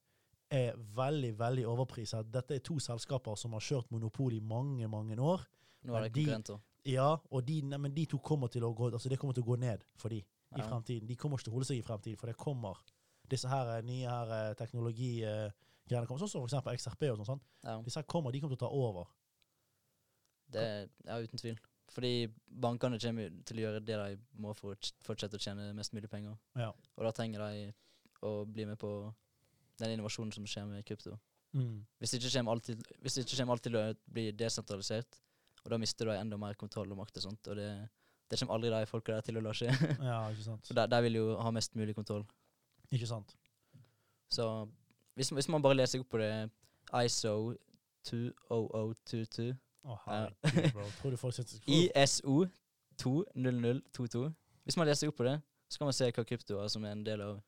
er 0.52 0.76
veldig, 0.94 1.32
veldig 1.40 1.64
overpriset. 1.66 2.28
Dette 2.30 2.54
er 2.54 2.62
to 2.62 2.76
selskaper 2.78 3.34
som 3.40 3.56
har 3.56 3.64
kjørt 3.64 3.90
monopol 3.90 4.32
i 4.36 4.38
mange, 4.40 4.86
mange 4.88 5.16
år. 5.18 5.42
Nå 5.82 5.96
er 5.96 6.04
det 6.06 6.12
de- 6.14 6.26
Ja, 6.84 7.16
og 7.30 7.44
de, 7.46 7.60
nei, 7.62 7.78
men 7.78 7.94
de 7.94 8.04
to 8.06 8.18
kommer 8.18 8.48
til 8.48 8.62
å 8.66 8.72
gå 8.74 8.90
Altså, 8.92 9.08
det 9.08 9.18
kommer 9.18 9.34
til 9.34 9.42
å 9.42 9.46
gå 9.46 9.56
ned 9.58 9.82
for 9.96 10.08
de 10.10 10.18
i 10.20 10.60
fremtiden. 10.68 11.08
De 11.08 11.16
kommer 11.16 11.38
ikke 11.38 11.44
til 11.48 11.52
å 11.52 11.56
holde 11.56 11.66
seg 11.66 11.78
i 11.78 11.82
fremtiden, 11.82 12.18
for 12.18 12.26
det 12.26 12.36
kommer 12.36 12.78
disse 13.30 13.48
her 13.48 13.78
eh, 13.78 13.82
nye 13.82 14.06
her 14.06 14.32
eh, 14.50 14.54
teknologigreiene 14.54 16.06
kommer, 16.06 16.18
sånn 16.20 16.28
som 16.28 16.42
for 16.42 16.50
eksempel 16.50 16.76
XRP 16.78 17.02
og 17.10 17.26
sånn. 17.26 17.40
Ja, 17.64 17.80
Disse 17.82 17.98
her 18.02 18.06
kommer, 18.06 18.30
de 18.30 18.40
kommer 18.40 18.54
til 18.56 18.66
å 18.66 18.68
ta 18.68 18.70
over. 18.70 19.06
det 20.52 20.90
ja, 21.06 21.16
uten 21.18 21.38
tvil. 21.40 21.56
Fordi 21.92 22.28
bankene 22.62 23.00
kommer 23.00 23.34
til 23.44 23.58
å 23.60 23.64
gjøre 23.66 23.82
det 23.84 23.98
de 24.00 24.40
må 24.40 24.54
for 24.56 24.72
å 24.72 24.92
fortsette 25.04 25.36
å 25.36 25.42
tjene 25.42 25.72
mest 25.76 25.92
mulig 25.92 26.08
penger. 26.12 26.38
Ja. 26.56 26.70
Og 26.96 27.04
da 27.04 27.12
trenger 27.16 27.44
de 27.44 27.66
å 28.24 28.44
bli 28.48 28.64
med 28.68 28.78
på 28.80 28.92
den 29.82 29.94
innovasjonen 29.96 30.32
som 30.32 30.46
skjer 30.48 30.68
med 30.70 30.86
krypto. 30.88 31.18
Mm. 31.52 31.82
Hvis 32.00 32.14
det 32.14 32.22
ikke 32.22 32.38
kommer 32.38 32.56
alltid, 32.56 32.84
hvis 33.02 33.18
det 33.18 33.26
ikke 33.26 33.42
kommer 33.42 33.60
til 33.60 33.76
å 33.76 33.82
bli 34.14 34.30
desentralisert, 34.32 35.18
og 35.62 35.74
da 35.74 35.78
mister 35.78 36.08
de 36.08 36.16
enda 36.16 36.38
mer 36.40 36.56
kontroll 36.58 36.94
og 36.94 37.02
makt 37.02 37.20
og 37.20 37.26
sånt, 37.26 37.50
og 37.52 37.58
det, 37.58 37.68
det 38.30 38.38
kommer 38.40 38.56
aldri 38.56 38.72
de 38.72 38.88
folka 38.88 39.18
der 39.18 39.26
til 39.26 39.38
å 39.38 39.44
la 39.44 39.52
skje. 39.56 39.68
Ja, 40.10 40.22
ikke 40.32 40.46
sant. 40.50 40.64
For 40.68 40.78
de, 40.78 40.86
de 40.94 41.02
vil 41.06 41.20
jo 41.20 41.26
ha 41.38 41.52
mest 41.54 41.76
mulig 41.78 41.96
kontroll. 41.98 42.24
Ikke 42.92 43.08
sant. 43.10 43.36
Så 44.32 44.46
hvis, 45.18 45.28
hvis 45.28 45.50
man 45.52 45.62
bare 45.64 45.76
leser 45.82 46.00
opp 46.00 46.08
på 46.14 46.22
det 46.22 46.32
ISO 47.04 47.52
20022 48.08 49.52
Å, 49.84 49.96
Ja. 50.06 50.28
herregud, 50.42 50.72
bro. 50.72 50.84
Tror 51.00 51.10
du 51.10 51.16
folk 51.16 51.34
sitter 51.34 51.58
ISO 51.66 52.46
20022 53.02 54.32
Hvis 54.64 54.76
man 54.78 54.86
leser 54.86 55.08
opp 55.10 55.16
på 55.18 55.24
det, 55.26 55.40
så 55.68 55.78
kan 55.80 55.86
man 55.88 55.96
se 55.96 56.10
hva 56.12 56.24
krypto 56.28 56.60
er 56.62 56.68
som 56.70 56.84
er 56.84 56.92
en 56.94 57.04
del 57.04 57.20
av 57.24 57.40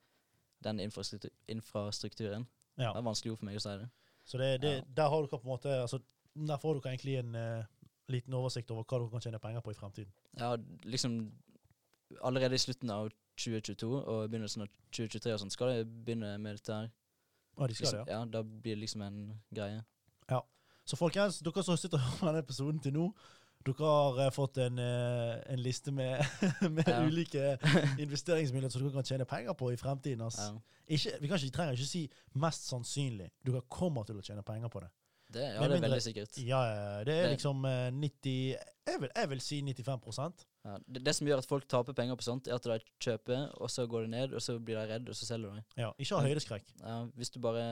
den 0.64 0.81
infrastruktur 0.81 1.31
infrastrukturen. 1.49 2.47
Ja. 2.79 2.90
Det 2.92 2.99
er 2.99 3.07
vanskelig 3.07 3.33
ord 3.35 3.38
for 3.38 3.47
meg 3.47 3.57
å 3.61 3.62
si 3.62 3.75
det. 3.79 3.88
Så 4.25 4.38
det, 4.40 4.49
det, 4.62 4.73
Ja. 4.79 4.85
der 4.97 5.09
har 5.12 5.23
dere 5.23 5.38
på 5.38 5.44
en 5.44 5.53
måte 5.53 5.68
altså, 5.83 6.01
Der 6.35 6.57
får 6.59 6.81
dere 6.81 6.90
egentlig 6.94 7.18
en 7.18 7.35
uh, 7.37 7.64
liten 8.09 8.35
oversikt 8.35 8.70
over 8.70 8.83
hva 8.83 8.99
dere 8.99 9.11
kan 9.11 9.20
tjene 9.20 9.38
penger 9.38 9.61
på 9.61 9.70
i 9.70 9.75
fremtiden. 9.79 10.12
Ja, 10.38 10.57
liksom 10.83 11.33
Allerede 12.23 12.55
i 12.55 12.59
slutten 12.59 12.90
av 12.90 13.11
2022 13.37 13.87
og 14.07 14.31
begynnelsen 14.31 14.62
av 14.62 14.68
2023 14.92 15.33
og 15.33 15.40
sånt, 15.40 15.53
skal 15.53 15.68
det 15.68 15.87
begynne 16.05 16.38
med 16.38 16.57
dette 16.59 16.73
her. 16.75 16.90
Ja, 17.59 17.66
de 17.66 17.75
skal 17.75 17.85
Liksom, 17.87 18.05
det, 18.05 18.12
ja. 18.12 18.18
ja, 18.18 18.25
da 18.25 18.42
blir 18.42 18.75
det 18.75 18.81
liksom 18.81 19.03
en 19.03 19.40
greie. 19.55 19.81
Så 20.85 20.97
folkens, 21.01 21.38
dere 21.40 21.62
som 21.64 21.77
sitter 21.81 21.97
og 21.99 22.05
hører 22.05 22.18
på 22.20 22.27
denne 22.29 22.42
episoden 22.44 22.81
til 22.85 22.92
nå, 22.92 23.07
dere 23.64 23.88
har 23.88 24.18
eh, 24.27 24.31
fått 24.37 24.59
en, 24.61 24.79
eh, 24.79 25.38
en 25.55 25.62
liste 25.64 25.92
med, 25.97 26.20
med 26.77 26.88
Ja. 26.88 26.99
ulike 27.07 27.55
investeringsmuligheter 28.05 28.77
som 28.79 28.85
dere 28.85 28.99
kan 28.99 29.09
tjene 29.09 29.25
penger 29.29 29.57
på 29.57 29.70
i 29.73 29.79
fremtiden. 29.81 30.27
ass. 30.27 30.38
Ja. 30.42 30.53
Ikke, 30.88 31.14
vi 31.23 31.31
ikke, 31.31 31.51
trenger 31.57 31.73
ikke 31.79 31.88
si 31.88 32.03
mest 32.37 32.68
sannsynlig. 32.68 33.31
Dere 33.47 33.62
kommer 33.73 34.05
til 34.05 34.20
å 34.20 34.25
tjene 34.27 34.44
penger 34.44 34.68
på 34.68 34.85
det. 34.85 34.90
Det, 35.35 35.40
ja, 35.40 35.55
det 35.57 35.64
er 35.64 35.70
mindre- 35.73 35.88
veldig 35.88 36.03
sikkert. 36.05 36.37
Ja, 36.44 36.59
ja, 36.68 37.05
det 37.05 37.14
er 37.16 37.23
Det- 37.31 37.31
liksom 37.38 37.64
eh, 37.64 37.90
90 37.90 38.57
jeg 38.87 39.01
vil, 39.01 39.09
jeg 39.16 39.29
vil 39.31 39.40
si 39.40 39.62
95 39.62 40.44
Ja. 40.64 40.77
Det, 40.87 41.01
det 41.05 41.14
som 41.16 41.27
gjør 41.27 41.38
at 41.40 41.47
folk 41.49 41.64
taper 41.68 41.92
penger 41.97 42.16
på 42.16 42.23
sånt, 42.23 42.47
er 42.49 42.55
at 42.55 42.62
de 42.68 42.77
kjøper, 43.01 43.49
og 43.61 43.70
så 43.73 43.87
går 43.88 44.03
det 44.05 44.11
ned, 44.11 44.35
og 44.37 44.40
så 44.44 44.59
blir 44.61 44.77
de 44.77 44.85
redd, 44.92 45.09
og 45.09 45.16
så 45.16 45.25
selger 45.27 45.57
de. 45.57 45.62
Ja, 45.81 45.90
ikke 45.99 46.16
ha 46.20 46.27
høydeskrekk. 46.29 46.68
Ja, 46.83 46.99
hvis 47.16 47.31
du 47.33 47.40
bare. 47.40 47.64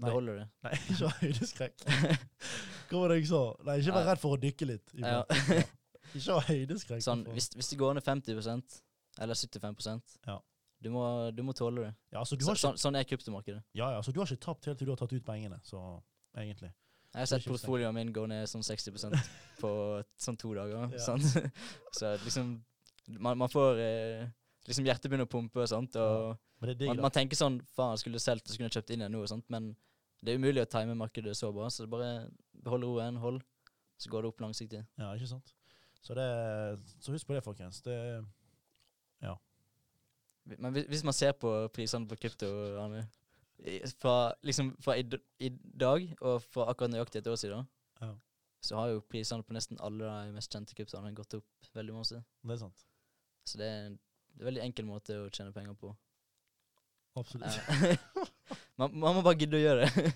Beholder 0.00 0.40
det. 0.42 0.46
Nei, 0.66 0.72
ikke 0.90 1.08
ha 1.08 1.12
høydeskrekk. 1.20 1.84
Hva 2.90 3.00
var 3.04 3.12
det 3.14 3.18
jeg 3.20 3.28
sa? 3.30 3.42
Nei, 3.68 3.76
ikke 3.80 3.94
vær 3.96 4.08
redd 4.10 4.20
for 4.22 4.36
å 4.36 4.40
dykke 4.42 4.68
litt. 4.72 4.94
Ja. 5.00 5.22
Ikke 6.14 6.34
ha 6.36 6.42
høydeskrekk. 6.46 7.00
sånn, 7.02 7.24
hvis, 7.34 7.48
hvis 7.56 7.68
det 7.72 7.76
går 7.80 7.96
ned 7.96 8.04
50% 8.06 8.74
eller 9.24 9.34
75% 9.34 10.12
Ja. 10.28 10.36
du, 10.84 10.88
må, 10.94 11.02
du 11.34 11.40
må 11.42 11.54
tåle 11.58 11.88
det. 11.88 11.94
ja, 12.12 12.20
altså, 12.20 12.36
du 12.38 12.44
Så, 12.44 12.52
ikke, 12.52 12.60
sånn, 12.60 12.78
sånn 12.78 12.98
er 13.00 13.06
kryptomarkedet. 13.08 13.62
ja, 13.74 13.88
ja, 13.96 14.02
så 14.04 14.12
du 14.14 14.20
har 14.20 14.30
ikke 14.30 14.44
tapt 14.44 14.68
helt 14.68 14.78
til 14.78 14.86
du 14.86 14.92
har 14.94 15.00
tatt 15.00 15.14
ut 15.16 15.24
pengene, 15.26 15.58
så 15.66 15.80
egentlig. 16.38 16.70
Jeg 17.14 17.18
har 17.24 17.26
sett 17.32 17.48
portfolioen 17.50 17.94
min 17.94 18.12
gå 18.14 18.26
ned 18.30 18.46
sånn 18.50 18.62
60% 18.62 19.18
på 19.60 19.72
sånn 20.26 20.38
to 20.38 20.52
dager. 20.54 20.94
Sant? 21.02 21.26
Så 21.98 22.14
liksom 22.26 22.54
Man, 23.18 23.36
man 23.38 23.50
får 23.52 23.78
eh, 23.82 24.22
liksom 24.68 24.86
hjertet 24.88 25.10
begynner 25.10 25.26
å 25.28 25.32
pumpe 25.32 25.60
og 25.64 25.68
sånt, 25.68 25.96
og 26.00 26.36
digg, 26.64 26.88
man, 26.88 27.02
man 27.04 27.10
tenker 27.14 27.36
sånn 27.36 27.58
Faen, 27.76 27.98
skulle 28.00 28.20
solgt 28.22 28.48
og 28.48 28.54
skulle 28.56 28.70
kjøpt 28.72 28.90
inn 28.94 29.02
igjen 29.04 29.12
nå 29.12 29.20
og 29.24 29.28
sånt, 29.28 29.44
men 29.52 29.72
det 30.24 30.32
er 30.32 30.38
umulig 30.40 30.62
å 30.64 30.70
time 30.72 30.94
markedet 30.96 31.34
så 31.36 31.50
bra, 31.52 31.66
så 31.70 31.84
bare 31.90 32.30
behold 32.64 32.86
roen, 32.88 33.18
hold, 33.20 33.42
så 34.00 34.08
går 34.10 34.24
det 34.24 34.30
opp 34.32 34.40
langsiktig. 34.40 34.80
Ja, 34.98 35.10
ikke 35.14 35.28
sant? 35.28 35.52
Så, 36.04 36.14
det, 36.16 36.24
så 37.00 37.12
husk 37.12 37.26
på 37.28 37.36
det, 37.36 37.42
folkens. 37.44 37.82
Det, 37.84 37.96
Ja. 39.24 39.34
Men 40.44 40.72
hvis, 40.76 40.86
hvis 40.92 41.04
man 41.04 41.14
ser 41.16 41.32
på 41.40 41.50
prisene 41.72 42.08
på 42.08 42.16
krypto 42.20 42.48
Arne, 42.82 43.06
fra, 44.00 44.32
liksom, 44.44 44.74
fra 44.84 44.96
i, 45.00 45.04
i 45.40 45.48
dag 45.80 46.04
og 46.20 46.42
fra 46.52 46.66
akkurat 46.72 46.92
nøyaktig 46.92 47.22
et 47.22 47.30
år 47.32 47.38
siden, 47.40 47.68
Ja. 48.02 48.10
så 48.64 48.76
har 48.80 48.88
jo 48.92 49.00
prisene 49.08 49.44
på 49.44 49.52
nesten 49.56 49.80
alle 49.80 50.04
de 50.26 50.32
mest 50.36 50.52
kjente 50.52 50.74
kryptoene 50.76 51.14
gått 51.16 51.34
opp 51.38 51.70
veldig 51.76 51.94
masse. 51.96 52.20
det 52.44 52.52
er 52.56 52.60
sant. 52.64 52.84
Så 53.46 53.58
det 53.60 53.66
er, 53.68 53.86
en- 53.86 53.98
det 54.34 54.42
er 54.42 54.44
en 54.44 54.50
veldig 54.50 54.64
enkel 54.64 54.86
måte 54.88 55.16
å 55.22 55.30
tjene 55.30 55.54
penger 55.54 55.76
på. 55.78 55.92
Absolutt. 57.14 57.54
Ja. 57.54 57.94
man, 58.80 58.96
man 58.98 59.14
må 59.14 59.22
bare 59.22 59.38
gidde 59.38 59.60
å 59.60 59.62
gjøre 59.62 59.86
det. 59.86 60.08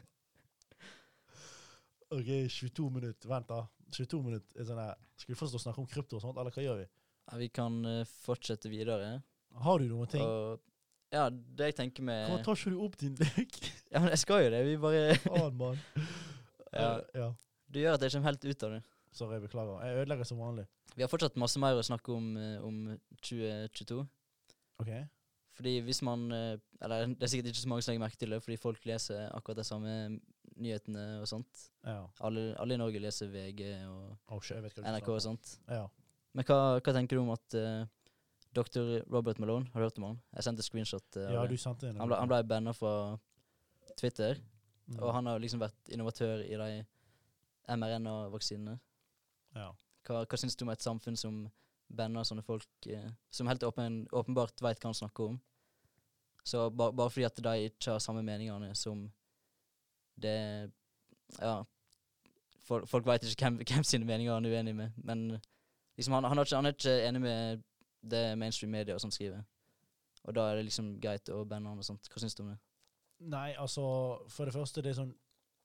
OK, 2.19 2.31
22 2.51 2.89
minutter. 2.91 3.31
Vent, 3.31 3.51
da. 3.51 3.63
22 3.95 4.23
minutter 4.25 4.59
er 4.59 4.67
sånn 4.69 4.81
her. 4.83 4.97
Skal 5.21 5.35
vi 5.35 5.39
først 5.39 5.59
snakke 5.63 5.85
om 5.85 5.91
krypto 5.91 6.19
og 6.19 6.25
sånt, 6.25 6.39
eller 6.41 6.55
hva 6.55 6.65
gjør 6.65 6.81
vi? 6.83 6.89
Ja, 7.29 7.39
vi 7.39 7.49
kan 7.53 7.79
uh, 7.87 8.03
fortsette 8.25 8.71
videre. 8.73 9.21
Har 9.63 9.79
du 9.79 9.87
noen 9.91 10.11
ting? 10.11 10.25
Og 10.25 10.59
ja, 11.15 11.29
det 11.31 11.71
jeg 11.71 11.77
tenker 11.79 12.05
med 12.05 12.27
Hvorfor 12.29 12.51
tar 12.51 12.59
ikke 12.59 12.73
du 12.75 12.81
opp 12.85 12.99
din 13.01 13.15
lek? 13.17 13.55
Ja, 13.93 14.03
men 14.03 14.11
jeg 14.13 14.21
skal 14.21 14.43
jo 14.45 14.51
det. 14.53 14.65
Vi 14.67 14.75
bare 14.83 15.15
Faen, 15.23 15.55
mann. 15.57 15.79
ja, 16.75 16.91
ja. 17.17 17.29
Du 17.69 17.79
gjør 17.81 17.97
at 17.97 18.05
jeg 18.05 18.13
kommer 18.17 18.33
helt 18.33 18.45
ut 18.45 18.65
av 18.67 18.75
det. 18.75 18.83
Sorry, 19.17 19.39
beklager. 19.41 19.79
Jeg 19.87 20.03
ødelegger 20.03 20.29
som 20.29 20.43
vanlig. 20.43 20.67
Vi 20.97 21.05
har 21.05 21.11
fortsatt 21.11 21.37
masse 21.39 21.61
mer 21.63 21.79
å 21.79 21.85
snakke 21.85 22.13
om 22.15 22.33
eh, 22.41 22.59
om 22.65 22.81
2022. 23.21 24.01
OK? 24.83 24.91
Fordi 25.59 25.73
hvis 25.83 26.01
man 26.07 26.29
eh, 26.33 26.57
Eller 26.83 27.11
det 27.11 27.27
er 27.27 27.31
sikkert 27.33 27.51
ikke 27.51 27.65
så 27.65 27.71
mange 27.71 27.83
som 27.83 27.93
legger 27.93 28.05
merke 28.05 28.21
til 28.21 28.31
det, 28.35 28.41
fordi 28.45 28.59
folk 28.63 28.85
leser 28.87 29.29
akkurat 29.35 29.59
de 29.61 29.67
samme 29.67 29.95
nyhetene 30.59 31.05
og 31.23 31.29
sånt. 31.31 31.65
Ja. 31.87 32.01
Alle, 32.27 32.53
alle 32.59 32.75
i 32.75 32.81
Norge 32.81 33.03
leser 33.03 33.31
VG 33.31 33.63
og 33.87 34.35
Oh, 34.35 34.41
shit, 34.43 34.59
NRK 34.83 35.09
og 35.15 35.23
sånt. 35.23 35.55
Ja. 35.71 35.85
Men 36.35 36.47
hva, 36.47 36.59
hva 36.79 36.95
tenker 36.95 37.19
du 37.19 37.23
om 37.23 37.33
at 37.35 37.57
uh, 37.59 37.87
dr. 38.55 38.99
Robert 39.11 39.39
Malone 39.43 39.71
Har 39.73 39.81
du 39.81 39.87
hørt 39.87 39.99
om 39.99 40.09
han? 40.11 40.21
Jeg 40.35 40.47
sendte 40.47 40.67
screenshot. 40.67 41.07
Uh, 41.17 41.31
ja, 41.35 41.45
du 41.51 41.57
sendte 41.59 41.91
Han 41.95 42.11
ble, 42.11 42.19
han 42.19 42.31
ble 42.31 42.43
banna 42.47 42.75
fra 42.77 42.95
Twitter, 43.99 44.39
Mm. 44.89 45.03
og 45.05 45.11
han 45.13 45.27
har 45.29 45.41
liksom 45.43 45.61
vært 45.61 45.91
innovatør 45.93 46.41
i 46.47 46.57
de 46.57 46.69
mRNA-vaksinene. 47.77 48.79
Ja. 49.53 49.67
Hva, 50.09 50.25
hva 50.25 50.41
syns 50.41 50.57
du 50.57 50.65
om 50.65 50.73
et 50.73 50.85
samfunn 50.85 51.19
som 51.21 51.43
bander 51.89 52.25
sånne 52.25 52.45
folk 52.45 52.89
eh, 52.89 53.11
som 53.33 53.49
helt 53.49 53.65
åpen, 53.65 54.03
åpenbart 54.13 54.63
veit 54.65 54.81
hva 54.81 54.91
han 54.91 54.97
snakker 54.97 55.33
om? 55.33 55.39
Så 56.49 56.71
ba, 56.73 56.91
bare 56.97 57.13
fordi 57.13 57.27
at 57.29 57.41
de 57.45 57.69
ikke 57.69 57.95
har 57.95 58.03
samme 58.03 58.25
meningene 58.25 58.75
som 58.77 59.09
det 60.17 60.71
Ja. 61.43 61.63
For, 62.65 62.85
folk 62.85 63.07
veit 63.09 63.25
ikke 63.25 63.47
hvem, 63.47 63.61
hvem 63.65 63.85
sine 63.85 64.05
meninger 64.05 64.35
han 64.35 64.45
er 64.45 64.59
uenig 64.59 64.75
med, 64.77 64.97
men 64.97 65.39
liksom 65.97 66.19
han, 66.19 66.27
han, 66.29 66.39
er 66.39 66.45
ikke, 66.45 66.57
han 66.57 66.67
er 66.69 66.75
ikke 66.75 66.97
enig 67.07 67.23
med 67.23 67.63
det 68.05 68.25
mainstream 68.37 68.73
media 68.73 68.99
sånt 69.01 69.17
skriver. 69.17 69.41
Og 70.29 70.35
da 70.37 70.51
er 70.51 70.59
det 70.59 70.67
liksom 70.67 70.91
greit 71.01 71.31
å 71.33 71.45
bande 71.49 71.71
han 71.71 71.81
og 71.81 71.87
sånt. 71.87 72.11
Hva 72.13 72.21
syns 72.21 72.37
du 72.37 72.43
om 72.45 72.51
det? 72.53 72.59
Nei, 73.33 73.55
altså, 73.57 73.85
for 74.29 74.45
det 74.45 74.55
første, 74.55 74.83
det 74.85 74.93
er 74.93 75.01
sånn 75.01 75.15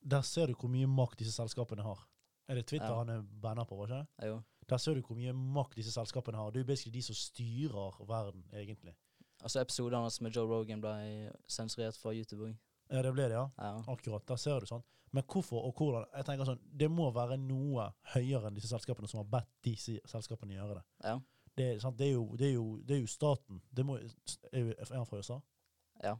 Der 0.03 0.23
ser 0.25 0.49
du 0.49 0.55
hvor 0.57 0.71
mye 0.71 0.87
makt 0.89 1.19
disse 1.21 1.35
selskapene 1.35 1.83
har. 1.85 1.99
Er 2.47 2.55
det 2.55 2.65
Twitter 2.67 2.89
Ja. 2.89 2.97
han 2.97 3.09
er 3.09 3.21
banna 3.41 3.63
på, 3.65 3.77
ikke? 3.85 4.07
Ja. 4.21 4.39
Der 4.69 4.77
ser 4.77 4.93
du 4.95 5.01
hvor 5.01 5.15
mye 5.15 5.33
makt 5.33 5.75
disse 5.75 5.91
selskapene 5.91 6.37
har. 6.37 6.51
Det 6.51 6.59
er 6.59 6.63
jo 6.63 6.67
basically 6.67 6.93
de 6.97 7.01
som 7.01 7.15
styrer 7.15 8.05
verden, 8.07 8.43
egentlig. 8.53 8.95
Altså 9.43 9.59
Episoden 9.61 9.99
hans 9.99 10.21
med 10.21 10.31
Joe 10.35 10.47
Rogan 10.47 10.81
ble 10.81 11.31
sensurert 11.47 11.97
fra 11.99 12.13
YouTube 12.13 12.45
òg. 12.47 12.55
Ja, 12.91 13.01
det 13.01 13.13
ble 13.13 13.23
det, 13.23 13.35
ja. 13.35 13.47
Ja. 13.57 13.83
Akkurat. 13.87 14.25
Der 14.27 14.35
ser 14.35 14.59
du 14.59 14.65
sånn. 14.65 14.83
Men 15.11 15.23
hvorfor 15.23 15.61
og 15.67 15.75
hvordan? 15.77 16.05
Jeg 16.15 16.25
tenker 16.25 16.45
sånn, 16.45 16.59
Det 16.77 16.89
må 16.91 17.11
være 17.13 17.37
noe 17.37 17.91
høyere 18.15 18.47
enn 18.47 18.55
disse 18.55 18.67
selskapene 18.71 19.07
som 19.07 19.19
har 19.21 19.25
bedt 19.29 19.49
disse 19.63 19.99
selskapene 20.05 20.53
gjøre 20.55 20.75
det. 20.79 20.83
ja. 21.03 21.19
Det, 21.55 21.79
det, 21.97 22.07
er, 22.07 22.11
jo, 22.13 22.35
det, 22.35 22.47
er, 22.47 22.53
jo, 22.53 22.77
det 22.81 22.95
er 22.95 23.01
jo 23.01 23.07
staten. 23.07 23.61
Det 23.69 23.83
må, 23.85 23.99
er, 24.51 24.73
han 24.89 25.05
fra 25.05 25.17
USA? 25.19 25.35
Ja. 26.03 26.17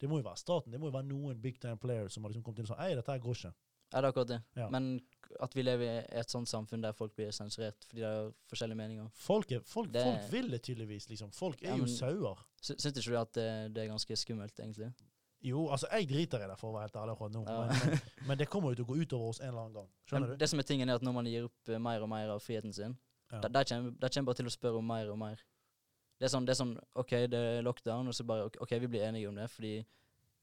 Det 0.00 0.08
må 0.08 0.18
jo 0.20 0.24
være 0.28 0.36
staten. 0.38 0.70
Det 0.70 0.78
må 0.78 0.86
jo 0.86 0.94
være 0.94 1.08
noen 1.08 1.40
big 1.42 1.58
time 1.60 1.76
players 1.76 2.12
som 2.14 2.22
har 2.22 2.30
liksom 2.30 2.44
kommet 2.44 2.58
inn 2.60 2.68
og 2.68 2.70
sagt 2.76 2.82
Ei, 2.84 2.94
dette 2.94 3.10
her 3.10 3.18
går 3.18 3.34
ikke. 3.34 3.50
Ja, 3.92 3.98
det 4.00 4.04
er 4.04 4.08
akkurat 4.12 4.28
det. 4.30 4.38
Ja. 4.54 4.68
Men 4.70 5.00
at 5.42 5.54
vi 5.56 5.62
lever 5.62 5.84
i 5.84 6.18
et 6.20 6.30
sånt 6.30 6.48
samfunn 6.48 6.82
der 6.82 6.92
folk 6.92 7.14
blir 7.16 7.30
sensurert 7.34 7.84
fordi 7.88 8.00
de 8.00 8.06
har 8.06 8.30
forskjellige 8.50 8.76
meninger. 8.76 9.08
Folk, 9.14 9.52
er, 9.52 9.60
folk, 9.66 9.90
Det- 9.92 10.02
folk 10.04 10.32
vil 10.32 10.50
det 10.50 10.62
tydeligvis, 10.62 11.08
liksom. 11.08 11.32
Folk 11.32 11.62
er 11.62 11.68
Ja, 11.68 11.76
jo 11.76 11.84
men- 11.84 11.96
sauer. 11.96 12.44
Syns 12.62 12.86
ikke 12.86 13.10
du 13.10 13.16
at 13.20 13.32
det, 13.34 13.74
det 13.74 13.82
er 13.84 13.88
ganske 13.92 14.16
skummelt, 14.16 14.58
egentlig? 14.60 14.92
Jo, 15.44 15.68
altså, 15.68 15.86
jeg 15.92 16.08
driter 16.08 16.38
i 16.44 16.48
det, 16.48 16.58
for 16.58 16.70
å 16.70 16.72
være 16.78 16.82
helt 16.88 16.94
ærlig 16.96 17.12
akkurat 17.12 17.32
nå. 17.32 17.42
Ja. 17.46 17.66
Men, 17.66 17.90
men, 17.90 18.00
men 18.28 18.38
det 18.38 18.48
kommer 18.48 18.70
jo 18.70 18.74
til 18.76 18.84
å 18.84 18.88
gå 18.88 18.96
utover 19.02 19.28
oss 19.28 19.40
en 19.40 19.48
eller 19.48 19.60
annen 19.60 19.74
gang. 19.74 19.88
Skjønner 20.08 20.28
du? 20.28 20.36
det 20.36 20.48
som 20.48 20.58
er 20.58 20.62
tingen, 20.62 20.88
er 20.88 20.94
at 20.94 21.02
når 21.02 21.12
man 21.12 21.26
gir 21.26 21.44
opp 21.44 21.68
eh, 21.68 21.78
mer 21.78 22.00
og 22.02 22.08
mer 22.08 22.28
av 22.30 22.40
friheten 22.40 22.72
sin, 22.72 22.96
Ja. 23.32 23.40
de, 23.40 23.48
de, 23.48 23.64
kommer, 23.64 23.92
kommer 24.08 24.24
bare 24.30 24.36
til 24.36 24.46
å 24.46 24.54
spørre 24.56 24.78
om 24.78 24.86
mer 24.86 25.10
og 25.10 25.18
mer. 25.18 25.36
Det 26.20 26.24
er 26.30 26.32
sånn, 26.38 26.46
det 26.46 26.54
er 26.54 26.64
sånn 26.64 26.78
OK, 26.96 27.10
det 27.28 27.34
er 27.34 27.62
lockdown, 27.62 28.08
og 28.08 28.14
så 28.14 28.24
bare 28.24 28.46
ok, 28.60 28.70
vi 28.80 28.86
blir 28.86 29.02
enige 29.02 29.28
om 29.28 29.34
det, 29.34 29.50
fordi 29.50 29.84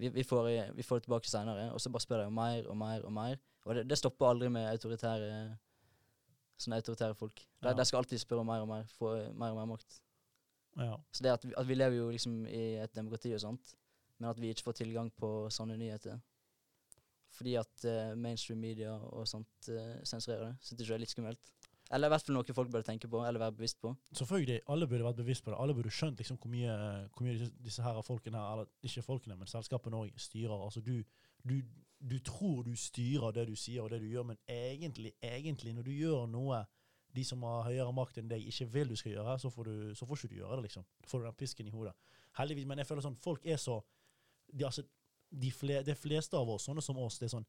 Vi, 0.02 0.10
vi, 0.10 0.24
får, 0.26 0.48
vi 0.76 0.84
får 0.86 1.00
det 1.00 1.06
tilbake 1.06 1.30
seinere, 1.30 1.68
og 1.76 1.82
så 1.82 1.92
bare 1.94 2.04
spør 2.04 2.24
de 2.24 2.30
om 2.32 2.40
mer 2.40 2.70
og 2.70 2.78
mer 2.78 3.04
og 3.06 3.14
mer. 3.14 3.42
Og 3.70 3.78
det, 3.78 3.84
det 3.90 4.00
stopper 4.00 4.32
aldri 4.32 4.50
med 4.50 4.66
autoritære 4.72 5.28
sånne 6.62 6.80
autoritære 6.82 7.18
folk. 7.18 7.42
De, 7.42 7.70
Ja. 7.70 7.74
de 7.74 7.86
skal 7.86 8.02
alltid 8.02 8.22
spørre 8.22 8.44
om 8.44 8.50
mer 8.50 8.64
og 8.64 8.68
mer, 8.70 8.90
få 8.98 9.14
mer 9.34 9.54
og 9.54 9.60
mer 9.60 9.70
makt. 9.74 10.02
Ja. 10.78 10.96
Så 11.12 11.24
det 11.24 11.32
at 11.32 11.46
vi, 11.46 11.54
at 11.58 11.68
vi 11.68 11.78
lever 11.78 11.98
jo 11.98 12.10
liksom 12.14 12.46
i 12.48 12.64
et 12.82 12.96
demokrati 12.96 13.34
og 13.34 13.42
sånt, 13.42 13.74
men 14.20 14.30
at 14.30 14.40
vi 14.42 14.52
ikke 14.54 14.64
får 14.64 14.78
tilgang 14.82 15.10
på 15.18 15.50
sånne 15.50 15.78
nyheter 15.78 16.20
fordi 17.32 17.54
at 17.56 17.86
uh, 17.88 18.18
mainstream 18.20 18.60
media 18.60 18.92
og 18.92 19.24
sånt 19.28 19.70
uh, 19.72 20.02
sensurerer 20.04 20.50
det, 20.50 20.56
syns 20.60 20.82
ikke 20.82 20.90
det 20.90 20.96
er 20.98 21.00
litt 21.00 21.14
skummelt. 21.14 21.52
Eller 21.92 22.08
i 22.08 22.14
hvert 22.14 22.24
fall 22.24 22.38
noe 22.38 22.56
folk 22.56 22.72
burde 22.72 22.88
tenke 22.88 23.10
på, 23.12 23.20
eller 23.28 23.42
være 23.42 23.56
bevisst 23.58 23.82
på. 23.84 23.92
Selvfølgelig, 24.16 24.62
alle 24.72 24.88
burde 24.88 25.04
vært 25.04 25.18
bevisst 25.20 25.44
på 25.44 25.52
det. 25.52 25.58
Alle 25.60 25.76
burde 25.76 25.92
skjønt 25.92 26.22
liksom 26.22 26.38
hvor 26.40 26.52
mye, 26.54 26.76
hvor 27.12 27.26
mye 27.28 27.50
disse, 27.66 27.84
her 27.84 28.00
folkene 28.08 28.40
her, 28.40 28.54
eller 28.54 28.70
ikke 28.88 29.04
folkene, 29.04 29.36
men 29.40 29.50
selskapene 29.52 30.00
òg 30.00 30.14
styrer. 30.16 30.56
Altså 30.56 30.84
du, 30.86 31.02
du, 31.44 31.58
du 32.00 32.18
tror 32.24 32.64
du 32.64 32.72
styrer 32.80 33.36
det 33.36 33.48
du 33.50 33.58
sier 33.60 33.84
og 33.84 33.92
det 33.92 34.00
du 34.04 34.08
gjør, 34.08 34.30
men 34.32 34.40
egentlig, 34.48 35.12
egentlig, 35.20 35.76
når 35.76 35.90
du 35.90 35.92
gjør 35.92 36.30
noe 36.32 36.64
de 37.16 37.26
som 37.28 37.44
har 37.44 37.66
høyere 37.68 37.92
makt 37.92 38.22
enn 38.22 38.30
deg, 38.32 38.46
ikke 38.48 38.70
vil 38.72 38.94
du 38.94 38.96
skal 38.96 39.18
gjøre, 39.18 39.36
så 39.44 39.52
får 39.52 39.68
du, 39.68 39.76
så 40.00 40.08
får 40.08 40.22
ikke 40.22 40.32
du 40.32 40.40
gjøre 40.40 40.62
det, 40.62 40.70
liksom. 40.70 40.86
Da 41.04 41.12
får 41.12 41.20
du 41.20 41.28
den 41.28 41.40
pisken 41.42 41.68
i 41.68 41.74
hodet. 41.76 41.92
Heldigvis, 42.40 42.68
men 42.72 42.80
jeg 42.80 42.88
føler 42.88 43.04
sånn, 43.04 43.20
folk 43.20 43.44
er 43.44 43.60
så 43.60 43.82
de, 44.48 44.64
altså, 44.64 44.86
de 45.42 45.52
fle, 45.52 45.82
Det 45.84 45.96
fleste 46.00 46.40
av 46.40 46.50
oss, 46.50 46.70
sånne 46.70 46.84
som 46.84 47.00
oss, 47.00 47.20
det 47.20 47.28
er 47.28 47.36
sånn 47.36 47.48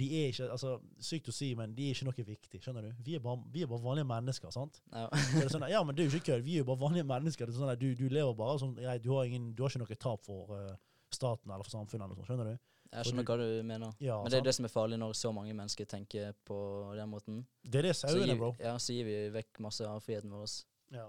de 0.00 0.08
er 0.18 0.30
ikke, 0.32 0.48
altså, 0.54 0.74
Sykt 1.04 1.28
å 1.30 1.34
si, 1.34 1.50
men 1.58 1.74
de 1.76 1.88
er 1.88 1.96
ikke 1.96 2.08
noe 2.08 2.26
viktig. 2.26 2.60
skjønner 2.64 2.88
du? 2.88 3.02
Vi 3.06 3.16
er 3.18 3.22
bare, 3.24 3.42
vi 3.52 3.64
er 3.64 3.70
bare 3.70 3.84
vanlige 3.84 4.08
mennesker. 4.10 4.52
sant? 4.54 4.80
Ja. 4.94 5.06
Sånn, 5.52 5.66
ja, 5.70 5.82
men 5.86 5.96
det 5.96 6.04
er 6.04 6.08
jo 6.10 6.18
ikke 6.18 6.32
kødd. 6.32 6.46
Vi 6.46 6.56
er 6.56 6.64
jo 6.64 6.68
bare 6.72 6.82
vanlige 6.84 7.08
mennesker. 7.10 7.50
Er 7.50 7.56
sånn 7.56 7.72
du, 7.80 7.88
du 7.98 8.06
lever 8.08 8.34
bare 8.38 8.58
sånn 8.62 8.74
ja, 8.80 8.96
du, 8.98 9.12
har 9.16 9.28
ingen, 9.28 9.52
du 9.54 9.64
har 9.64 9.72
ikke 9.72 9.84
noe 9.84 10.00
tap 10.00 10.26
for 10.26 10.56
uh, 10.56 10.74
staten 11.12 11.52
eller 11.52 11.66
for 11.66 11.76
samfunnet. 11.76 12.06
eller 12.06 12.20
sånn, 12.20 12.28
Skjønner 12.30 12.52
du? 12.52 12.66
Jeg 12.90 13.06
skjønner 13.06 13.26
hva 13.28 13.36
du 13.38 13.62
mener. 13.62 13.94
Ja, 14.02 14.16
Men 14.18 14.32
det 14.32 14.40
er 14.40 14.40
sant? 14.40 14.48
det 14.48 14.54
som 14.56 14.66
er 14.66 14.72
farlig 14.72 14.98
når 14.98 15.14
så 15.14 15.30
mange 15.34 15.54
mennesker 15.54 15.86
tenker 15.86 16.32
på 16.48 16.58
den 16.98 17.10
måten. 17.12 17.44
det 17.62 17.84
er 17.84 17.90
det 17.90 17.96
sauene, 18.00 18.34
bro. 18.38 18.54
ja, 18.58 18.74
så 18.82 18.96
gir 18.96 19.06
vi 19.06 19.18
vekk 19.36 19.60
masse 19.62 19.86
av 19.86 20.02
friheten 20.02 20.32
vår. 20.34 20.48
Ja. 20.96 21.06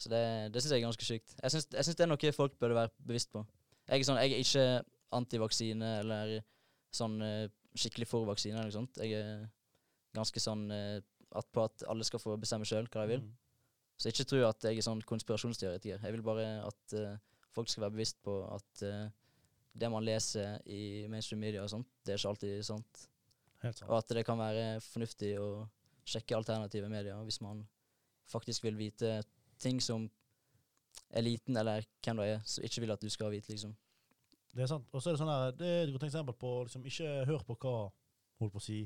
Så 0.00 0.12
det, 0.12 0.20
det 0.52 0.60
syns 0.60 0.74
jeg 0.74 0.82
er 0.82 0.86
ganske 0.86 1.06
sykt. 1.06 1.34
Jeg 1.40 1.54
syns, 1.54 1.96
det 1.96 2.04
er 2.04 2.08
noe 2.08 2.32
folk 2.36 2.58
burde 2.60 2.76
være 2.76 2.92
bevisst 3.08 3.32
på. 3.32 3.44
Jeg 3.88 4.02
er, 4.02 4.06
sånn, 4.08 4.20
jeg 4.20 4.36
er 4.36 4.44
ikke 4.44 4.66
antivaksine 5.16 5.90
eller 6.02 6.36
sånn 6.94 7.16
eh, 7.24 7.48
skikkelig 7.78 8.08
for 8.10 8.28
vaksine 8.28 8.56
eller 8.58 8.70
noe 8.70 8.78
sånt. 8.78 9.00
Jeg 9.02 9.18
er 9.18 9.46
ganske 10.16 10.42
sånn 10.42 10.66
eh, 10.74 10.98
at 11.38 11.46
på 11.54 11.62
at 11.62 11.84
alle 11.90 12.06
skal 12.06 12.22
få 12.22 12.34
bestemme 12.40 12.66
sjøl 12.66 12.88
hva 12.90 13.06
de 13.06 13.14
vil. 13.14 13.24
Mm. 13.24 13.34
Så 14.00 14.10
ikke 14.10 14.26
tro 14.26 14.42
at 14.48 14.64
jeg 14.66 14.80
er 14.80 14.86
sånn 14.86 15.02
konspirasjonsteoretiker. 15.06 16.02
Jeg 16.02 16.16
vil 16.16 16.24
bare 16.26 16.46
at 16.66 16.94
eh, 16.96 17.18
folk 17.54 17.70
skal 17.70 17.86
være 17.86 17.96
bevisst 17.98 18.20
på 18.24 18.36
at 18.48 18.84
eh, 18.86 19.10
det 19.80 19.90
man 19.92 20.04
leser 20.06 20.58
i 20.66 21.06
mainstream 21.10 21.42
media 21.44 21.62
og 21.62 21.70
sånt, 21.70 21.90
det 22.02 22.14
er 22.14 22.22
ikke 22.22 22.32
alltid 22.32 22.64
sant. 22.66 23.04
Helt 23.62 23.76
sant. 23.78 23.90
Og 23.90 23.98
at 24.00 24.16
det 24.16 24.24
kan 24.26 24.40
være 24.40 24.80
fornuftig 24.82 25.34
å 25.38 25.50
sjekke 26.08 26.38
alternative 26.38 26.88
medier 26.90 27.20
hvis 27.26 27.42
man 27.44 27.62
faktisk 28.30 28.64
vil 28.66 28.78
vite 28.78 29.20
ting 29.60 29.78
som 29.84 30.08
eliten 31.14 31.56
eller 31.58 31.84
hvem 32.02 32.18
du 32.18 32.24
er, 32.24 32.40
som 32.46 32.64
ikke 32.66 32.82
vil 32.82 32.94
at 32.94 33.02
du 33.02 33.10
skal 33.12 33.30
vite, 33.34 33.52
liksom. 33.52 33.74
Det 34.56 34.64
er 34.64 34.70
sant. 34.70 34.88
Og 34.92 35.02
så 35.02 35.10
er 35.10 35.14
det 35.16 35.20
sånn 35.22 35.30
her, 35.30 35.52
det 35.54 35.68
er 35.68 35.84
et 35.84 35.92
godt 35.94 36.08
eksempel 36.08 36.34
på 36.38 36.50
liksom, 36.66 36.86
ikke 36.90 37.10
hør 37.28 37.44
på 37.46 37.56
hva 37.62 37.74
holdt 38.40 38.54
på 38.54 38.60
å 38.62 38.64
si, 38.64 38.80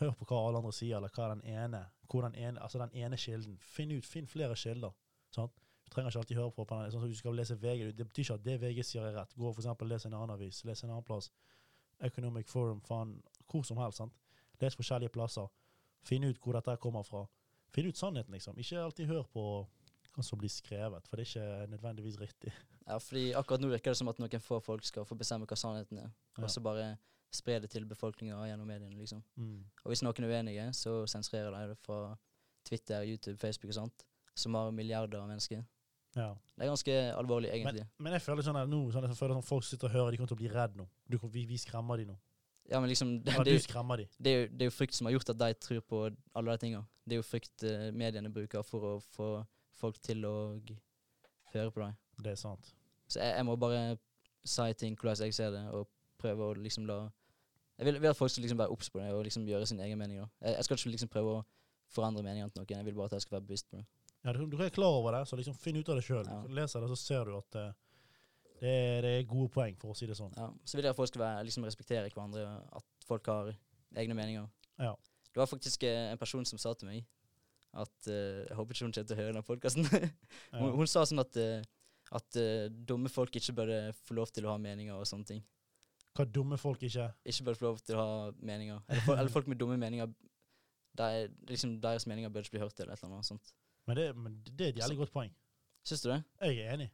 hør 0.00 0.14
på 0.18 0.26
hva 0.30 0.40
alle 0.48 0.62
andre 0.62 0.74
sier, 0.74 0.96
eller 0.98 1.12
hva 1.14 1.26
er 1.26 1.34
den 1.36 1.44
ene, 1.54 1.82
hvor 2.08 2.24
den 2.24 2.36
ene, 2.38 2.62
altså 2.64 2.80
den 2.82 2.94
ene 2.96 3.18
kilden. 3.20 3.58
Finn 3.62 3.92
ut, 3.94 4.06
finn 4.06 4.26
flere 4.30 4.56
kilder. 4.56 4.94
sant? 5.34 5.54
Du 5.84 5.92
trenger 5.92 6.10
ikke 6.10 6.22
alltid 6.24 6.36
høre 6.36 6.52
på, 6.52 6.64
på 6.68 6.76
den, 6.76 6.92
sånn 6.92 7.04
som 7.04 7.12
du 7.12 7.16
skal 7.16 7.36
lese 7.36 7.56
VG. 7.56 7.92
Det 7.96 8.06
betyr 8.08 8.24
ikke 8.24 8.34
at 8.40 8.44
det 8.44 8.56
VG 8.60 8.82
sier 8.84 9.06
er 9.08 9.14
rett. 9.16 9.34
Gå 9.38 9.52
for 9.52 9.62
eksempel 9.62 9.88
les 9.88 10.04
en 10.04 10.16
annen 10.18 10.34
avis, 10.34 10.60
les 10.68 10.84
en 10.84 10.90
annen 10.92 11.06
plass. 11.06 11.30
Economic 12.04 12.50
Forum, 12.50 12.82
faen, 12.84 13.14
hvor 13.48 13.64
som 13.64 13.80
helst. 13.80 14.02
sant? 14.02 14.14
Les 14.60 14.76
forskjellige 14.76 15.14
plasser. 15.14 15.48
Finn 16.04 16.26
ut 16.28 16.38
hvor 16.42 16.58
dette 16.58 16.76
kommer 16.82 17.06
fra. 17.08 17.24
Finn 17.72 17.88
ut 17.88 17.96
sannheten, 17.96 18.34
liksom. 18.36 18.58
Ikke 18.60 18.82
alltid 18.82 19.08
hør 19.08 19.24
på 19.32 19.44
hva 20.14 20.24
som 20.24 20.40
blir 20.40 20.52
skrevet, 20.52 21.08
for 21.08 21.16
det 21.16 21.24
er 21.24 21.30
ikke 21.32 21.72
nødvendigvis 21.72 22.20
riktig. 22.20 22.52
Ja, 22.88 22.96
fordi 22.98 23.26
akkurat 23.36 23.60
nå 23.60 23.68
virker 23.68 23.92
det 23.92 23.98
som 24.00 24.08
at 24.08 24.18
noen 24.18 24.40
få 24.40 24.62
folk 24.64 24.84
skal 24.88 25.04
få 25.04 25.16
bestemme 25.18 25.44
hva 25.46 25.56
sannheten 25.60 25.98
er, 26.00 26.10
Ja. 26.38 26.44
og 26.44 26.48
så 26.50 26.62
bare 26.64 26.96
spre 27.30 27.58
det 27.60 27.68
til 27.70 27.84
befolkninga 27.84 28.38
gjennom 28.48 28.66
mediene, 28.66 28.96
liksom. 28.96 29.22
Mm. 29.36 29.64
Og 29.84 29.90
hvis 29.92 30.00
noen 30.02 30.24
er 30.24 30.30
uenige, 30.32 30.70
så 30.72 31.02
sensurerer 31.06 31.52
de 31.52 31.74
det 31.74 31.78
fra 31.84 32.16
Twitter, 32.64 33.02
YouTube, 33.04 33.36
Facebook 33.38 33.68
og 33.68 33.74
sånt, 33.82 34.04
som 34.34 34.54
har 34.54 34.70
milliarder 34.72 35.20
av 35.20 35.28
mennesker. 35.28 35.64
Ja. 36.16 36.30
Det 36.56 36.64
er 36.64 36.70
ganske 36.72 36.94
alvorlig, 37.18 37.50
egentlig. 37.52 37.84
Men 37.98 38.12
jeg 38.16 38.22
føler 38.24 38.42
sånn 38.42 38.56
at 38.56 38.68
nå, 38.72 38.80
sånn 38.92 39.04
jeg 39.04 39.16
føler 39.20 39.34
sånn 39.36 39.44
folk 39.44 39.64
sitter 39.68 39.88
og 39.90 39.92
hører, 39.92 40.10
de 40.10 40.16
kommer 40.16 40.28
til 40.32 40.38
å 40.38 40.40
bli 40.40 40.48
redd 40.48 40.76
nå. 40.80 40.88
Du, 41.06 41.18
vi, 41.28 41.44
vi 41.46 41.58
skremmer 41.60 41.98
de 42.00 42.06
nå. 42.08 42.16
ja, 42.70 42.80
men 42.80 42.88
liksom, 42.88 43.12
det, 43.24 43.32
Ja, 43.36 43.44
det, 43.44 43.44
du 43.44 43.50
er 43.50 43.60
jo- 43.60 43.66
skremmer 43.68 43.96
de. 44.00 44.08
det, 44.18 44.32
er 44.32 44.40
jo, 44.40 44.48
det 44.56 44.62
er 44.64 44.70
jo 44.72 44.76
frykt 44.78 44.94
som 44.96 45.06
har 45.06 45.12
gjort 45.12 45.28
at 45.34 45.38
de 45.38 45.52
tror 45.54 45.80
på 45.84 46.00
alle 46.34 46.56
de 46.56 46.58
tinga. 46.64 46.82
Det 47.04 47.12
er 47.16 47.20
jo 47.20 47.28
frykt 47.28 47.62
eh, 47.68 47.90
mediene 47.92 48.32
bruker 48.32 48.64
for 48.64 48.80
å 48.80 49.00
få 49.12 49.28
folk 49.76 50.00
til 50.00 50.24
å 50.24 50.34
høre 51.52 51.70
på 51.70 51.80
dem. 51.84 51.96
Det 52.18 52.32
er 52.32 52.40
sant. 52.40 52.72
Så 53.08 53.20
jeg, 53.22 53.36
jeg 53.36 53.46
må 53.46 53.56
bare 53.56 53.96
si 54.44 54.72
ting 54.80 54.96
hvordan 54.98 55.24
jeg 55.26 55.36
ser 55.36 55.52
det, 55.54 55.62
og 55.74 55.88
prøve 56.18 56.50
å 56.50 56.56
liksom 56.58 56.86
la 56.88 57.06
Jeg 57.78 57.86
vil, 57.86 58.00
vil 58.02 58.10
at 58.10 58.18
folk 58.18 58.30
skal 58.30 58.42
liksom 58.42 58.58
være 58.58 58.74
obs 58.74 58.90
på 58.90 58.98
det 58.98 59.12
og 59.14 59.22
liksom 59.24 59.46
gjøre 59.46 59.66
sin 59.70 59.80
egen 59.80 59.98
mening. 59.98 60.18
Jeg, 60.18 60.54
jeg 60.56 60.64
skal 60.66 60.80
ikke 60.80 60.94
liksom 60.96 61.10
prøve 61.12 61.36
å 61.36 61.42
forandre 61.94 62.24
meningene 62.26 62.50
til 62.50 62.60
noen, 62.62 62.72
jeg 62.74 62.86
vil 62.88 62.96
bare 62.98 63.12
at 63.12 63.18
jeg 63.18 63.26
skal 63.26 63.38
være 63.38 63.46
bevisst 63.46 63.68
på 63.70 63.78
det. 63.78 63.84
Ja, 64.26 64.32
du, 64.34 64.40
du 64.50 64.58
er 64.58 64.72
klar 64.74 64.96
over 64.98 65.14
det, 65.14 65.22
så 65.30 65.38
liksom 65.38 65.54
finn 65.54 65.78
ut 65.78 65.88
av 65.88 66.00
det 66.00 66.02
sjøl. 66.04 66.26
Ja. 66.26 66.40
Leser 66.58 66.82
det, 66.82 66.88
så 66.90 66.98
ser 66.98 67.30
du 67.30 67.36
at 67.38 67.58
eh, 67.60 67.70
det, 68.58 68.72
er, 68.72 68.98
det 69.06 69.12
er 69.14 69.28
gode 69.30 69.48
poeng, 69.54 69.78
for 69.78 69.94
å 69.94 69.96
si 69.96 70.08
det 70.10 70.18
sånn. 70.18 70.34
Ja, 70.36 70.48
så 70.66 70.78
vil 70.78 70.88
jeg 70.88 70.96
at 70.96 70.98
folk 70.98 71.12
skal 71.12 71.22
være, 71.22 71.44
liksom 71.46 71.68
respektere 71.68 72.10
hverandre, 72.10 72.48
at 72.80 73.06
folk 73.06 73.30
har 73.30 73.52
egne 74.02 74.18
meninger. 74.18 74.50
Ja. 74.82 74.96
Det 75.30 75.38
var 75.38 75.46
faktisk 75.46 75.86
eh, 75.86 76.10
en 76.10 76.18
person 76.18 76.44
som 76.50 76.58
sa 76.58 76.74
til 76.74 76.90
meg 76.90 77.06
at 77.78 78.08
uh, 78.08 78.46
Jeg 78.48 78.56
håper 78.56 78.74
ikke 78.74 78.86
hun 78.86 78.92
kommer 78.92 79.08
til 79.08 79.14
å 79.14 79.18
høre 79.20 79.32
den 79.36 79.44
podkasten. 79.44 79.88
Hun, 80.56 80.70
hun 80.80 80.88
sa 80.88 81.02
sånn 81.06 81.20
at, 81.20 81.36
eh, 81.36 81.66
at 82.16 82.38
uh, 82.40 82.66
dumme 82.88 83.10
folk 83.12 83.36
ikke 83.36 83.54
burde 83.60 83.78
få 84.06 84.16
lov 84.16 84.32
til 84.32 84.46
å 84.46 84.54
ha 84.54 84.60
meninger 84.62 84.96
og 84.96 85.06
sånne 85.08 85.28
ting. 85.28 85.42
Hva 86.16 86.24
dumme 86.24 86.56
folk 86.58 86.82
ikke 86.82 87.04
Ikke 87.30 87.44
burde 87.46 87.60
få 87.60 87.68
lov 87.68 87.82
til 87.84 87.98
å 87.98 88.04
ha 88.04 88.30
meninger. 88.40 88.80
Eller, 88.88 89.04
folk, 89.04 89.18
eller 89.18 89.34
folk 89.34 89.50
med 89.52 89.60
dumme 89.60 89.76
meninger 89.78 90.08
der, 90.98 91.28
liksom 91.46 91.76
Deres 91.82 92.08
meninger 92.10 92.32
bør 92.32 92.46
ikke 92.46 92.56
bli 92.56 92.62
hørt, 92.64 92.80
eller 92.80 92.96
et 92.96 93.02
eller 93.02 93.20
annet 93.20 93.28
sånt. 93.28 93.52
Men 93.86 93.96
det, 93.96 94.06
men 94.16 94.40
det 94.44 94.64
er 94.64 94.72
et 94.72 94.80
jævlig 94.82 95.04
godt 95.04 95.12
poeng. 95.14 95.34
Syns 95.86 96.02
du 96.02 96.10
det? 96.10 96.22
Jeg 96.42 96.64
er 96.64 96.74
enig. 96.74 96.88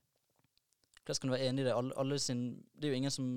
Hvordan 1.05 1.21
kan 1.21 1.31
du 1.31 1.35
være 1.35 1.49
enig 1.49 1.63
i 1.63 1.67
det? 1.67 1.73
Alle, 1.75 1.95
alle 2.01 2.19
sin, 2.19 2.43
det 2.77 2.89
er 2.89 2.95
jo 2.95 3.01
ingen 3.01 3.13
som 3.13 3.31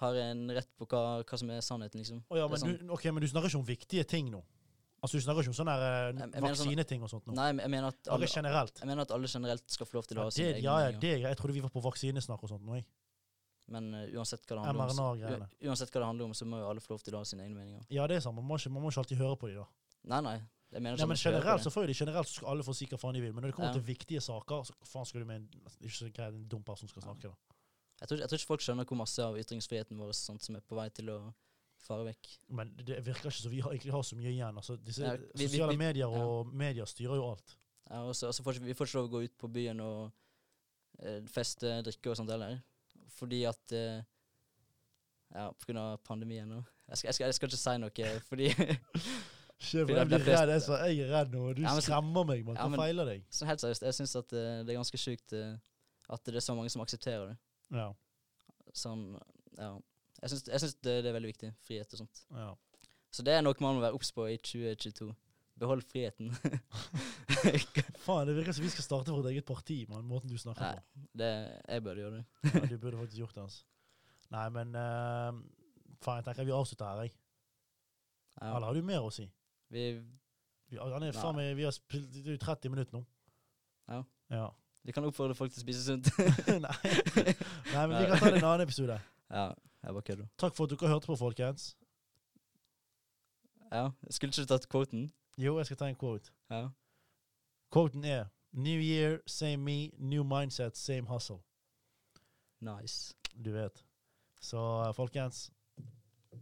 har 0.00 0.16
en 0.16 0.44
rett 0.56 0.70
på 0.78 0.86
hva, 0.88 1.02
hva 1.24 1.38
som 1.40 1.50
er 1.52 1.64
sannheten, 1.64 2.00
liksom. 2.00 2.22
Oh, 2.28 2.38
ja, 2.38 2.46
men, 2.48 2.62
men, 2.64 2.76
du, 2.78 2.92
ok, 2.96 3.08
men 3.12 3.24
du 3.24 3.28
snakker 3.28 3.50
ikke 3.50 3.60
om 3.60 3.68
viktige 3.68 4.04
ting 4.08 4.30
nå? 4.32 4.40
Altså 5.00 5.16
Du 5.16 5.24
snakker 5.24 5.44
ikke 5.44 5.52
om 5.54 5.56
sånne 5.56 5.74
eh, 5.80 6.40
vaksineting 6.44 7.04
og 7.06 7.10
sånt 7.12 7.28
nå? 7.28 7.34
Nei, 7.36 7.48
jeg 7.56 7.72
mener 7.72 7.88
at 7.94 8.10
alle, 8.12 8.28
generelt? 8.28 8.80
jeg 8.82 8.88
mener 8.90 9.06
at 9.06 9.14
alle 9.16 9.30
generelt 9.32 9.64
skal 9.72 9.88
få 9.88 9.96
lov 9.96 10.08
til 10.10 10.20
å 10.20 10.26
ha 10.26 10.34
sine 10.34 10.50
det, 10.50 10.58
egne 10.58 10.66
ja, 10.66 10.74
ja, 10.84 10.90
det 10.92 11.12
er 11.14 11.22
greit. 11.22 11.30
Jeg 11.32 11.40
trodde 11.40 11.56
vi 11.56 11.62
var 11.64 11.72
på 11.72 11.82
vaksinesnakk 11.84 12.44
og 12.44 12.52
sånt 12.52 12.66
nå, 12.66 12.76
jeg. 12.76 12.86
Men 13.70 13.88
uh, 13.94 14.02
uansett 14.18 14.44
hva 14.50 14.64
om, 14.66 14.80
så, 14.90 15.08
uansett 15.62 15.92
hva 15.94 16.02
det 16.02 16.06
handler 16.08 16.26
om, 16.26 16.34
så 16.36 16.48
må 16.48 16.58
jo 16.60 16.70
alle 16.72 16.82
få 16.84 16.96
lov 16.96 17.04
til 17.06 17.16
å 17.16 17.22
ha 17.22 17.28
sine 17.28 17.46
egne 17.46 17.60
meninger. 17.62 17.84
Ja, 17.94 18.08
det 18.10 18.18
er 18.18 18.24
sant. 18.24 18.36
Man 18.36 18.48
må 18.48 18.58
ikke, 18.58 18.72
man 18.74 18.84
må 18.84 18.90
ikke 18.90 19.04
alltid 19.04 19.22
høre 19.22 19.38
på 19.40 19.50
de 19.52 19.60
da. 19.60 19.68
Nei, 20.10 20.20
nei. 20.26 20.38
Jeg 20.70 20.82
mener 20.84 21.00
Nei, 21.00 21.06
men 21.10 21.18
generelt 21.18 21.64
så 21.64 21.70
får 21.74 21.86
jo 21.86 21.90
de 21.90 21.94
generelt, 21.98 22.28
så 22.30 22.40
skal 22.40 22.50
alle 22.52 22.66
få 22.66 22.74
si 22.78 22.86
hva 22.90 22.98
faen 23.00 23.16
de 23.16 23.22
vil, 23.24 23.32
men 23.34 23.42
når 23.42 23.50
det 23.50 23.56
kommer 23.56 23.72
Ja. 23.72 23.78
til 23.78 23.86
viktige 23.88 24.20
saker, 24.22 24.68
så 24.68 24.74
faen 24.86 25.08
skal 25.08 25.24
du 25.24 25.26
med 25.26 25.40
en 25.40 25.64
ikke 25.80 25.96
så 25.96 26.10
greit, 26.14 26.34
en 26.34 26.44
dum 26.50 26.62
person 26.66 26.90
skal 26.90 27.02
snakke, 27.02 27.30
da. 27.32 27.56
Jeg 28.00 28.08
tror, 28.08 28.20
jeg 28.22 28.28
tror 28.30 28.38
ikke 28.38 28.50
folk 28.52 28.64
skjønner 28.64 28.86
hvor 28.86 29.00
masse 29.00 29.24
av 29.24 29.38
ytringsfriheten 29.38 29.98
vår 29.98 30.12
sånt, 30.16 30.44
som 30.46 30.56
er 30.56 30.62
på 30.66 30.78
vei 30.78 30.86
til 30.94 31.10
å 31.10 31.18
fare 31.86 32.04
vekk. 32.06 32.28
Men 32.56 32.70
det 32.76 32.98
virker 33.06 33.30
ikke 33.30 33.42
så 33.42 33.50
vi 33.52 33.60
har, 33.64 33.70
egentlig 33.74 33.92
har 33.92 34.02
så 34.06 34.16
mye 34.18 34.30
igjen. 34.32 34.56
Altså, 34.60 34.76
disse 34.84 35.02
Ja, 35.04 35.16
vi- 35.16 35.26
vi- 35.34 35.48
sosiale 35.48 35.72
vi- 35.72 35.78
medier 35.84 36.06
ja. 36.08 36.24
og 36.24 36.46
medier 36.54 36.84
styrer 36.86 37.16
jo 37.16 37.30
alt. 37.32 37.56
Ja, 37.90 38.02
og 38.06 38.14
så 38.14 38.28
og 38.28 38.34
får 38.44 38.52
ikke, 38.58 38.64
vi 38.68 38.74
får 38.74 38.86
ikke 38.86 38.98
lov 39.00 39.08
å 39.08 39.12
gå 39.16 39.22
ut 39.24 39.38
på 39.38 39.48
byen 39.52 39.80
og 39.80 40.12
eh, 41.02 41.20
feste, 41.26 41.82
drikke 41.82 42.10
og 42.10 42.16
sånt 42.16 42.30
heller. 42.30 42.60
Fordi 43.16 43.44
at 43.48 43.72
eh, 43.72 44.02
Ja, 45.34 45.50
på 45.52 45.66
grunn 45.68 45.78
av 45.78 45.98
pandemien 46.02 46.48
nå. 46.48 46.64
Jeg 46.90 46.96
skal, 46.98 47.08
jeg 47.08 47.14
skal, 47.14 47.26
jeg 47.26 47.34
skal 47.34 47.48
ikke 47.48 47.58
si 47.60 47.74
noe, 47.78 48.20
fordi 48.26 48.48
Sjef, 49.60 49.88
jeg 49.92 50.06
blir 50.08 50.24
redd. 50.24 50.48
Jeg, 50.48 50.62
jeg 50.96 51.04
er 51.04 51.10
redd 51.12 51.34
nå. 51.34 51.52
Du 51.54 51.60
Ja, 51.62 51.74
men 51.76 51.82
skremmer 51.84 52.24
meg, 52.26 52.44
mann. 52.46 52.56
Ja, 52.56 52.64
Hva 52.64 52.70
men- 52.72 52.80
feiler 52.80 53.04
deg? 53.10 53.26
så 53.30 53.46
helt 53.46 53.60
seriøst, 53.60 53.82
jeg 53.86 53.94
syns 53.94 54.16
at 54.16 54.32
uh, 54.32 54.62
det 54.64 54.72
er 54.72 54.78
ganske 54.80 54.98
sjukt 54.98 55.34
uh, 55.36 55.52
at 56.10 56.24
det 56.24 56.34
er 56.40 56.40
så 56.46 56.54
mange 56.56 56.70
som 56.72 56.82
aksepterer 56.82 57.28
det. 57.28 57.36
Ja. 57.76 57.92
Sånn, 58.74 59.04
ja. 59.58 59.76
Jeg 60.20 60.32
syns, 60.34 60.74
det, 60.84 61.00
det 61.04 61.10
er 61.10 61.16
veldig 61.16 61.32
viktig. 61.32 61.52
Frihet 61.66 61.96
og 61.96 62.04
sånt. 62.04 62.26
ja. 62.36 62.50
Så 63.10 63.24
det 63.26 63.32
er 63.34 63.42
noe 63.42 63.58
man 63.58 63.74
må 63.74 63.82
være 63.82 63.96
obs 63.96 64.12
på 64.14 64.28
i 64.30 64.36
2022. 64.38 65.08
Behold 65.60 65.82
friheten. 65.84 66.30
Faen, 68.04 68.28
det 68.28 68.36
virker 68.36 68.54
som 68.56 68.64
vi 68.64 68.70
skal 68.72 68.86
starte 68.86 69.12
vårt 69.12 69.26
eget 69.32 69.44
parti, 69.48 69.82
mann. 69.90 70.06
Måten 70.08 70.30
du 70.30 70.38
snakker 70.38 70.62
Nei, 70.62 70.76
på. 70.78 71.02
det, 71.20 71.32
jeg 71.68 71.84
burde 71.84 72.04
gjøre 72.04 72.20
det. 72.20 72.52
Ja, 72.54 72.62
du 72.70 72.76
burde 72.78 73.00
faktisk 73.02 73.18
gjort 73.18 73.34
det, 73.34 73.42
altså. 73.48 73.66
Nei, 74.30 74.46
men 74.54 74.78
uh, 74.78 75.40
Faen, 76.00 76.20
jeg 76.20 76.28
tenker 76.30 76.48
vi 76.48 76.54
avslutter 76.56 76.86
her, 76.86 77.02
jeg. 77.02 77.12
Ja. 78.38 78.54
Eller 78.54 78.70
har 78.70 78.78
du 78.78 78.86
mer 78.88 79.04
å 79.04 79.10
si? 79.12 79.26
Vi, 79.74 79.84
Vi, 80.70 80.78
han 80.78 81.02
er, 81.02 81.12
faen 81.12 81.40
vi 81.58 81.66
har 81.66 81.74
spilt 81.74 82.08
det 82.14 82.22
er 82.24 82.38
jo 82.38 82.40
30 82.40 82.72
minutter 82.72 82.96
nå. 82.96 83.02
Ja. 83.90 84.04
ja. 84.30 84.46
Vi 84.86 84.94
kan 84.96 85.04
oppfordre 85.04 85.36
folk 85.36 85.52
til 85.52 85.60
å 85.60 85.64
spise 85.66 85.82
sunt. 85.82 86.08
Nei. 86.64 86.76
Nei, 87.74 87.82
men 87.82 87.96
vi 87.98 88.06
kan 88.06 88.16
ta 88.16 88.30
det 88.30 88.38
i 88.38 88.40
en 88.40 88.48
annen 88.52 88.64
episode. 88.64 88.96
ja, 89.28 89.50
jeg 89.82 89.94
bare 89.96 90.02
kødder. 90.02 90.26
Takk 90.38 90.56
for 90.56 90.64
at 90.64 90.74
dere 90.74 90.88
hørte 90.92 91.06
på, 91.06 91.16
folkens. 91.16 91.76
Ja, 93.70 93.90
skulle 94.10 94.30
ikke 94.32 94.42
du 94.42 94.50
tatt 94.50 94.68
quoten? 94.68 95.10
Jo, 95.38 95.56
jeg 95.58 95.66
skal 95.66 95.76
ta 95.76 95.88
en 95.88 95.96
quote. 95.96 96.32
Ja. 96.50 96.68
Quoten 97.72 98.04
er 98.04 98.28
New 98.52 98.80
year, 98.80 99.20
same 99.26 99.56
me. 99.56 99.90
New 99.98 100.24
mindset, 100.24 100.76
same 100.76 101.06
hustle. 101.06 101.38
Nice. 102.60 103.14
Du 103.44 103.52
vet. 103.52 103.84
Så 104.40 104.58
eh, 104.58 104.92
folkens, 104.96 105.50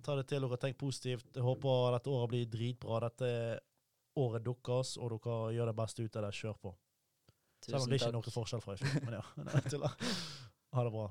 ta 0.02 0.16
det 0.16 0.26
til 0.30 0.40
dere. 0.40 0.56
Tenk 0.56 0.78
positivt. 0.80 1.28
Jeg 1.34 1.44
håper 1.44 1.92
dette 1.98 2.10
året 2.10 2.32
blir 2.32 2.48
dritbra. 2.48 3.02
Dette 3.04 3.30
året 4.18 4.46
deres, 4.46 4.96
og 4.96 5.12
dere 5.14 5.38
gjør 5.54 5.70
det 5.70 5.76
beste 5.82 6.06
ut 6.06 6.16
av 6.16 6.26
det. 6.26 6.34
Kjør 6.40 6.60
på. 6.62 6.74
Selv 7.66 7.82
om 7.82 7.90
det 7.90 7.98
ikke 7.98 8.08
er 8.08 8.16
noe 8.16 8.32
forskjell 8.32 8.62
fra 8.64 8.74
i 8.74 8.80
fjor. 8.80 9.00
Men 9.04 9.18
ja, 9.18 9.24
tuller. 9.70 9.96
Ha 10.76 10.84
det 10.86 10.94
bra. 10.94 11.08